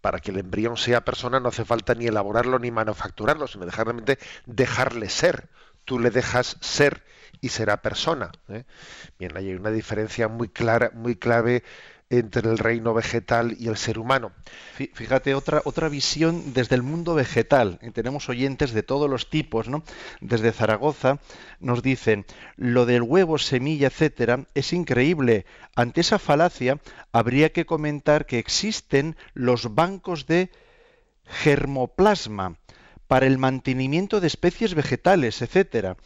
para 0.03 0.19
que 0.19 0.31
el 0.31 0.39
embrión 0.39 0.75
sea 0.75 1.05
persona 1.05 1.39
no 1.39 1.47
hace 1.47 1.63
falta 1.63 1.95
ni 1.95 2.07
elaborarlo 2.07 2.59
ni 2.59 2.71
manufacturarlo, 2.71 3.47
sino 3.47 3.65
dejarle, 3.65 4.17
dejarle 4.45 5.09
ser. 5.09 5.47
Tú 5.85 5.97
le 5.97 6.09
dejas 6.09 6.57
ser 6.59 7.05
y 7.39 7.47
será 7.47 7.81
persona. 7.81 8.33
¿eh? 8.49 8.65
Bien, 9.17 9.31
hay 9.37 9.53
una 9.53 9.69
diferencia 9.69 10.27
muy 10.27 10.49
clara, 10.49 10.91
muy 10.93 11.15
clave 11.15 11.63
entre 12.09 12.49
el 12.49 12.57
reino 12.57 12.93
vegetal 12.93 13.55
y 13.59 13.67
el 13.67 13.77
ser 13.77 13.97
humano. 13.97 14.31
Fíjate, 14.93 15.33
otra, 15.35 15.61
otra 15.65 15.89
visión 15.89 16.53
desde 16.53 16.75
el 16.75 16.83
mundo 16.83 17.15
vegetal. 17.15 17.79
tenemos 17.93 18.29
oyentes 18.29 18.71
de 18.71 18.83
todos 18.83 19.09
los 19.09 19.29
tipos, 19.29 19.67
¿no? 19.67 19.83
Desde 20.21 20.51
Zaragoza 20.51 21.19
nos 21.59 21.81
dicen, 21.81 22.25
lo 22.55 22.85
del 22.85 23.01
huevo, 23.01 23.37
semilla, 23.37 23.87
etcétera, 23.87 24.45
es 24.53 24.73
increíble. 24.73 25.45
Ante 25.75 26.01
esa 26.01 26.19
falacia 26.19 26.79
habría 27.11 27.51
que 27.51 27.65
comentar 27.65 28.25
que 28.25 28.39
existen 28.39 29.15
los 29.33 29.73
bancos 29.73 30.27
de 30.27 30.51
germoplasma 31.25 32.57
para 33.07 33.25
el 33.25 33.37
mantenimiento 33.37 34.19
de 34.19 34.27
especies 34.27 34.75
vegetales, 34.75 35.41
etcétera. 35.41 35.97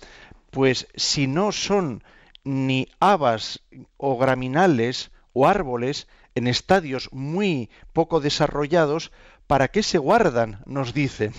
Pues 0.52 0.88
si 0.96 1.28
no 1.28 1.52
son 1.52 2.04
ni 2.44 2.88
habas 3.00 3.62
o 3.98 4.18
graminales, 4.18 5.12
o 5.38 5.46
árboles 5.46 6.08
en 6.34 6.48
estadios 6.48 7.10
muy 7.12 7.70
poco 7.94 8.20
desarrollados, 8.20 9.12
¿para 9.46 9.68
qué 9.68 9.84
se 9.84 10.00
guardan? 10.00 10.62
Nos 10.66 10.96
dicen. 10.96 11.32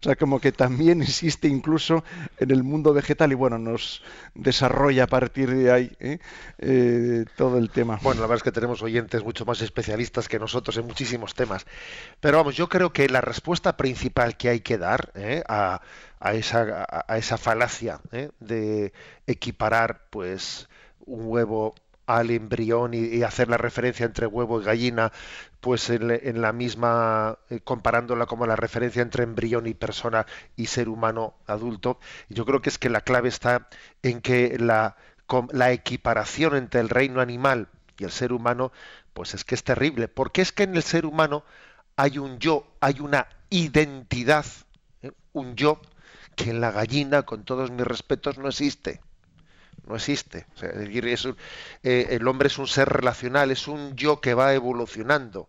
O 0.00 0.04
sea, 0.04 0.16
como 0.16 0.40
que 0.40 0.52
también 0.52 1.02
existe 1.02 1.48
incluso 1.48 2.02
en 2.38 2.50
el 2.50 2.62
mundo 2.62 2.94
vegetal 2.94 3.30
y 3.30 3.34
bueno, 3.34 3.58
nos 3.58 4.02
desarrolla 4.34 5.04
a 5.04 5.06
partir 5.06 5.50
de 5.54 5.70
ahí 5.70 5.92
¿eh? 6.00 6.18
Eh, 6.58 7.26
todo 7.36 7.58
el 7.58 7.70
tema. 7.70 7.98
Bueno, 8.02 8.22
la 8.22 8.26
verdad 8.26 8.38
es 8.38 8.42
que 8.42 8.52
tenemos 8.52 8.82
oyentes 8.82 9.22
mucho 9.22 9.44
más 9.44 9.60
especialistas 9.60 10.28
que 10.28 10.38
nosotros 10.38 10.78
en 10.78 10.86
muchísimos 10.86 11.34
temas. 11.34 11.66
Pero 12.20 12.38
vamos, 12.38 12.56
yo 12.56 12.70
creo 12.70 12.90
que 12.90 13.06
la 13.10 13.20
respuesta 13.20 13.76
principal 13.76 14.38
que 14.38 14.48
hay 14.48 14.60
que 14.60 14.78
dar 14.78 15.12
¿eh? 15.14 15.42
a, 15.46 15.82
esa, 16.32 16.86
a, 17.06 17.18
esa, 17.18 17.36
falacia 17.36 18.00
de 18.40 18.94
equiparar 19.26 20.06
pues 20.08 20.68
un 21.04 21.26
huevo 21.26 21.74
al 22.06 22.30
embrión 22.30 22.94
y, 22.94 23.22
hacer 23.22 23.48
la 23.48 23.56
referencia 23.56 24.06
entre 24.06 24.26
huevo 24.26 24.60
y 24.60 24.64
gallina, 24.64 25.12
pues 25.60 25.90
en, 25.90 26.40
la 26.40 26.52
misma, 26.52 27.38
eh, 27.50 27.60
comparándola 27.60 28.26
como 28.26 28.46
la 28.46 28.56
referencia 28.56 29.02
entre 29.02 29.24
embrión 29.24 29.66
y 29.66 29.74
persona 29.74 30.26
y 30.56 30.66
ser 30.66 30.88
humano 30.88 31.34
adulto. 31.46 31.98
Yo 32.28 32.44
creo 32.44 32.60
que 32.60 32.70
es 32.70 32.78
que 32.78 32.90
la 32.90 33.02
clave 33.02 33.28
está 33.28 33.68
en 34.02 34.20
que 34.20 34.58
la, 34.58 34.96
la 35.52 35.72
equiparación 35.72 36.56
entre 36.56 36.80
el 36.80 36.88
reino 36.88 37.20
animal 37.20 37.68
y 37.98 38.04
el 38.04 38.10
ser 38.10 38.32
humano, 38.32 38.72
pues 39.12 39.34
es 39.34 39.44
que 39.44 39.54
es 39.54 39.64
terrible, 39.64 40.08
porque 40.08 40.42
es 40.42 40.52
que 40.52 40.64
en 40.64 40.74
el 40.74 40.82
ser 40.82 41.06
humano 41.06 41.44
hay 41.96 42.18
un 42.18 42.38
yo, 42.38 42.66
hay 42.80 43.00
una 43.00 43.28
identidad, 43.50 44.46
¿eh? 45.02 45.12
un 45.32 45.54
yo 45.56 45.80
que 46.36 46.50
en 46.50 46.60
la 46.60 46.70
gallina, 46.70 47.22
con 47.22 47.44
todos 47.44 47.70
mis 47.70 47.86
respetos, 47.86 48.38
no 48.38 48.48
existe 48.48 49.00
no 49.86 49.96
existe. 49.96 50.46
Eh, 51.82 52.06
el 52.10 52.28
hombre 52.28 52.48
es 52.48 52.58
un 52.58 52.66
ser 52.66 52.88
relacional, 52.88 53.50
es 53.50 53.68
un 53.68 53.94
yo 53.96 54.20
que 54.20 54.34
va 54.34 54.54
evolucionando. 54.54 55.48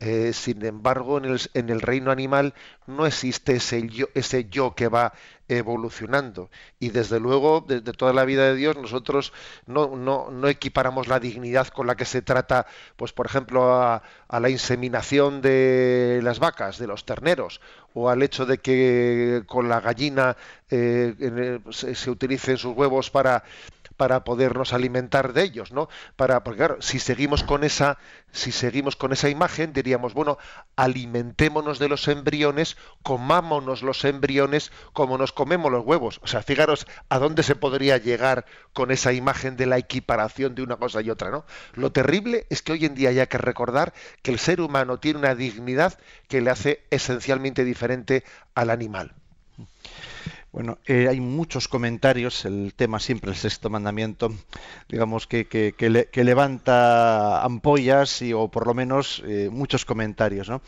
Eh, 0.00 0.32
sin 0.32 0.64
embargo, 0.64 1.18
en 1.18 1.24
el, 1.24 1.40
en 1.54 1.70
el, 1.70 1.80
reino 1.80 2.12
animal 2.12 2.54
no 2.86 3.04
existe 3.04 3.56
ese 3.56 3.88
yo, 3.88 4.06
ese 4.14 4.48
yo 4.48 4.74
que 4.74 4.86
va 4.88 5.12
evolucionando. 5.48 6.50
Y 6.78 6.90
desde 6.90 7.18
luego, 7.18 7.64
desde 7.66 7.92
toda 7.92 8.12
la 8.12 8.24
vida 8.24 8.44
de 8.44 8.54
Dios, 8.54 8.76
nosotros 8.76 9.32
no, 9.66 10.48
equiparamos 10.48 11.08
la 11.08 11.18
dignidad 11.18 11.68
con 11.68 11.86
la 11.86 11.96
que 11.96 12.04
se 12.04 12.22
trata, 12.22 12.66
pues 12.96 13.12
por 13.12 13.26
ejemplo, 13.26 13.74
a, 13.74 14.02
la 14.30 14.50
inseminación 14.50 15.40
de 15.40 16.20
las 16.22 16.38
vacas, 16.38 16.78
de 16.78 16.86
los 16.86 17.04
terneros, 17.04 17.60
o 17.94 18.10
al 18.10 18.22
hecho 18.22 18.46
de 18.46 18.58
que 18.58 19.42
con 19.46 19.68
la 19.68 19.80
gallina 19.80 20.36
eh, 20.70 21.60
se, 21.70 21.94
se 21.94 22.10
utilicen 22.10 22.58
sus 22.58 22.76
huevos 22.76 23.10
para 23.10 23.42
para 23.98 24.24
podernos 24.24 24.72
alimentar 24.72 25.34
de 25.34 25.42
ellos, 25.42 25.72
¿no? 25.72 25.88
Para, 26.16 26.42
porque 26.44 26.58
claro, 26.58 26.76
si 26.80 27.00
seguimos 27.00 27.42
con 27.42 27.64
esa, 27.64 27.98
si 28.32 28.52
seguimos 28.52 28.94
con 28.96 29.12
esa 29.12 29.28
imagen, 29.28 29.72
diríamos, 29.72 30.14
bueno, 30.14 30.38
alimentémonos 30.76 31.80
de 31.80 31.88
los 31.88 32.06
embriones, 32.06 32.76
comámonos 33.02 33.82
los 33.82 34.04
embriones 34.04 34.70
como 34.92 35.18
nos 35.18 35.32
comemos 35.32 35.72
los 35.72 35.84
huevos. 35.84 36.20
O 36.22 36.28
sea, 36.28 36.42
fijaros 36.42 36.86
a 37.08 37.18
dónde 37.18 37.42
se 37.42 37.56
podría 37.56 37.98
llegar 37.98 38.46
con 38.72 38.92
esa 38.92 39.12
imagen 39.12 39.56
de 39.56 39.66
la 39.66 39.78
equiparación 39.78 40.54
de 40.54 40.62
una 40.62 40.76
cosa 40.76 41.02
y 41.02 41.10
otra, 41.10 41.30
¿no? 41.30 41.44
Lo 41.74 41.90
terrible 41.90 42.46
es 42.50 42.62
que 42.62 42.72
hoy 42.72 42.84
en 42.84 42.94
día 42.94 43.10
hay 43.10 43.26
que 43.26 43.38
recordar 43.38 43.92
que 44.22 44.30
el 44.30 44.38
ser 44.38 44.60
humano 44.60 45.00
tiene 45.00 45.18
una 45.18 45.34
dignidad 45.34 45.98
que 46.28 46.40
le 46.40 46.50
hace 46.50 46.84
esencialmente 46.90 47.64
diferente 47.64 48.22
al 48.54 48.70
animal. 48.70 49.12
Bueno, 50.50 50.78
eh, 50.86 51.08
hay 51.08 51.20
muchos 51.20 51.68
comentarios, 51.68 52.46
el 52.46 52.72
tema 52.74 53.00
siempre 53.00 53.30
el 53.30 53.36
sexto 53.36 53.68
mandamiento, 53.68 54.32
digamos 54.88 55.26
que, 55.26 55.46
que, 55.46 56.24
levanta 56.24 57.44
ampollas 57.44 58.22
y, 58.22 58.32
o 58.32 58.48
por 58.48 58.66
lo 58.66 58.72
menos 58.72 59.22
eh, 59.26 59.50
muchos 59.52 59.84
comentarios, 59.84 60.48
¿no? 60.48 60.62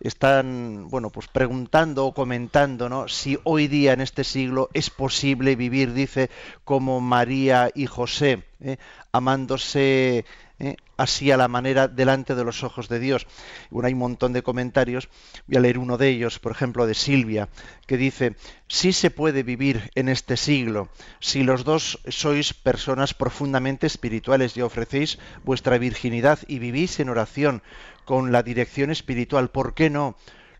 Están, 0.00 0.88
bueno, 0.88 1.10
pues 1.10 1.28
preguntando 1.28 2.06
o 2.06 2.14
comentando, 2.14 2.88
¿no? 2.88 3.08
Si 3.08 3.38
hoy 3.44 3.68
día 3.68 3.92
en 3.92 4.00
este 4.00 4.24
siglo 4.24 4.70
es 4.72 4.88
posible 4.88 5.54
vivir, 5.54 5.92
dice, 5.92 6.30
como 6.64 7.02
María 7.02 7.70
y 7.74 7.84
José, 7.84 8.42
¿eh? 8.60 8.78
amándose 9.12 10.24
¿eh? 10.58 10.76
así 10.96 11.30
a 11.30 11.36
la 11.36 11.48
manera 11.48 11.88
delante 11.88 12.34
de 12.34 12.44
los 12.44 12.62
ojos 12.62 12.88
de 12.88 12.98
Dios. 12.98 13.26
Bueno, 13.70 13.86
hay 13.86 13.92
un 13.92 14.00
montón 14.00 14.32
de 14.32 14.42
comentarios, 14.42 15.08
voy 15.46 15.56
a 15.56 15.60
leer 15.60 15.78
uno 15.78 15.98
de 15.98 16.08
ellos, 16.08 16.38
por 16.38 16.52
ejemplo, 16.52 16.86
de 16.86 16.94
Silvia, 16.94 17.48
que 17.86 17.96
dice, 17.96 18.36
sí 18.68 18.92
se 18.92 19.10
puede 19.10 19.42
vivir 19.42 19.90
en 19.94 20.08
este 20.08 20.36
siglo, 20.36 20.88
si 21.20 21.42
los 21.42 21.64
dos 21.64 22.00
sois 22.08 22.54
personas 22.54 23.14
profundamente 23.14 23.86
espirituales 23.86 24.56
y 24.56 24.62
ofrecéis 24.62 25.18
vuestra 25.44 25.78
virginidad 25.78 26.38
y 26.46 26.58
vivís 26.58 27.00
en 27.00 27.08
oración 27.08 27.62
con 28.04 28.32
la 28.32 28.42
dirección 28.42 28.90
espiritual, 28.90 29.50
¿por 29.50 29.74
qué 29.74 29.90
no? 29.90 30.16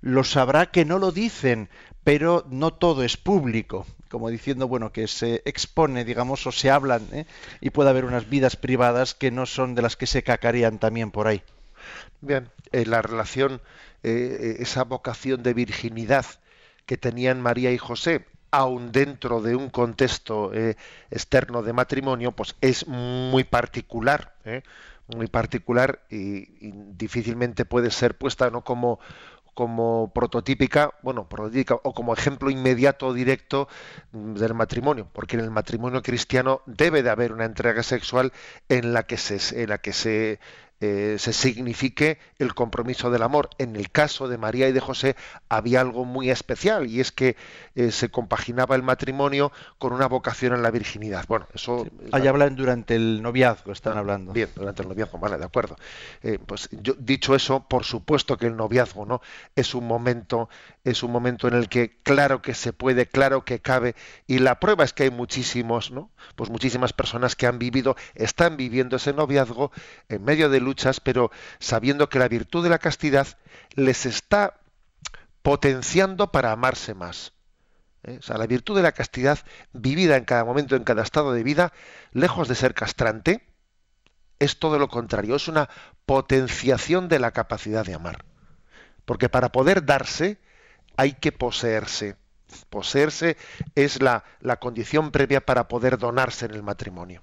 Lo 0.06 0.22
sabrá 0.22 0.66
que 0.66 0.84
no 0.84 1.00
lo 1.00 1.10
dicen, 1.10 1.68
pero 2.04 2.46
no 2.48 2.72
todo 2.72 3.02
es 3.02 3.16
público 3.16 3.86
como 4.08 4.30
diciendo, 4.30 4.68
bueno, 4.68 4.92
que 4.92 5.08
se 5.08 5.42
expone, 5.44 6.04
digamos, 6.04 6.46
o 6.46 6.52
se 6.52 6.70
hablan, 6.70 7.02
¿eh? 7.10 7.26
y 7.60 7.70
puede 7.70 7.90
haber 7.90 8.04
unas 8.04 8.28
vidas 8.28 8.54
privadas 8.54 9.14
que 9.14 9.32
no 9.32 9.46
son 9.46 9.74
de 9.74 9.82
las 9.82 9.96
que 9.96 10.06
se 10.06 10.22
cacarían 10.22 10.78
también 10.78 11.10
por 11.10 11.26
ahí. 11.26 11.42
Bien, 12.20 12.48
eh, 12.70 12.86
la 12.86 13.02
relación, 13.02 13.60
eh, 14.04 14.58
esa 14.60 14.84
vocación 14.84 15.42
de 15.42 15.54
virginidad 15.54 16.24
que 16.86 16.96
tenían 16.96 17.40
María 17.40 17.72
y 17.72 17.78
José, 17.78 18.26
aun 18.52 18.92
dentro 18.92 19.42
de 19.42 19.56
un 19.56 19.70
contexto 19.70 20.52
externo 21.10 21.64
de 21.64 21.72
matrimonio, 21.72 22.30
pues 22.30 22.54
es 22.60 22.86
muy 22.86 23.42
particular, 23.42 24.34
muy 25.08 25.26
particular 25.26 26.00
y, 26.08 26.66
y, 26.66 26.72
difícilmente 26.96 27.64
puede 27.64 27.90
ser 27.90 28.16
puesta 28.16 28.48
no 28.50 28.62
como 28.62 29.00
como 29.56 30.12
prototípica, 30.14 30.92
bueno, 31.02 31.30
prototípica 31.30 31.76
o 31.82 31.94
como 31.94 32.12
ejemplo 32.12 32.50
inmediato 32.50 33.14
directo 33.14 33.68
del 34.12 34.52
matrimonio, 34.52 35.08
porque 35.14 35.36
en 35.36 35.44
el 35.44 35.50
matrimonio 35.50 36.02
cristiano 36.02 36.60
debe 36.66 37.02
de 37.02 37.08
haber 37.08 37.32
una 37.32 37.46
entrega 37.46 37.82
sexual 37.82 38.34
en 38.68 38.92
la 38.92 39.04
que 39.04 39.16
se, 39.16 39.62
en 39.62 39.70
la 39.70 39.78
que 39.78 39.94
se 39.94 40.40
eh, 40.80 41.16
se 41.18 41.32
signifique 41.32 42.18
el 42.38 42.54
compromiso 42.54 43.10
del 43.10 43.22
amor. 43.22 43.50
En 43.58 43.76
el 43.76 43.90
caso 43.90 44.28
de 44.28 44.38
María 44.38 44.68
y 44.68 44.72
de 44.72 44.80
José 44.80 45.16
había 45.48 45.80
algo 45.80 46.04
muy 46.04 46.30
especial 46.30 46.86
y 46.86 47.00
es 47.00 47.12
que 47.12 47.36
eh, 47.74 47.90
se 47.90 48.10
compaginaba 48.10 48.76
el 48.76 48.82
matrimonio 48.82 49.52
con 49.78 49.92
una 49.92 50.06
vocación 50.06 50.52
en 50.54 50.62
la 50.62 50.70
virginidad. 50.70 51.24
Bueno, 51.28 51.46
eso... 51.54 51.86
Ahí 52.12 52.26
hablan 52.26 52.56
durante 52.56 52.94
el 52.94 53.22
noviazgo, 53.22 53.72
están 53.72 53.96
ah, 53.96 54.00
hablando. 54.00 54.32
Bien, 54.32 54.48
durante 54.54 54.82
el 54.82 54.88
noviazgo, 54.88 55.18
vale, 55.18 55.38
de 55.38 55.44
acuerdo. 55.44 55.76
Eh, 56.22 56.38
pues 56.44 56.68
yo, 56.70 56.94
dicho 56.98 57.34
eso, 57.34 57.66
por 57.68 57.84
supuesto 57.84 58.36
que 58.36 58.46
el 58.46 58.56
noviazgo 58.56 59.06
no 59.06 59.20
es 59.54 59.74
un 59.74 59.86
momento 59.86 60.48
es 60.84 61.02
un 61.02 61.10
momento 61.10 61.48
en 61.48 61.54
el 61.54 61.68
que 61.68 61.96
claro 62.02 62.42
que 62.42 62.54
se 62.54 62.72
puede, 62.72 63.06
claro 63.06 63.44
que 63.44 63.60
cabe 63.60 63.96
y 64.26 64.38
la 64.38 64.60
prueba 64.60 64.84
es 64.84 64.92
que 64.92 65.04
hay 65.04 65.10
muchísimos, 65.10 65.90
¿no? 65.90 66.10
Pues 66.36 66.48
muchísimas 66.48 66.92
personas 66.92 67.34
que 67.34 67.46
han 67.46 67.58
vivido, 67.58 67.96
están 68.14 68.56
viviendo 68.56 68.96
ese 68.96 69.12
noviazgo 69.12 69.72
en 70.08 70.22
medio 70.22 70.48
de 70.48 70.60
luchas, 70.66 71.00
pero 71.00 71.30
sabiendo 71.58 72.08
que 72.10 72.18
la 72.18 72.28
virtud 72.28 72.62
de 72.62 72.70
la 72.70 72.78
castidad 72.78 73.26
les 73.74 74.04
está 74.04 74.60
potenciando 75.42 76.32
para 76.32 76.52
amarse 76.52 76.92
más. 76.92 77.32
¿eh? 78.02 78.18
O 78.18 78.22
sea, 78.22 78.36
la 78.36 78.46
virtud 78.46 78.76
de 78.76 78.82
la 78.82 78.92
castidad 78.92 79.38
vivida 79.72 80.16
en 80.16 80.24
cada 80.24 80.44
momento, 80.44 80.76
en 80.76 80.84
cada 80.84 81.02
estado 81.02 81.32
de 81.32 81.42
vida, 81.42 81.72
lejos 82.12 82.48
de 82.48 82.54
ser 82.54 82.74
castrante, 82.74 83.46
es 84.38 84.58
todo 84.58 84.78
lo 84.78 84.88
contrario, 84.88 85.36
es 85.36 85.48
una 85.48 85.68
potenciación 86.04 87.08
de 87.08 87.18
la 87.18 87.30
capacidad 87.30 87.84
de 87.84 87.94
amar. 87.94 88.24
Porque 89.04 89.28
para 89.28 89.52
poder 89.52 89.86
darse 89.86 90.38
hay 90.96 91.12
que 91.12 91.32
poseerse. 91.32 92.16
Poseerse 92.70 93.36
es 93.74 94.02
la, 94.02 94.24
la 94.40 94.56
condición 94.56 95.10
previa 95.10 95.44
para 95.44 95.68
poder 95.68 95.98
donarse 95.98 96.46
en 96.46 96.54
el 96.54 96.62
matrimonio. 96.62 97.22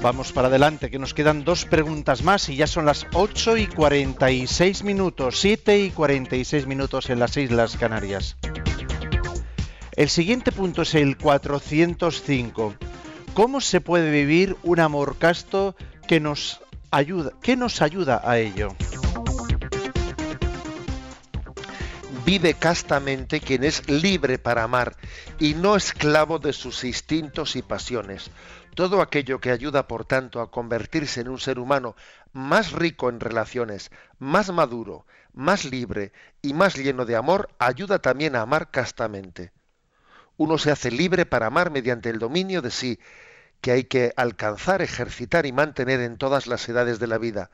Vamos 0.00 0.30
para 0.30 0.46
adelante, 0.46 0.90
que 0.90 0.98
nos 1.00 1.12
quedan 1.12 1.42
dos 1.42 1.64
preguntas 1.64 2.22
más 2.22 2.48
y 2.48 2.54
ya 2.54 2.68
son 2.68 2.86
las 2.86 3.04
8 3.14 3.56
y 3.56 3.66
46 3.66 4.84
minutos, 4.84 5.40
7 5.40 5.80
y 5.80 5.90
46 5.90 6.66
minutos 6.68 7.10
en 7.10 7.18
las 7.18 7.36
Islas 7.36 7.76
Canarias. 7.76 8.36
El 9.96 10.08
siguiente 10.08 10.52
punto 10.52 10.82
es 10.82 10.94
el 10.94 11.18
405. 11.18 12.76
¿Cómo 13.34 13.60
se 13.60 13.80
puede 13.80 14.12
vivir 14.12 14.56
un 14.62 14.78
amor 14.78 15.16
casto 15.18 15.74
que 16.06 16.20
nos 16.20 16.60
ayuda, 16.92 17.32
que 17.42 17.56
nos 17.56 17.82
ayuda 17.82 18.22
a 18.24 18.38
ello? 18.38 18.76
Vive 22.24 22.54
castamente 22.54 23.40
quien 23.40 23.64
es 23.64 23.88
libre 23.88 24.38
para 24.38 24.62
amar 24.62 24.94
y 25.40 25.54
no 25.54 25.74
esclavo 25.74 26.38
de 26.38 26.52
sus 26.52 26.84
instintos 26.84 27.56
y 27.56 27.62
pasiones 27.62 28.30
todo 28.78 29.02
aquello 29.02 29.40
que 29.40 29.50
ayuda, 29.50 29.88
por 29.88 30.04
tanto, 30.04 30.40
a 30.40 30.52
convertirse 30.52 31.20
en 31.20 31.28
un 31.28 31.40
ser 31.40 31.58
humano 31.58 31.96
más 32.32 32.70
rico 32.70 33.08
en 33.08 33.18
relaciones, 33.18 33.90
más 34.20 34.52
maduro, 34.52 35.04
más 35.32 35.64
libre 35.64 36.12
y 36.42 36.54
más 36.54 36.76
lleno 36.76 37.04
de 37.04 37.16
amor, 37.16 37.48
ayuda 37.58 37.98
también 37.98 38.36
a 38.36 38.42
amar 38.42 38.70
castamente. 38.70 39.50
Uno 40.36 40.58
se 40.58 40.70
hace 40.70 40.92
libre 40.92 41.26
para 41.26 41.46
amar 41.46 41.72
mediante 41.72 42.08
el 42.08 42.20
dominio 42.20 42.62
de 42.62 42.70
sí, 42.70 43.00
que 43.60 43.72
hay 43.72 43.82
que 43.82 44.12
alcanzar, 44.14 44.80
ejercitar 44.80 45.44
y 45.44 45.50
mantener 45.50 45.98
en 45.98 46.16
todas 46.16 46.46
las 46.46 46.68
edades 46.68 47.00
de 47.00 47.08
la 47.08 47.18
vida. 47.18 47.50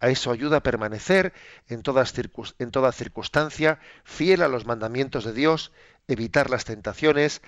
A 0.00 0.10
eso 0.10 0.30
ayuda 0.30 0.58
a 0.58 0.62
permanecer 0.62 1.32
en, 1.68 1.80
todas 1.82 2.12
en 2.58 2.70
toda 2.70 2.92
circunstancia, 2.92 3.80
fiel 4.04 4.42
a 4.42 4.48
los 4.48 4.66
mandamientos 4.66 5.24
de 5.24 5.32
Dios, 5.32 5.72
evitar 6.08 6.50
las 6.50 6.66
tentaciones, 6.66 7.40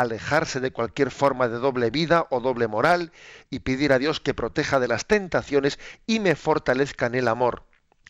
alejarse 0.00 0.58
de 0.58 0.72
cualquier 0.72 1.12
forma 1.12 1.46
de 1.46 1.58
doble 1.58 1.90
vida 1.90 2.26
o 2.30 2.40
doble 2.40 2.66
moral 2.66 3.12
y 3.48 3.60
pedir 3.60 3.92
a 3.92 3.98
Dios 4.00 4.18
que 4.18 4.34
proteja 4.34 4.80
de 4.80 4.88
las 4.88 5.06
tentaciones 5.06 5.78
y 6.04 6.18
me 6.18 6.34
fortalezca 6.34 7.06
en 7.06 7.14
el 7.14 7.28
amor. 7.28 7.62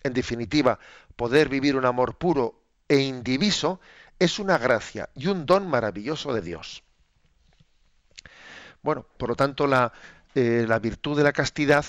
En 0.03 0.15
definitiva, 0.15 0.79
poder 1.17 1.51
vivir 1.51 1.77
un 1.77 1.85
amor 1.85 2.17
puro 2.17 2.63
e 2.89 3.01
indiviso 3.01 3.81
es 4.19 4.39
una 4.39 4.57
gracia 4.57 5.11
y 5.15 5.27
un 5.27 5.45
don 5.45 5.69
maravilloso 5.69 6.33
de 6.33 6.41
Dios. 6.41 6.83
Bueno, 8.83 9.07
por 9.19 9.29
lo 9.29 9.37
tanto, 9.37 9.67
la, 9.67 9.93
eh, 10.35 10.67
virtud 10.81 11.19
de 11.19 11.23
la 11.23 11.33
castidad 11.33 11.85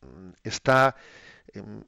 mm, 0.00 0.30
está, 0.42 0.96
em, 1.52 1.84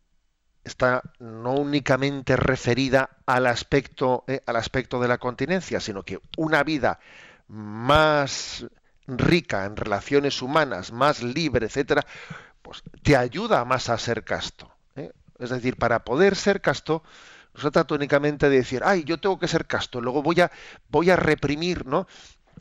está 0.62 1.02
no 1.18 1.54
únicamente 1.54 2.36
referida 2.36 3.08
al 3.24 3.46
aspecto, 3.46 4.24
eh, 4.26 4.42
al 4.44 4.56
aspecto 4.56 5.00
de 5.00 5.08
la 5.08 5.16
continencia, 5.16 5.80
sino 5.80 6.02
que 6.02 6.20
una 6.36 6.62
vida 6.64 7.00
más 7.50 8.64
rica 9.06 9.64
en 9.64 9.76
relaciones 9.76 10.40
humanas, 10.40 10.92
más 10.92 11.22
libre, 11.22 11.66
etcétera, 11.66 12.06
pues 12.62 12.82
te 13.02 13.16
ayuda 13.16 13.64
más 13.64 13.88
a 13.88 13.98
ser 13.98 14.24
casto. 14.24 14.70
¿eh? 14.94 15.10
Es 15.38 15.50
decir, 15.50 15.76
para 15.76 16.04
poder 16.04 16.36
ser 16.36 16.60
casto, 16.60 17.02
no 17.54 17.60
se 17.60 17.70
trata 17.70 17.94
únicamente 17.94 18.48
de 18.48 18.56
decir, 18.56 18.82
ay, 18.84 19.02
yo 19.04 19.18
tengo 19.18 19.38
que 19.38 19.48
ser 19.48 19.66
casto, 19.66 20.00
luego 20.00 20.22
voy 20.22 20.40
a, 20.40 20.50
voy 20.88 21.10
a 21.10 21.16
reprimir, 21.16 21.86
¿no? 21.86 22.06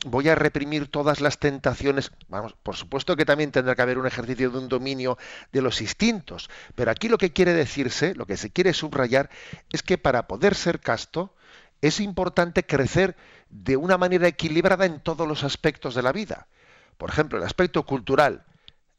Voy 0.06 0.28
a 0.30 0.34
reprimir 0.34 0.90
todas 0.90 1.20
las 1.20 1.38
tentaciones. 1.38 2.10
Vamos, 2.28 2.54
por 2.62 2.74
supuesto 2.74 3.16
que 3.16 3.26
también 3.26 3.52
tendrá 3.52 3.76
que 3.76 3.82
haber 3.82 3.98
un 3.98 4.06
ejercicio 4.06 4.50
de 4.50 4.58
un 4.58 4.68
dominio 4.68 5.18
de 5.52 5.60
los 5.60 5.82
instintos, 5.82 6.48
pero 6.74 6.90
aquí 6.90 7.08
lo 7.08 7.18
que 7.18 7.32
quiere 7.32 7.52
decirse, 7.52 8.14
lo 8.14 8.24
que 8.24 8.38
se 8.38 8.50
quiere 8.50 8.72
subrayar, 8.72 9.28
es 9.70 9.82
que 9.82 9.98
para 9.98 10.26
poder 10.26 10.54
ser 10.54 10.80
casto, 10.80 11.34
es 11.80 12.00
importante 12.00 12.64
crecer 12.64 13.16
de 13.48 13.76
una 13.76 13.98
manera 13.98 14.28
equilibrada 14.28 14.86
en 14.86 15.00
todos 15.00 15.26
los 15.26 15.44
aspectos 15.44 15.94
de 15.94 16.02
la 16.02 16.12
vida. 16.12 16.46
Por 16.98 17.10
ejemplo, 17.10 17.38
el 17.38 17.44
aspecto 17.44 17.84
cultural, 17.84 18.44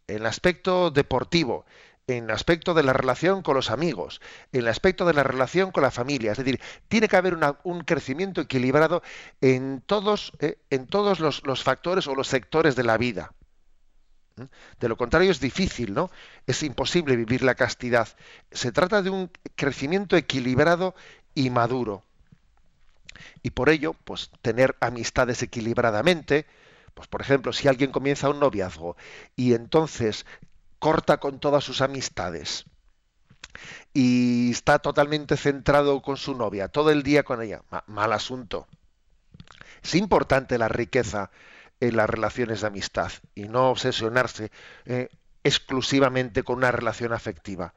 el 0.07 0.25
aspecto 0.25 0.91
deportivo, 0.91 1.65
el 2.07 2.29
aspecto 2.31 2.73
de 2.73 2.83
la 2.83 2.93
relación 2.93 3.43
con 3.43 3.55
los 3.55 3.69
amigos, 3.69 4.21
el 4.51 4.67
aspecto 4.67 5.05
de 5.05 5.13
la 5.13 5.23
relación 5.23 5.71
con 5.71 5.83
la 5.83 5.91
familia. 5.91 6.31
Es 6.31 6.39
decir, 6.39 6.59
tiene 6.87 7.07
que 7.07 7.15
haber 7.15 7.37
un 7.63 7.81
crecimiento 7.81 8.41
equilibrado 8.41 9.03
en 9.39 9.81
todos, 9.85 10.33
eh, 10.39 10.57
en 10.69 10.87
todos 10.87 11.19
los, 11.19 11.45
los, 11.45 11.63
factores 11.63 12.07
o 12.07 12.15
los 12.15 12.27
sectores 12.27 12.75
de 12.75 12.83
la 12.83 12.97
vida. 12.97 13.33
¿Mm? 14.35 14.43
De 14.79 14.89
lo 14.89 14.97
contrario 14.97 15.31
es 15.31 15.39
difícil, 15.39 15.93
¿no? 15.93 16.09
Es 16.47 16.63
imposible 16.63 17.15
vivir 17.15 17.43
la 17.43 17.55
castidad. 17.55 18.09
Se 18.51 18.71
trata 18.71 19.01
de 19.01 19.11
un 19.11 19.31
crecimiento 19.55 20.17
equilibrado 20.17 20.95
y 21.35 21.51
maduro 21.51 22.03
y 23.43 23.51
por 23.51 23.69
ello, 23.69 23.95
pues 24.03 24.31
tener 24.41 24.75
amistades 24.79 25.41
equilibradamente, 25.43 26.45
pues 26.93 27.07
por 27.07 27.21
ejemplo, 27.21 27.53
si 27.53 27.67
alguien 27.67 27.91
comienza 27.91 28.29
un 28.29 28.39
noviazgo 28.39 28.95
y 29.35 29.53
entonces 29.53 30.25
corta 30.79 31.17
con 31.17 31.39
todas 31.39 31.63
sus 31.63 31.81
amistades 31.81 32.65
y 33.93 34.51
está 34.51 34.79
totalmente 34.79 35.37
centrado 35.37 36.01
con 36.01 36.17
su 36.17 36.35
novia, 36.35 36.67
todo 36.67 36.91
el 36.91 37.03
día 37.03 37.23
con 37.23 37.41
ella, 37.41 37.61
mal 37.87 38.13
asunto. 38.13 38.67
Es 39.83 39.95
importante 39.95 40.57
la 40.57 40.67
riqueza 40.67 41.31
en 41.79 41.95
las 41.95 42.09
relaciones 42.09 42.61
de 42.61 42.67
amistad 42.67 43.11
y 43.35 43.43
no 43.47 43.69
obsesionarse 43.69 44.51
eh, 44.85 45.09
exclusivamente 45.43 46.43
con 46.43 46.57
una 46.57 46.71
relación 46.71 47.13
afectiva. 47.13 47.73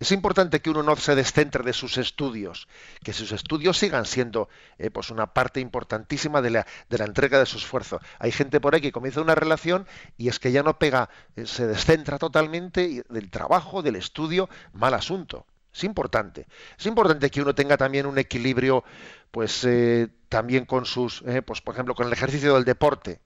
Es 0.00 0.12
importante 0.12 0.60
que 0.60 0.70
uno 0.70 0.84
no 0.84 0.94
se 0.94 1.16
descentre 1.16 1.64
de 1.64 1.72
sus 1.72 1.98
estudios, 1.98 2.68
que 3.02 3.12
sus 3.12 3.32
estudios 3.32 3.78
sigan 3.78 4.04
siendo 4.06 4.48
eh, 4.78 4.90
pues 4.90 5.10
una 5.10 5.34
parte 5.34 5.58
importantísima 5.58 6.40
de 6.40 6.50
la, 6.50 6.66
entrega 6.88 7.40
de 7.40 7.46
su 7.46 7.58
esfuerzo. 7.58 8.00
Hay 8.20 8.30
gente 8.30 8.60
por 8.60 8.74
ahí 8.74 8.80
que 8.80 8.92
comienza 8.92 9.20
una 9.20 9.34
relación 9.34 9.88
y 10.16 10.28
es 10.28 10.38
que 10.38 10.52
ya 10.52 10.62
no 10.62 10.78
pega, 10.78 11.10
eh, 11.34 11.46
se 11.46 11.66
descentra 11.66 12.18
totalmente 12.18 13.02
del 13.08 13.30
trabajo, 13.30 13.82
del 13.82 13.96
estudio, 13.96 14.48
mal 14.72 14.94
asunto. 14.94 15.46
Es 15.74 15.82
importante. 15.82 16.46
Es 16.78 16.86
importante 16.86 17.28
que 17.28 17.42
uno 17.42 17.54
tenga 17.56 17.76
también 17.76 18.06
un 18.06 18.18
equilibrio, 18.18 18.84
pues 19.32 19.64
eh, 19.64 20.08
también 20.28 20.64
con 20.64 20.86
sus, 20.86 21.24
pues 21.44 21.60
por 21.60 21.74
ejemplo, 21.74 21.94
con 21.96 22.06
el 22.06 22.12
ejercicio 22.12 22.54
del 22.54 22.64
deporte 22.64 23.20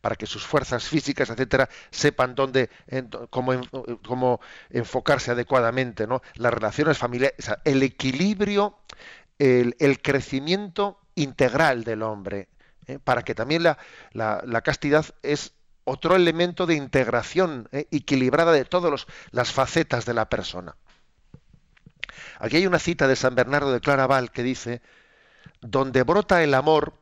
para 0.00 0.16
que 0.16 0.26
sus 0.26 0.46
fuerzas 0.46 0.84
físicas, 0.84 1.30
etcétera, 1.30 1.68
sepan 1.90 2.34
dónde, 2.34 2.70
cómo, 3.30 4.40
enfocarse 4.70 5.30
adecuadamente, 5.30 6.06
¿no? 6.06 6.22
Las 6.34 6.52
relaciones 6.52 6.98
familiares, 6.98 7.50
el 7.64 7.82
equilibrio, 7.82 8.78
el, 9.38 10.00
crecimiento 10.02 11.00
integral 11.14 11.84
del 11.84 12.02
hombre, 12.02 12.48
¿eh? 12.86 12.98
para 13.02 13.22
que 13.22 13.34
también 13.34 13.62
la, 13.62 13.76
castidad 14.62 15.06
es 15.22 15.52
otro 15.84 16.16
elemento 16.16 16.66
de 16.66 16.74
integración 16.74 17.68
¿eh? 17.72 17.86
equilibrada 17.90 18.52
de 18.52 18.64
todas 18.64 19.06
las 19.30 19.52
facetas 19.52 20.04
de 20.04 20.14
la 20.14 20.28
persona. 20.28 20.76
Aquí 22.38 22.56
hay 22.56 22.66
una 22.66 22.78
cita 22.78 23.08
de 23.08 23.16
San 23.16 23.34
Bernardo 23.34 23.72
de 23.72 23.80
Claraval 23.80 24.30
que 24.30 24.42
dice, 24.42 24.82
donde 25.60 26.02
brota 26.02 26.42
el 26.42 26.54
amor, 26.54 26.94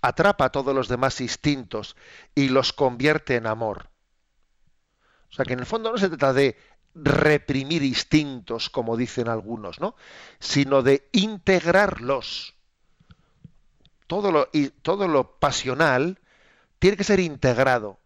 atrapa 0.00 0.50
todos 0.50 0.74
los 0.74 0.88
demás 0.88 1.20
instintos 1.20 1.96
y 2.34 2.48
los 2.48 2.72
convierte 2.72 3.36
en 3.36 3.46
amor. 3.46 3.90
O 5.30 5.34
sea 5.34 5.44
que 5.44 5.52
en 5.52 5.60
el 5.60 5.66
fondo 5.66 5.92
no 5.92 5.98
se 5.98 6.08
trata 6.08 6.32
de 6.32 6.56
reprimir 6.94 7.82
instintos, 7.82 8.70
como 8.70 8.96
dicen 8.96 9.28
algunos, 9.28 9.80
¿no? 9.80 9.94
sino 10.40 10.82
de 10.82 11.08
integrarlos. 11.12 12.54
todo 14.06 14.32
lo, 14.32 14.48
y 14.52 14.68
todo 14.70 15.06
lo 15.06 15.38
pasional 15.38 16.18
tiene 16.78 16.96
que 16.96 17.04
ser 17.04 17.20
integrado. 17.20 17.98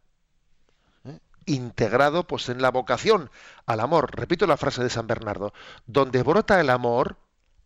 ¿eh? 1.04 1.18
Integrado 1.46 2.26
pues 2.26 2.48
en 2.48 2.60
la 2.60 2.70
vocación 2.70 3.30
al 3.66 3.80
amor. 3.80 4.16
Repito 4.16 4.46
la 4.46 4.56
frase 4.56 4.82
de 4.82 4.90
San 4.90 5.06
Bernardo. 5.06 5.52
Donde 5.86 6.22
brota 6.22 6.60
el 6.60 6.70
amor, 6.70 7.18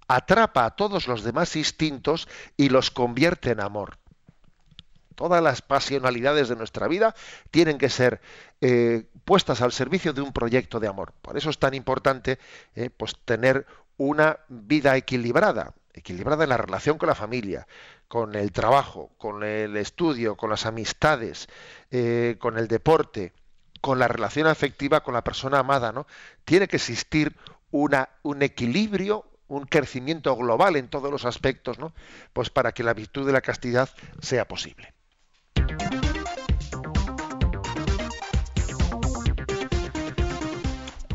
atrapa 0.09 0.67
a 0.67 0.77
todos 0.77 1.09
los 1.09 1.25
demás 1.25 1.57
instintos 1.57 2.29
y 2.57 2.69
los 2.69 2.91
convierte 2.91 3.53
en 3.53 3.61
amor. 3.61 3.99
Todas 5.17 5.43
las 5.43 5.63
pasionalidades 5.63 6.49
de 6.49 6.57
nuestra 6.57 6.87
vida 6.87 7.15
tienen 7.51 7.79
que 7.79 7.89
ser 7.89 8.21
eh, 8.61 9.07
puestas 9.25 9.63
al 9.63 9.73
servicio 9.73 10.13
de 10.13 10.21
un 10.21 10.33
proyecto 10.33 10.79
de 10.79 10.87
amor. 10.87 11.13
Por 11.23 11.37
eso 11.37 11.51
es 11.51 11.59
tan 11.59 11.75
importante 11.75 12.39
eh, 12.75 12.91
pues 12.91 13.17
tener 13.25 13.67
una 13.97 14.39
vida 14.49 14.97
equilibrada, 14.97 15.73
equilibrada 15.95 16.45
en 16.45 16.51
la 16.51 16.59
relación 16.59 16.99
con 16.99 17.09
la 17.09 17.15
familia, 17.15 17.67
con 18.09 18.35
el 18.35 18.53
trabajo, 18.53 19.11
con 19.19 19.43
el 19.43 19.77
estudio, 19.77 20.37
con 20.37 20.51
las 20.51 20.67
amistades, 20.67 21.49
eh, 21.91 22.37
con 22.39 22.59
el 22.59 22.69
deporte, 22.69 23.33
con 23.81 23.99
la 23.99 24.09
relación 24.09 24.47
afectiva 24.47 25.03
con 25.03 25.15
la 25.15 25.25
persona 25.25 25.61
amada, 25.61 25.93
¿no? 25.93 26.07
Tiene 26.45 26.69
que 26.69 26.77
existir 26.77 27.37
un 27.71 28.43
equilibrio, 28.43 29.25
un 29.49 29.65
crecimiento 29.65 30.35
global 30.37 30.77
en 30.77 30.89
todos 30.89 31.11
los 31.11 31.25
aspectos, 31.25 31.79
¿no? 31.79 31.93
Pues 32.33 32.51
para 32.51 32.73
que 32.73 32.83
la 32.83 32.95
virtud 32.95 33.27
de 33.27 33.33
la 33.33 33.41
castidad 33.41 33.89
sea 34.21 34.47
posible. 34.47 34.96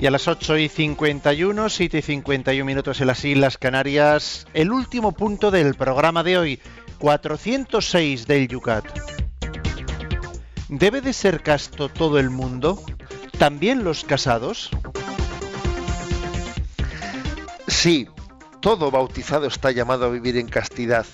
Y 0.01 0.07
a 0.07 0.11
las 0.11 0.27
8 0.27 0.57
y 0.57 0.67
51, 0.67 1.69
7 1.69 1.99
y 1.99 2.01
51 2.01 2.65
minutos 2.65 2.99
en 3.01 3.05
las 3.05 3.23
Islas 3.23 3.59
Canarias, 3.59 4.47
el 4.55 4.71
último 4.71 5.11
punto 5.11 5.51
del 5.51 5.75
programa 5.75 6.23
de 6.23 6.39
hoy, 6.39 6.59
406 6.97 8.25
del 8.25 8.47
Yucat. 8.47 8.83
¿Debe 10.69 11.01
de 11.01 11.13
ser 11.13 11.43
casto 11.43 11.87
todo 11.87 12.17
el 12.17 12.31
mundo? 12.31 12.81
¿También 13.37 13.83
los 13.83 14.03
casados? 14.03 14.71
Sí, 17.67 18.07
todo 18.59 18.89
bautizado 18.89 19.45
está 19.45 19.69
llamado 19.69 20.05
a 20.05 20.09
vivir 20.09 20.35
en 20.35 20.47
castidad, 20.47 21.05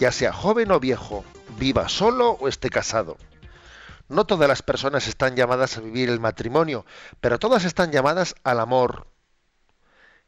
ya 0.00 0.10
sea 0.10 0.32
joven 0.32 0.72
o 0.72 0.80
viejo, 0.80 1.24
viva 1.56 1.88
solo 1.88 2.32
o 2.40 2.48
esté 2.48 2.68
casado. 2.68 3.16
No 4.14 4.26
todas 4.26 4.48
las 4.48 4.62
personas 4.62 5.08
están 5.08 5.34
llamadas 5.34 5.76
a 5.76 5.80
vivir 5.80 6.08
el 6.08 6.20
matrimonio, 6.20 6.86
pero 7.20 7.40
todas 7.40 7.64
están 7.64 7.90
llamadas 7.90 8.36
al 8.44 8.60
amor. 8.60 9.08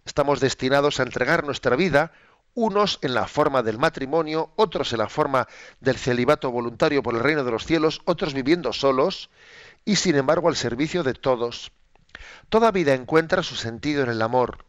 Estamos 0.05 0.41
destinados 0.41 0.99
a 0.99 1.05
entregar 1.05 1.45
nuestra 1.45 1.77
vida, 1.77 2.11
unos 2.55 2.99
en 3.03 3.15
la 3.15 3.29
forma 3.29 3.63
del 3.63 3.79
matrimonio, 3.79 4.51
otros 4.57 4.93
en 4.93 4.99
la 4.99 5.09
forma 5.09 5.47
del 5.79 5.97
celibato 5.99 6.51
voluntario 6.51 7.01
por 7.01 7.15
el 7.15 7.21
reino 7.21 7.45
de 7.45 7.53
los 7.53 7.65
cielos, 7.65 8.03
otros 8.07 8.35
viviendo 8.35 8.73
solos, 8.73 9.31
y 9.85 9.95
sin 9.95 10.17
embargo 10.17 10.49
al 10.49 10.57
servicio 10.57 11.05
de 11.05 11.15
todos. 11.15 11.71
Toda 12.49 12.73
vida 12.73 12.93
encuentra 12.93 13.45
su 13.45 13.55
sentido 13.55 14.03
en 14.03 14.11
el 14.11 14.21
amor. 14.21 14.65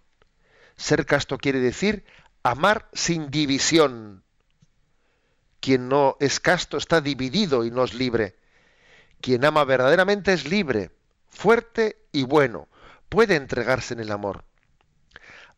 Ser 0.75 1.07
casto 1.07 1.39
quiere 1.39 1.59
decir 1.59 2.05
amar 2.43 2.87
sin 2.93 3.31
división. 3.31 4.23
Quien 5.59 5.89
no 5.89 6.17
es 6.19 6.39
casto 6.39 6.77
está 6.77 7.01
dividido 7.01 7.65
y 7.65 7.71
no 7.71 7.83
es 7.83 7.95
libre. 7.95 8.35
Quien 9.21 9.45
ama 9.45 9.63
verdaderamente 9.63 10.33
es 10.33 10.49
libre, 10.49 10.91
fuerte 11.29 11.97
y 12.11 12.23
bueno, 12.23 12.67
puede 13.09 13.35
entregarse 13.35 13.93
en 13.93 13.99
el 13.99 14.11
amor. 14.11 14.43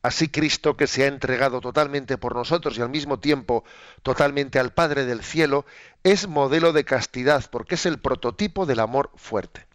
Así 0.01 0.29
Cristo, 0.29 0.77
que 0.77 0.87
se 0.87 1.03
ha 1.03 1.07
entregado 1.07 1.59
totalmente 1.59 2.17
por 2.17 2.33
nosotros 2.33 2.77
y 2.77 2.81
al 2.81 2.89
mismo 2.89 3.19
tiempo 3.19 3.65
totalmente 4.01 4.57
al 4.57 4.71
Padre 4.71 5.05
del 5.05 5.23
cielo, 5.23 5.65
es 6.03 6.27
modelo 6.27 6.71
de 6.71 6.85
castidad, 6.85 7.49
porque 7.51 7.75
es 7.75 7.85
el 7.85 7.99
prototipo 7.99 8.65
del 8.65 8.79
amor 8.79 9.11
fuerte. 9.15 9.67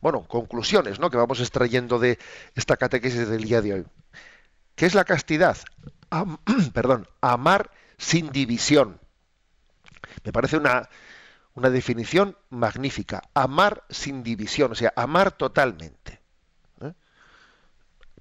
Bueno, 0.00 0.26
conclusiones 0.26 0.98
¿no? 0.98 1.10
que 1.10 1.18
vamos 1.18 1.40
extrayendo 1.40 1.98
de 1.98 2.18
esta 2.54 2.76
catequesis 2.76 3.28
del 3.28 3.44
día 3.44 3.60
de 3.60 3.74
hoy. 3.74 3.86
¿Qué 4.76 4.86
es 4.86 4.94
la 4.94 5.04
castidad? 5.04 5.58
perdón, 6.72 7.06
amar 7.20 7.70
sin 7.98 8.30
división. 8.32 8.98
Me 10.24 10.32
parece 10.32 10.56
una, 10.56 10.88
una 11.54 11.70
definición 11.70 12.36
magnífica. 12.50 13.22
Amar 13.34 13.84
sin 13.88 14.22
división, 14.22 14.72
o 14.72 14.74
sea, 14.74 14.92
amar 14.96 15.32
totalmente. 15.32 16.20
¿eh? 16.80 16.92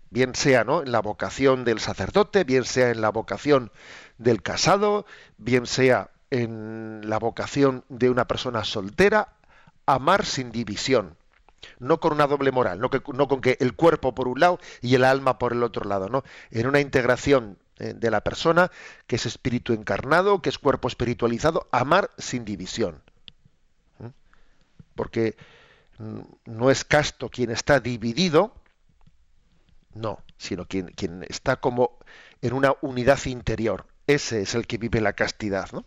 Bien 0.10 0.36
sea 0.36 0.64
¿no? 0.64 0.84
en 0.84 0.92
la 0.92 1.02
vocación 1.02 1.66
del 1.66 1.80
sacerdote, 1.80 2.44
bien 2.44 2.64
sea 2.64 2.92
en 2.92 3.02
la 3.02 3.10
vocación 3.10 3.72
del 4.18 4.42
casado, 4.42 5.06
bien 5.38 5.66
sea 5.66 6.12
en 6.30 7.02
la 7.10 7.20
vocación 7.20 7.84
de 7.90 8.10
una 8.10 8.28
persona 8.28 8.64
soltera, 8.64 9.34
amar 9.86 10.26
sin 10.26 10.52
división. 10.52 11.18
No 11.80 12.00
con 12.00 12.14
una 12.14 12.28
doble 12.28 12.52
moral, 12.52 12.80
no, 12.80 12.90
no 13.14 13.28
con 13.28 13.42
que 13.42 13.58
el 13.62 13.74
cuerpo 13.74 14.14
por 14.14 14.28
un 14.28 14.40
lado 14.40 14.60
y 14.82 14.96
el 14.96 15.06
alma 15.06 15.40
por 15.40 15.54
el 15.54 15.64
otro 15.64 15.88
lado, 15.88 16.10
¿no? 16.10 16.24
En 16.52 16.68
una 16.68 16.82
integración 16.82 17.58
eh, 17.80 17.94
de 17.96 18.12
la 18.12 18.22
persona 18.22 18.70
que 19.08 19.16
es 19.16 19.26
espíritu 19.26 19.72
encarnado, 19.72 20.42
que 20.42 20.50
es 20.50 20.60
cuerpo 20.60 20.90
espiritualizado, 20.90 21.68
amar 21.72 22.12
sin 22.18 22.44
división 22.44 23.02
porque 24.96 25.36
no 26.46 26.70
es 26.70 26.84
casto 26.84 27.30
quien 27.30 27.52
está 27.52 27.80
dividido, 27.80 28.54
no, 29.94 30.20
sino 30.38 30.66
quien, 30.66 30.91
está 31.30 31.58
como 31.58 31.98
en 32.41 32.54
una 32.54 32.76
unidad 32.82 33.24
interior. 33.26 33.86
Ese 34.08 34.41
es 34.41 34.56
el 34.56 34.68
que 34.68 34.78
vive 34.78 35.02
la 35.02 35.14
castidad, 35.14 35.72
¿no? 35.72 35.86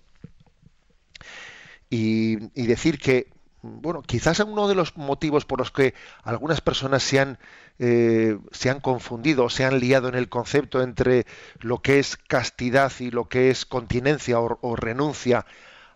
Y, 1.90 2.36
decir 2.66 2.98
que, 2.98 3.30
bueno, 3.62 4.02
quizás 4.02 4.40
uno 4.40 4.68
de 4.68 4.74
los 4.74 4.96
motivos 4.96 5.44
por 5.44 5.58
los 5.58 5.70
que 5.70 5.94
algunas 6.22 6.60
personas 6.60 7.02
se 7.02 7.20
han, 7.20 7.38
eh, 7.78 8.38
se 8.50 8.70
han 8.70 8.80
confundido, 8.80 9.48
se 9.50 9.64
han 9.64 9.78
liado 9.78 10.08
en 10.08 10.14
el 10.14 10.28
concepto 10.28 10.82
entre 10.82 11.26
lo 11.60 11.80
que 11.82 11.98
es 11.98 12.16
castidad 12.16 12.92
y 12.98 13.10
lo 13.10 13.28
que 13.28 13.50
es 13.50 13.66
continencia 13.66 14.40
o 14.40 14.76
renuncia 14.76 15.46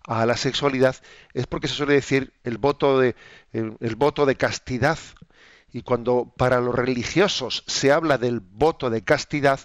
a 0.07 0.27
la 0.27 0.37
sexualidad 0.37 0.97
es 1.35 1.47
porque 1.47 1.69
se 1.69 1.75
suele 1.75 1.95
decir 1.95 2.33
el 2.45 2.59
voto 2.59 2.99
de, 2.99 3.15
el, 3.53 3.97
voto 3.97 4.27
de 4.27 4.37
castidad. 4.37 4.99
Y 5.73 5.83
cuando 5.83 6.33
para 6.37 6.61
los 6.61 6.75
religiosos 6.75 7.63
se 7.67 7.93
habla 7.93 8.19
del 8.19 8.41
voto 8.41 8.91
de 8.91 9.03
castidad, 9.03 9.61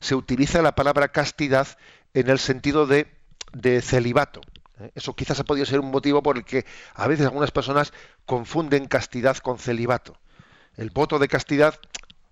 se 0.00 0.14
utiliza 0.14 0.62
la 0.62 0.74
palabra 0.74 1.08
castidad 1.08 1.68
en 2.14 2.28
el 2.30 2.38
sentido 2.38 2.86
de, 2.86 3.06
de 3.52 3.80
celibato. 3.80 4.40
¿eh? 4.80 4.90
Eso 4.94 5.14
quizás 5.14 5.38
ha 5.38 5.44
podido 5.44 5.66
ser 5.66 5.80
un 5.80 5.90
motivo 5.90 6.22
por 6.22 6.36
el 6.36 6.44
que 6.44 6.64
a 6.94 7.06
veces 7.06 7.26
algunas 7.26 7.52
personas 7.52 7.92
confunden 8.24 8.86
castidad 8.86 9.36
con 9.36 9.58
celibato. 9.58 10.18
El 10.76 10.90
voto 10.90 11.18
de 11.18 11.28
castidad 11.28 11.78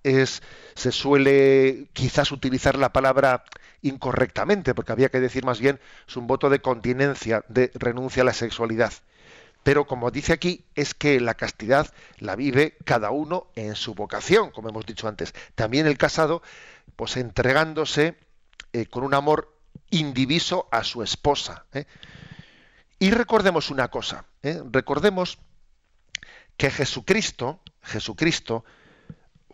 se 0.04 0.92
suele 0.92 1.86
quizás 1.94 2.30
utilizar 2.30 2.76
la 2.76 2.92
palabra 2.92 3.44
incorrectamente, 3.80 4.74
porque 4.74 4.92
había 4.92 5.08
que 5.08 5.20
decir 5.20 5.44
más 5.44 5.60
bien 5.60 5.80
es 6.06 6.16
un 6.16 6.26
voto 6.26 6.50
de 6.50 6.60
continencia, 6.60 7.44
de 7.48 7.70
renuncia 7.74 8.22
a 8.22 8.26
la 8.26 8.34
sexualidad. 8.34 8.92
Pero 9.62 9.86
como 9.86 10.10
dice 10.10 10.34
aquí, 10.34 10.66
es 10.74 10.92
que 10.92 11.18
la 11.20 11.34
castidad 11.34 11.92
la 12.18 12.36
vive 12.36 12.76
cada 12.84 13.10
uno 13.10 13.46
en 13.56 13.76
su 13.76 13.94
vocación, 13.94 14.50
como 14.50 14.68
hemos 14.68 14.84
dicho 14.84 15.08
antes. 15.08 15.32
También 15.54 15.86
el 15.86 15.96
casado, 15.96 16.42
pues 16.96 17.16
entregándose 17.16 18.14
eh, 18.74 18.86
con 18.86 19.04
un 19.04 19.14
amor 19.14 19.56
indiviso 19.90 20.68
a 20.70 20.84
su 20.84 21.02
esposa. 21.02 21.64
¿eh? 21.72 21.86
Y 22.98 23.10
recordemos 23.10 23.70
una 23.70 23.88
cosa, 23.88 24.26
¿eh? 24.42 24.62
recordemos 24.70 25.38
que 26.58 26.70
Jesucristo, 26.70 27.60
Jesucristo 27.82 28.64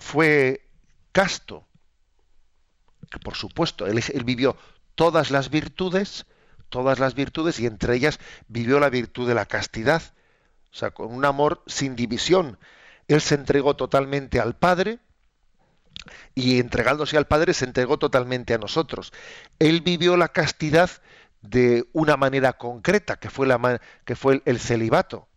fue 0.00 0.66
casto, 1.12 1.68
por 3.22 3.34
supuesto, 3.34 3.86
él, 3.86 4.02
vivió 4.24 4.56
todas 4.94 5.30
las 5.30 5.50
virtudes, 5.50 6.26
todas 6.68 6.98
las 6.98 7.14
virtudes, 7.14 7.60
y 7.60 7.66
entre 7.66 7.94
ellas 7.94 8.18
vivió 8.48 8.80
la 8.80 8.90
virtud 8.90 9.28
de 9.28 9.34
la 9.34 9.46
castidad, 9.46 10.02
o 10.72 10.74
sea, 10.74 10.92
con 10.92 11.12
un 11.12 11.24
amor 11.24 11.62
sin 11.66 11.96
división. 11.96 12.58
Él 13.08 13.20
se 13.20 13.34
entregó 13.34 13.76
totalmente 13.76 14.40
al 14.40 14.56
Padre, 14.56 15.00
y 16.34 16.60
entregándose 16.60 17.18
al 17.18 17.26
Padre 17.26 17.52
se 17.52 17.66
entregó 17.66 17.98
totalmente 17.98 18.54
a 18.54 18.58
nosotros. 18.58 19.12
Él 19.58 19.82
vivió 19.82 20.16
la 20.16 20.28
castidad 20.28 20.90
de 21.42 21.88
una 21.92 22.16
manera 22.16 22.54
concreta, 22.54 23.16
que 23.16 23.28
fue, 23.28 23.46
la, 23.46 23.80
que 24.04 24.16
fue 24.16 24.42
el 24.46 24.58
celibato. 24.60 25.28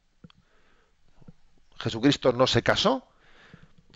Jesucristo 1.80 2.32
no 2.32 2.48
se 2.48 2.62
casó, 2.62 3.08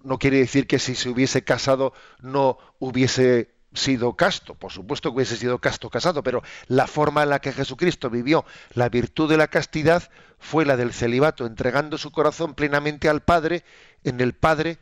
no 0.04 0.20
quiere 0.20 0.38
decir 0.38 0.68
que 0.68 0.80
si 0.80 0.96
se 0.96 1.10
hubiese 1.10 1.44
casado 1.44 1.94
no 2.20 2.58
hubiese 2.80 3.52
sido 3.74 4.16
casto, 4.16 4.56
por 4.56 4.72
supuesto 4.72 5.10
que 5.10 5.18
hubiese 5.18 5.38
sido 5.38 5.60
casto 5.60 5.90
casado, 5.90 6.24
pero 6.24 6.42
la 6.68 6.88
forma 6.88 7.24
en 7.24 7.30
la 7.30 7.40
que 7.40 7.54
Jesucristo 7.54 8.10
vivió 8.10 8.46
la 8.74 8.90
virtud 8.90 9.30
de 9.30 9.38
la 9.38 9.48
castidad 9.48 10.10
fue 10.40 10.66
la 10.66 10.78
del 10.78 10.94
celibato, 10.94 11.46
entregando 11.46 11.98
su 11.98 12.12
corazón 12.12 12.54
plenamente 12.54 13.10
al 13.10 13.22
Padre, 13.22 13.64
en 14.04 14.22
el 14.22 14.34
Padre 14.34 14.78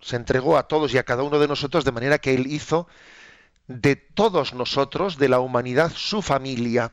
se 0.00 0.16
entregó 0.16 0.56
a 0.56 0.68
todos 0.68 0.92
y 0.94 0.98
a 0.98 1.04
cada 1.04 1.22
uno 1.22 1.38
de 1.38 1.48
nosotros 1.48 1.84
de 1.84 1.92
manera 1.92 2.18
que 2.18 2.34
Él 2.34 2.46
hizo 2.46 2.86
de 3.66 3.96
todos 3.96 4.54
nosotros, 4.54 5.18
de 5.18 5.28
la 5.28 5.40
humanidad, 5.40 5.92
su 5.94 6.22
familia. 6.22 6.92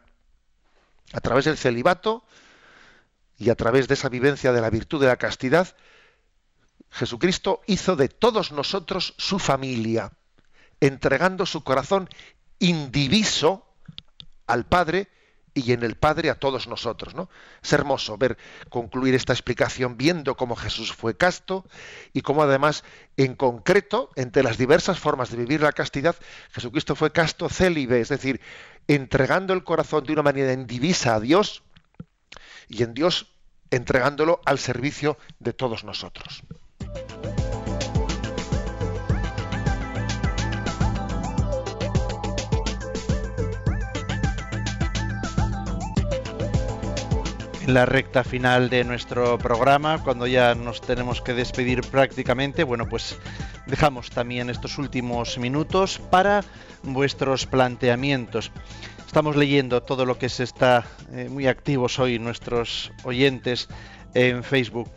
A 1.12 1.22
través 1.22 1.45
del 1.45 1.58
celibato 1.58 2.24
y 3.38 3.49
a 3.49 3.56
través 3.56 3.88
de 3.88 3.93
esa 3.93 4.10
vivencia 4.10 4.51
de 4.51 4.62
la 4.62 4.72
virtud 4.72 4.99
de 4.99 5.08
la 5.08 5.18
castidad, 5.18 5.76
Jesucristo 6.93 7.61
hizo 7.65 7.95
de 7.95 8.07
todos 8.07 8.51
nosotros 8.51 9.15
su 9.17 9.39
familia, 9.39 10.11
entregando 10.79 11.45
su 11.45 11.63
corazón 11.63 12.07
indiviso 12.59 13.65
al 14.45 14.65
Padre 14.65 15.09
y 15.55 15.71
en 15.71 15.81
el 15.83 15.95
Padre 15.95 16.29
a 16.29 16.35
todos 16.35 16.67
nosotros. 16.67 17.15
¿no? 17.15 17.29
Es 17.63 17.73
hermoso 17.73 18.17
ver 18.17 18.37
concluir 18.69 19.15
esta 19.15 19.33
explicación 19.33 19.97
viendo 19.97 20.37
cómo 20.37 20.55
Jesús 20.55 20.93
fue 20.93 21.17
casto 21.17 21.65
y 22.13 22.21
cómo 22.21 22.43
además 22.43 22.83
en 23.17 23.35
concreto, 23.35 24.11
entre 24.15 24.43
las 24.43 24.59
diversas 24.59 24.99
formas 24.99 25.31
de 25.31 25.37
vivir 25.37 25.61
la 25.61 25.71
castidad, 25.71 26.15
Jesucristo 26.51 26.95
fue 26.95 27.11
casto 27.11 27.49
célibe, 27.49 28.01
es 28.01 28.09
decir, 28.09 28.39
entregando 28.87 29.53
el 29.53 29.63
corazón 29.63 30.03
de 30.03 30.13
una 30.13 30.23
manera 30.23 30.53
indivisa 30.53 31.15
a 31.15 31.19
Dios 31.19 31.63
y 32.67 32.83
en 32.83 32.93
Dios 32.93 33.33
entregándolo 33.71 34.41
al 34.45 34.59
servicio 34.59 35.17
de 35.39 35.53
todos 35.53 35.83
nosotros. 35.83 36.43
En 47.65 47.73
la 47.73 47.85
recta 47.85 48.23
final 48.23 48.69
de 48.69 48.83
nuestro 48.83 49.37
programa, 49.37 50.03
cuando 50.03 50.27
ya 50.27 50.53
nos 50.53 50.81
tenemos 50.81 51.21
que 51.21 51.33
despedir 51.33 51.81
prácticamente, 51.81 52.63
bueno, 52.63 52.89
pues 52.89 53.17
dejamos 53.67 54.09
también 54.09 54.49
estos 54.49 54.77
últimos 54.77 55.37
minutos 55.37 55.99
para 56.11 56.43
vuestros 56.83 57.45
planteamientos. 57.45 58.51
Estamos 59.05 59.35
leyendo 59.35 59.81
todo 59.81 60.05
lo 60.05 60.17
que 60.17 60.27
se 60.27 60.43
está 60.43 60.83
eh, 61.13 61.29
muy 61.29 61.47
activos 61.47 61.99
hoy 61.99 62.19
nuestros 62.19 62.91
oyentes 63.03 63.69
en 64.13 64.43
Facebook. 64.43 64.89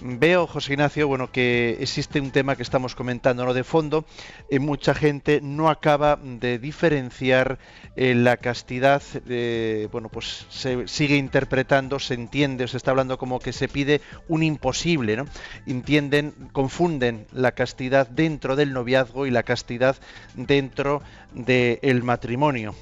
Veo, 0.00 0.46
José 0.46 0.72
Ignacio, 0.72 1.06
bueno, 1.06 1.30
que 1.30 1.76
existe 1.80 2.20
un 2.20 2.30
tema 2.30 2.56
que 2.56 2.62
estamos 2.62 2.94
comentando 2.94 3.44
¿no? 3.44 3.54
de 3.54 3.62
fondo. 3.62 4.04
Eh, 4.50 4.58
mucha 4.58 4.94
gente 4.94 5.40
no 5.42 5.68
acaba 5.68 6.18
de 6.22 6.58
diferenciar 6.58 7.58
eh, 7.94 8.14
la 8.14 8.36
castidad. 8.36 9.02
Eh, 9.28 9.88
bueno, 9.92 10.08
pues 10.08 10.46
se 10.48 10.88
sigue 10.88 11.16
interpretando, 11.16 11.98
se 11.98 12.14
entiende, 12.14 12.66
se 12.66 12.76
está 12.76 12.90
hablando 12.90 13.18
como 13.18 13.38
que 13.38 13.52
se 13.52 13.68
pide 13.68 14.00
un 14.28 14.42
imposible, 14.42 15.16
¿no? 15.16 15.26
Entienden, 15.66 16.32
confunden 16.52 17.26
la 17.32 17.52
castidad 17.52 18.08
dentro 18.08 18.56
del 18.56 18.72
noviazgo 18.72 19.26
y 19.26 19.30
la 19.30 19.42
castidad 19.42 19.96
dentro 20.34 21.02
del 21.32 22.02
matrimonio. 22.02 22.74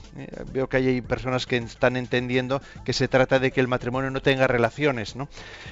veo 0.52 0.68
que 0.68 0.78
hay 0.78 1.00
personas 1.02 1.46
que 1.46 1.56
están 1.56 1.96
entendiendo 1.96 2.60
que 2.84 2.92
se 2.92 3.06
trata 3.06 3.38
de 3.38 3.52
que 3.52 3.60
el 3.60 3.68
matrimonio 3.68 4.10
no 4.10 4.20
tenga 4.22 4.46
relaciones, 4.46 5.16
¿no? 5.16 5.28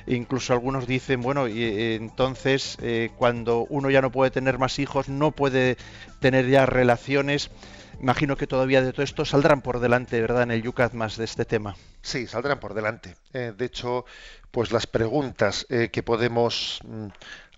E 0.06 0.14
incluso 0.14 0.52
algunos 0.52 0.86
dicen, 0.86 1.20
bueno, 1.28 1.46
y 1.46 1.62
eh, 1.62 1.94
entonces 1.96 2.78
eh, 2.80 3.10
cuando 3.18 3.66
uno 3.68 3.90
ya 3.90 4.00
no 4.00 4.10
puede 4.10 4.30
tener 4.30 4.56
más 4.56 4.78
hijos, 4.78 5.10
no 5.10 5.30
puede 5.30 5.76
tener 6.20 6.48
ya 6.48 6.64
relaciones. 6.64 7.50
Imagino 8.00 8.38
que 8.38 8.46
todavía 8.46 8.80
de 8.80 8.94
todo 8.94 9.02
esto 9.02 9.26
saldrán 9.26 9.60
por 9.60 9.78
delante, 9.78 10.22
¿verdad? 10.22 10.44
En 10.44 10.52
el 10.52 10.62
Yucat 10.62 10.94
más 10.94 11.18
de 11.18 11.26
este 11.26 11.44
tema. 11.44 11.76
Sí, 12.00 12.26
saldrán 12.26 12.60
por 12.60 12.72
delante. 12.72 13.14
Eh, 13.34 13.52
de 13.54 13.64
hecho, 13.66 14.06
pues 14.50 14.72
las 14.72 14.86
preguntas 14.86 15.66
que 15.68 16.02
podemos 16.02 16.80
mm, 16.86 17.08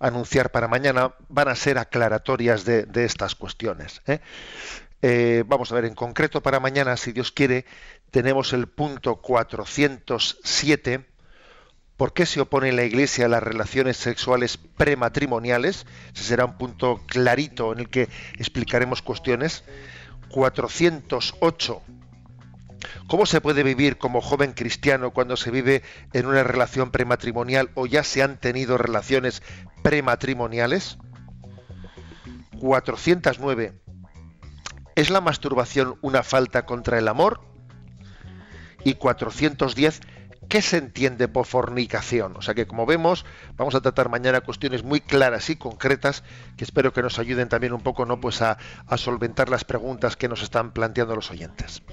anunciar 0.01 0.51
para 0.51 0.67
mañana 0.67 1.13
van 1.29 1.47
a 1.47 1.55
ser 1.55 1.77
aclaratorias 1.77 2.65
de, 2.65 2.83
de 2.83 3.05
estas 3.05 3.35
cuestiones. 3.35 4.01
vamos 5.45 5.71
a 5.71 5.75
ver, 5.75 5.85
en 5.85 5.95
concreto 5.95 6.43
para 6.43 6.59
mañana, 6.59 6.97
si 6.97 7.13
Dios 7.13 7.31
quiere, 7.31 7.63
tenemos 8.11 8.51
el 8.51 8.67
punto 8.67 9.21
407 9.21 11.10
¿Por 12.01 12.13
qué 12.13 12.25
se 12.25 12.41
opone 12.41 12.71
la 12.71 12.83
Iglesia 12.83 13.25
a 13.25 13.29
las 13.29 13.43
relaciones 13.43 13.95
sexuales 13.95 14.57
prematrimoniales? 14.57 15.85
Ese 16.15 16.23
será 16.23 16.45
un 16.45 16.57
punto 16.57 16.99
clarito 17.05 17.71
en 17.71 17.77
el 17.77 17.89
que 17.89 18.09
explicaremos 18.39 19.03
cuestiones. 19.03 19.63
408. 20.29 21.81
¿Cómo 23.05 23.27
se 23.27 23.39
puede 23.39 23.61
vivir 23.61 23.99
como 23.99 24.19
joven 24.19 24.53
cristiano 24.53 25.11
cuando 25.11 25.37
se 25.37 25.51
vive 25.51 25.83
en 26.11 26.25
una 26.25 26.41
relación 26.41 26.89
prematrimonial 26.89 27.69
o 27.75 27.85
ya 27.85 28.03
se 28.03 28.23
han 28.23 28.39
tenido 28.39 28.79
relaciones 28.79 29.43
prematrimoniales? 29.83 30.97
409. 32.59 33.79
¿Es 34.95 35.11
la 35.11 35.21
masturbación 35.21 35.99
una 36.01 36.23
falta 36.23 36.65
contra 36.65 36.97
el 36.97 37.07
amor? 37.07 37.41
Y 38.83 38.95
410. 38.95 40.01
¿Qué 40.51 40.61
se 40.61 40.75
entiende 40.75 41.29
por 41.29 41.45
fornicación? 41.45 42.35
O 42.35 42.41
sea 42.41 42.53
que 42.53 42.67
como 42.67 42.85
vemos, 42.85 43.23
vamos 43.55 43.73
a 43.73 43.79
tratar 43.79 44.09
mañana 44.09 44.41
cuestiones 44.41 44.83
muy 44.83 44.99
claras 44.99 45.49
y 45.49 45.55
concretas 45.55 46.25
que 46.57 46.65
espero 46.65 46.91
que 46.91 47.01
nos 47.01 47.19
ayuden 47.19 47.47
también 47.47 47.71
un 47.71 47.79
poco 47.79 48.05
¿no? 48.05 48.19
pues 48.19 48.41
a, 48.41 48.57
a 48.85 48.97
solventar 48.97 49.47
las 49.47 49.63
preguntas 49.63 50.17
que 50.17 50.27
nos 50.27 50.43
están 50.43 50.73
planteando 50.73 51.15
los 51.15 51.31
oyentes. 51.31 51.83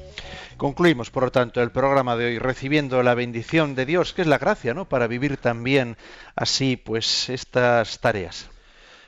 Concluimos, 0.57 1.13
por 1.13 1.23
lo 1.23 1.31
tanto, 1.31 1.63
el 1.63 1.71
programa 1.71 2.17
de 2.17 2.27
hoy 2.27 2.39
recibiendo 2.41 3.01
la 3.05 3.15
bendición 3.15 3.77
de 3.77 3.87
Dios, 3.87 4.13
que 4.13 4.23
es 4.23 4.29
la 4.29 4.39
gracia, 4.39 4.75
¿no? 4.75 4.89
Para 4.89 5.07
vivir 5.07 5.37
también 5.37 5.97
así, 6.35 6.77
pues, 6.77 7.29
estas 7.29 8.01
tareas. 8.01 8.49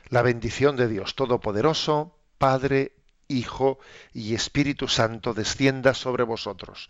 La 0.07 0.21
bendición 0.21 0.77
de 0.77 0.87
Dios 0.87 1.13
Todopoderoso, 1.15 2.15
Padre, 2.37 2.93
Hijo 3.27 3.79
y 4.13 4.35
Espíritu 4.35 4.87
Santo 4.87 5.33
descienda 5.33 5.93
sobre 5.93 6.23
vosotros. 6.23 6.89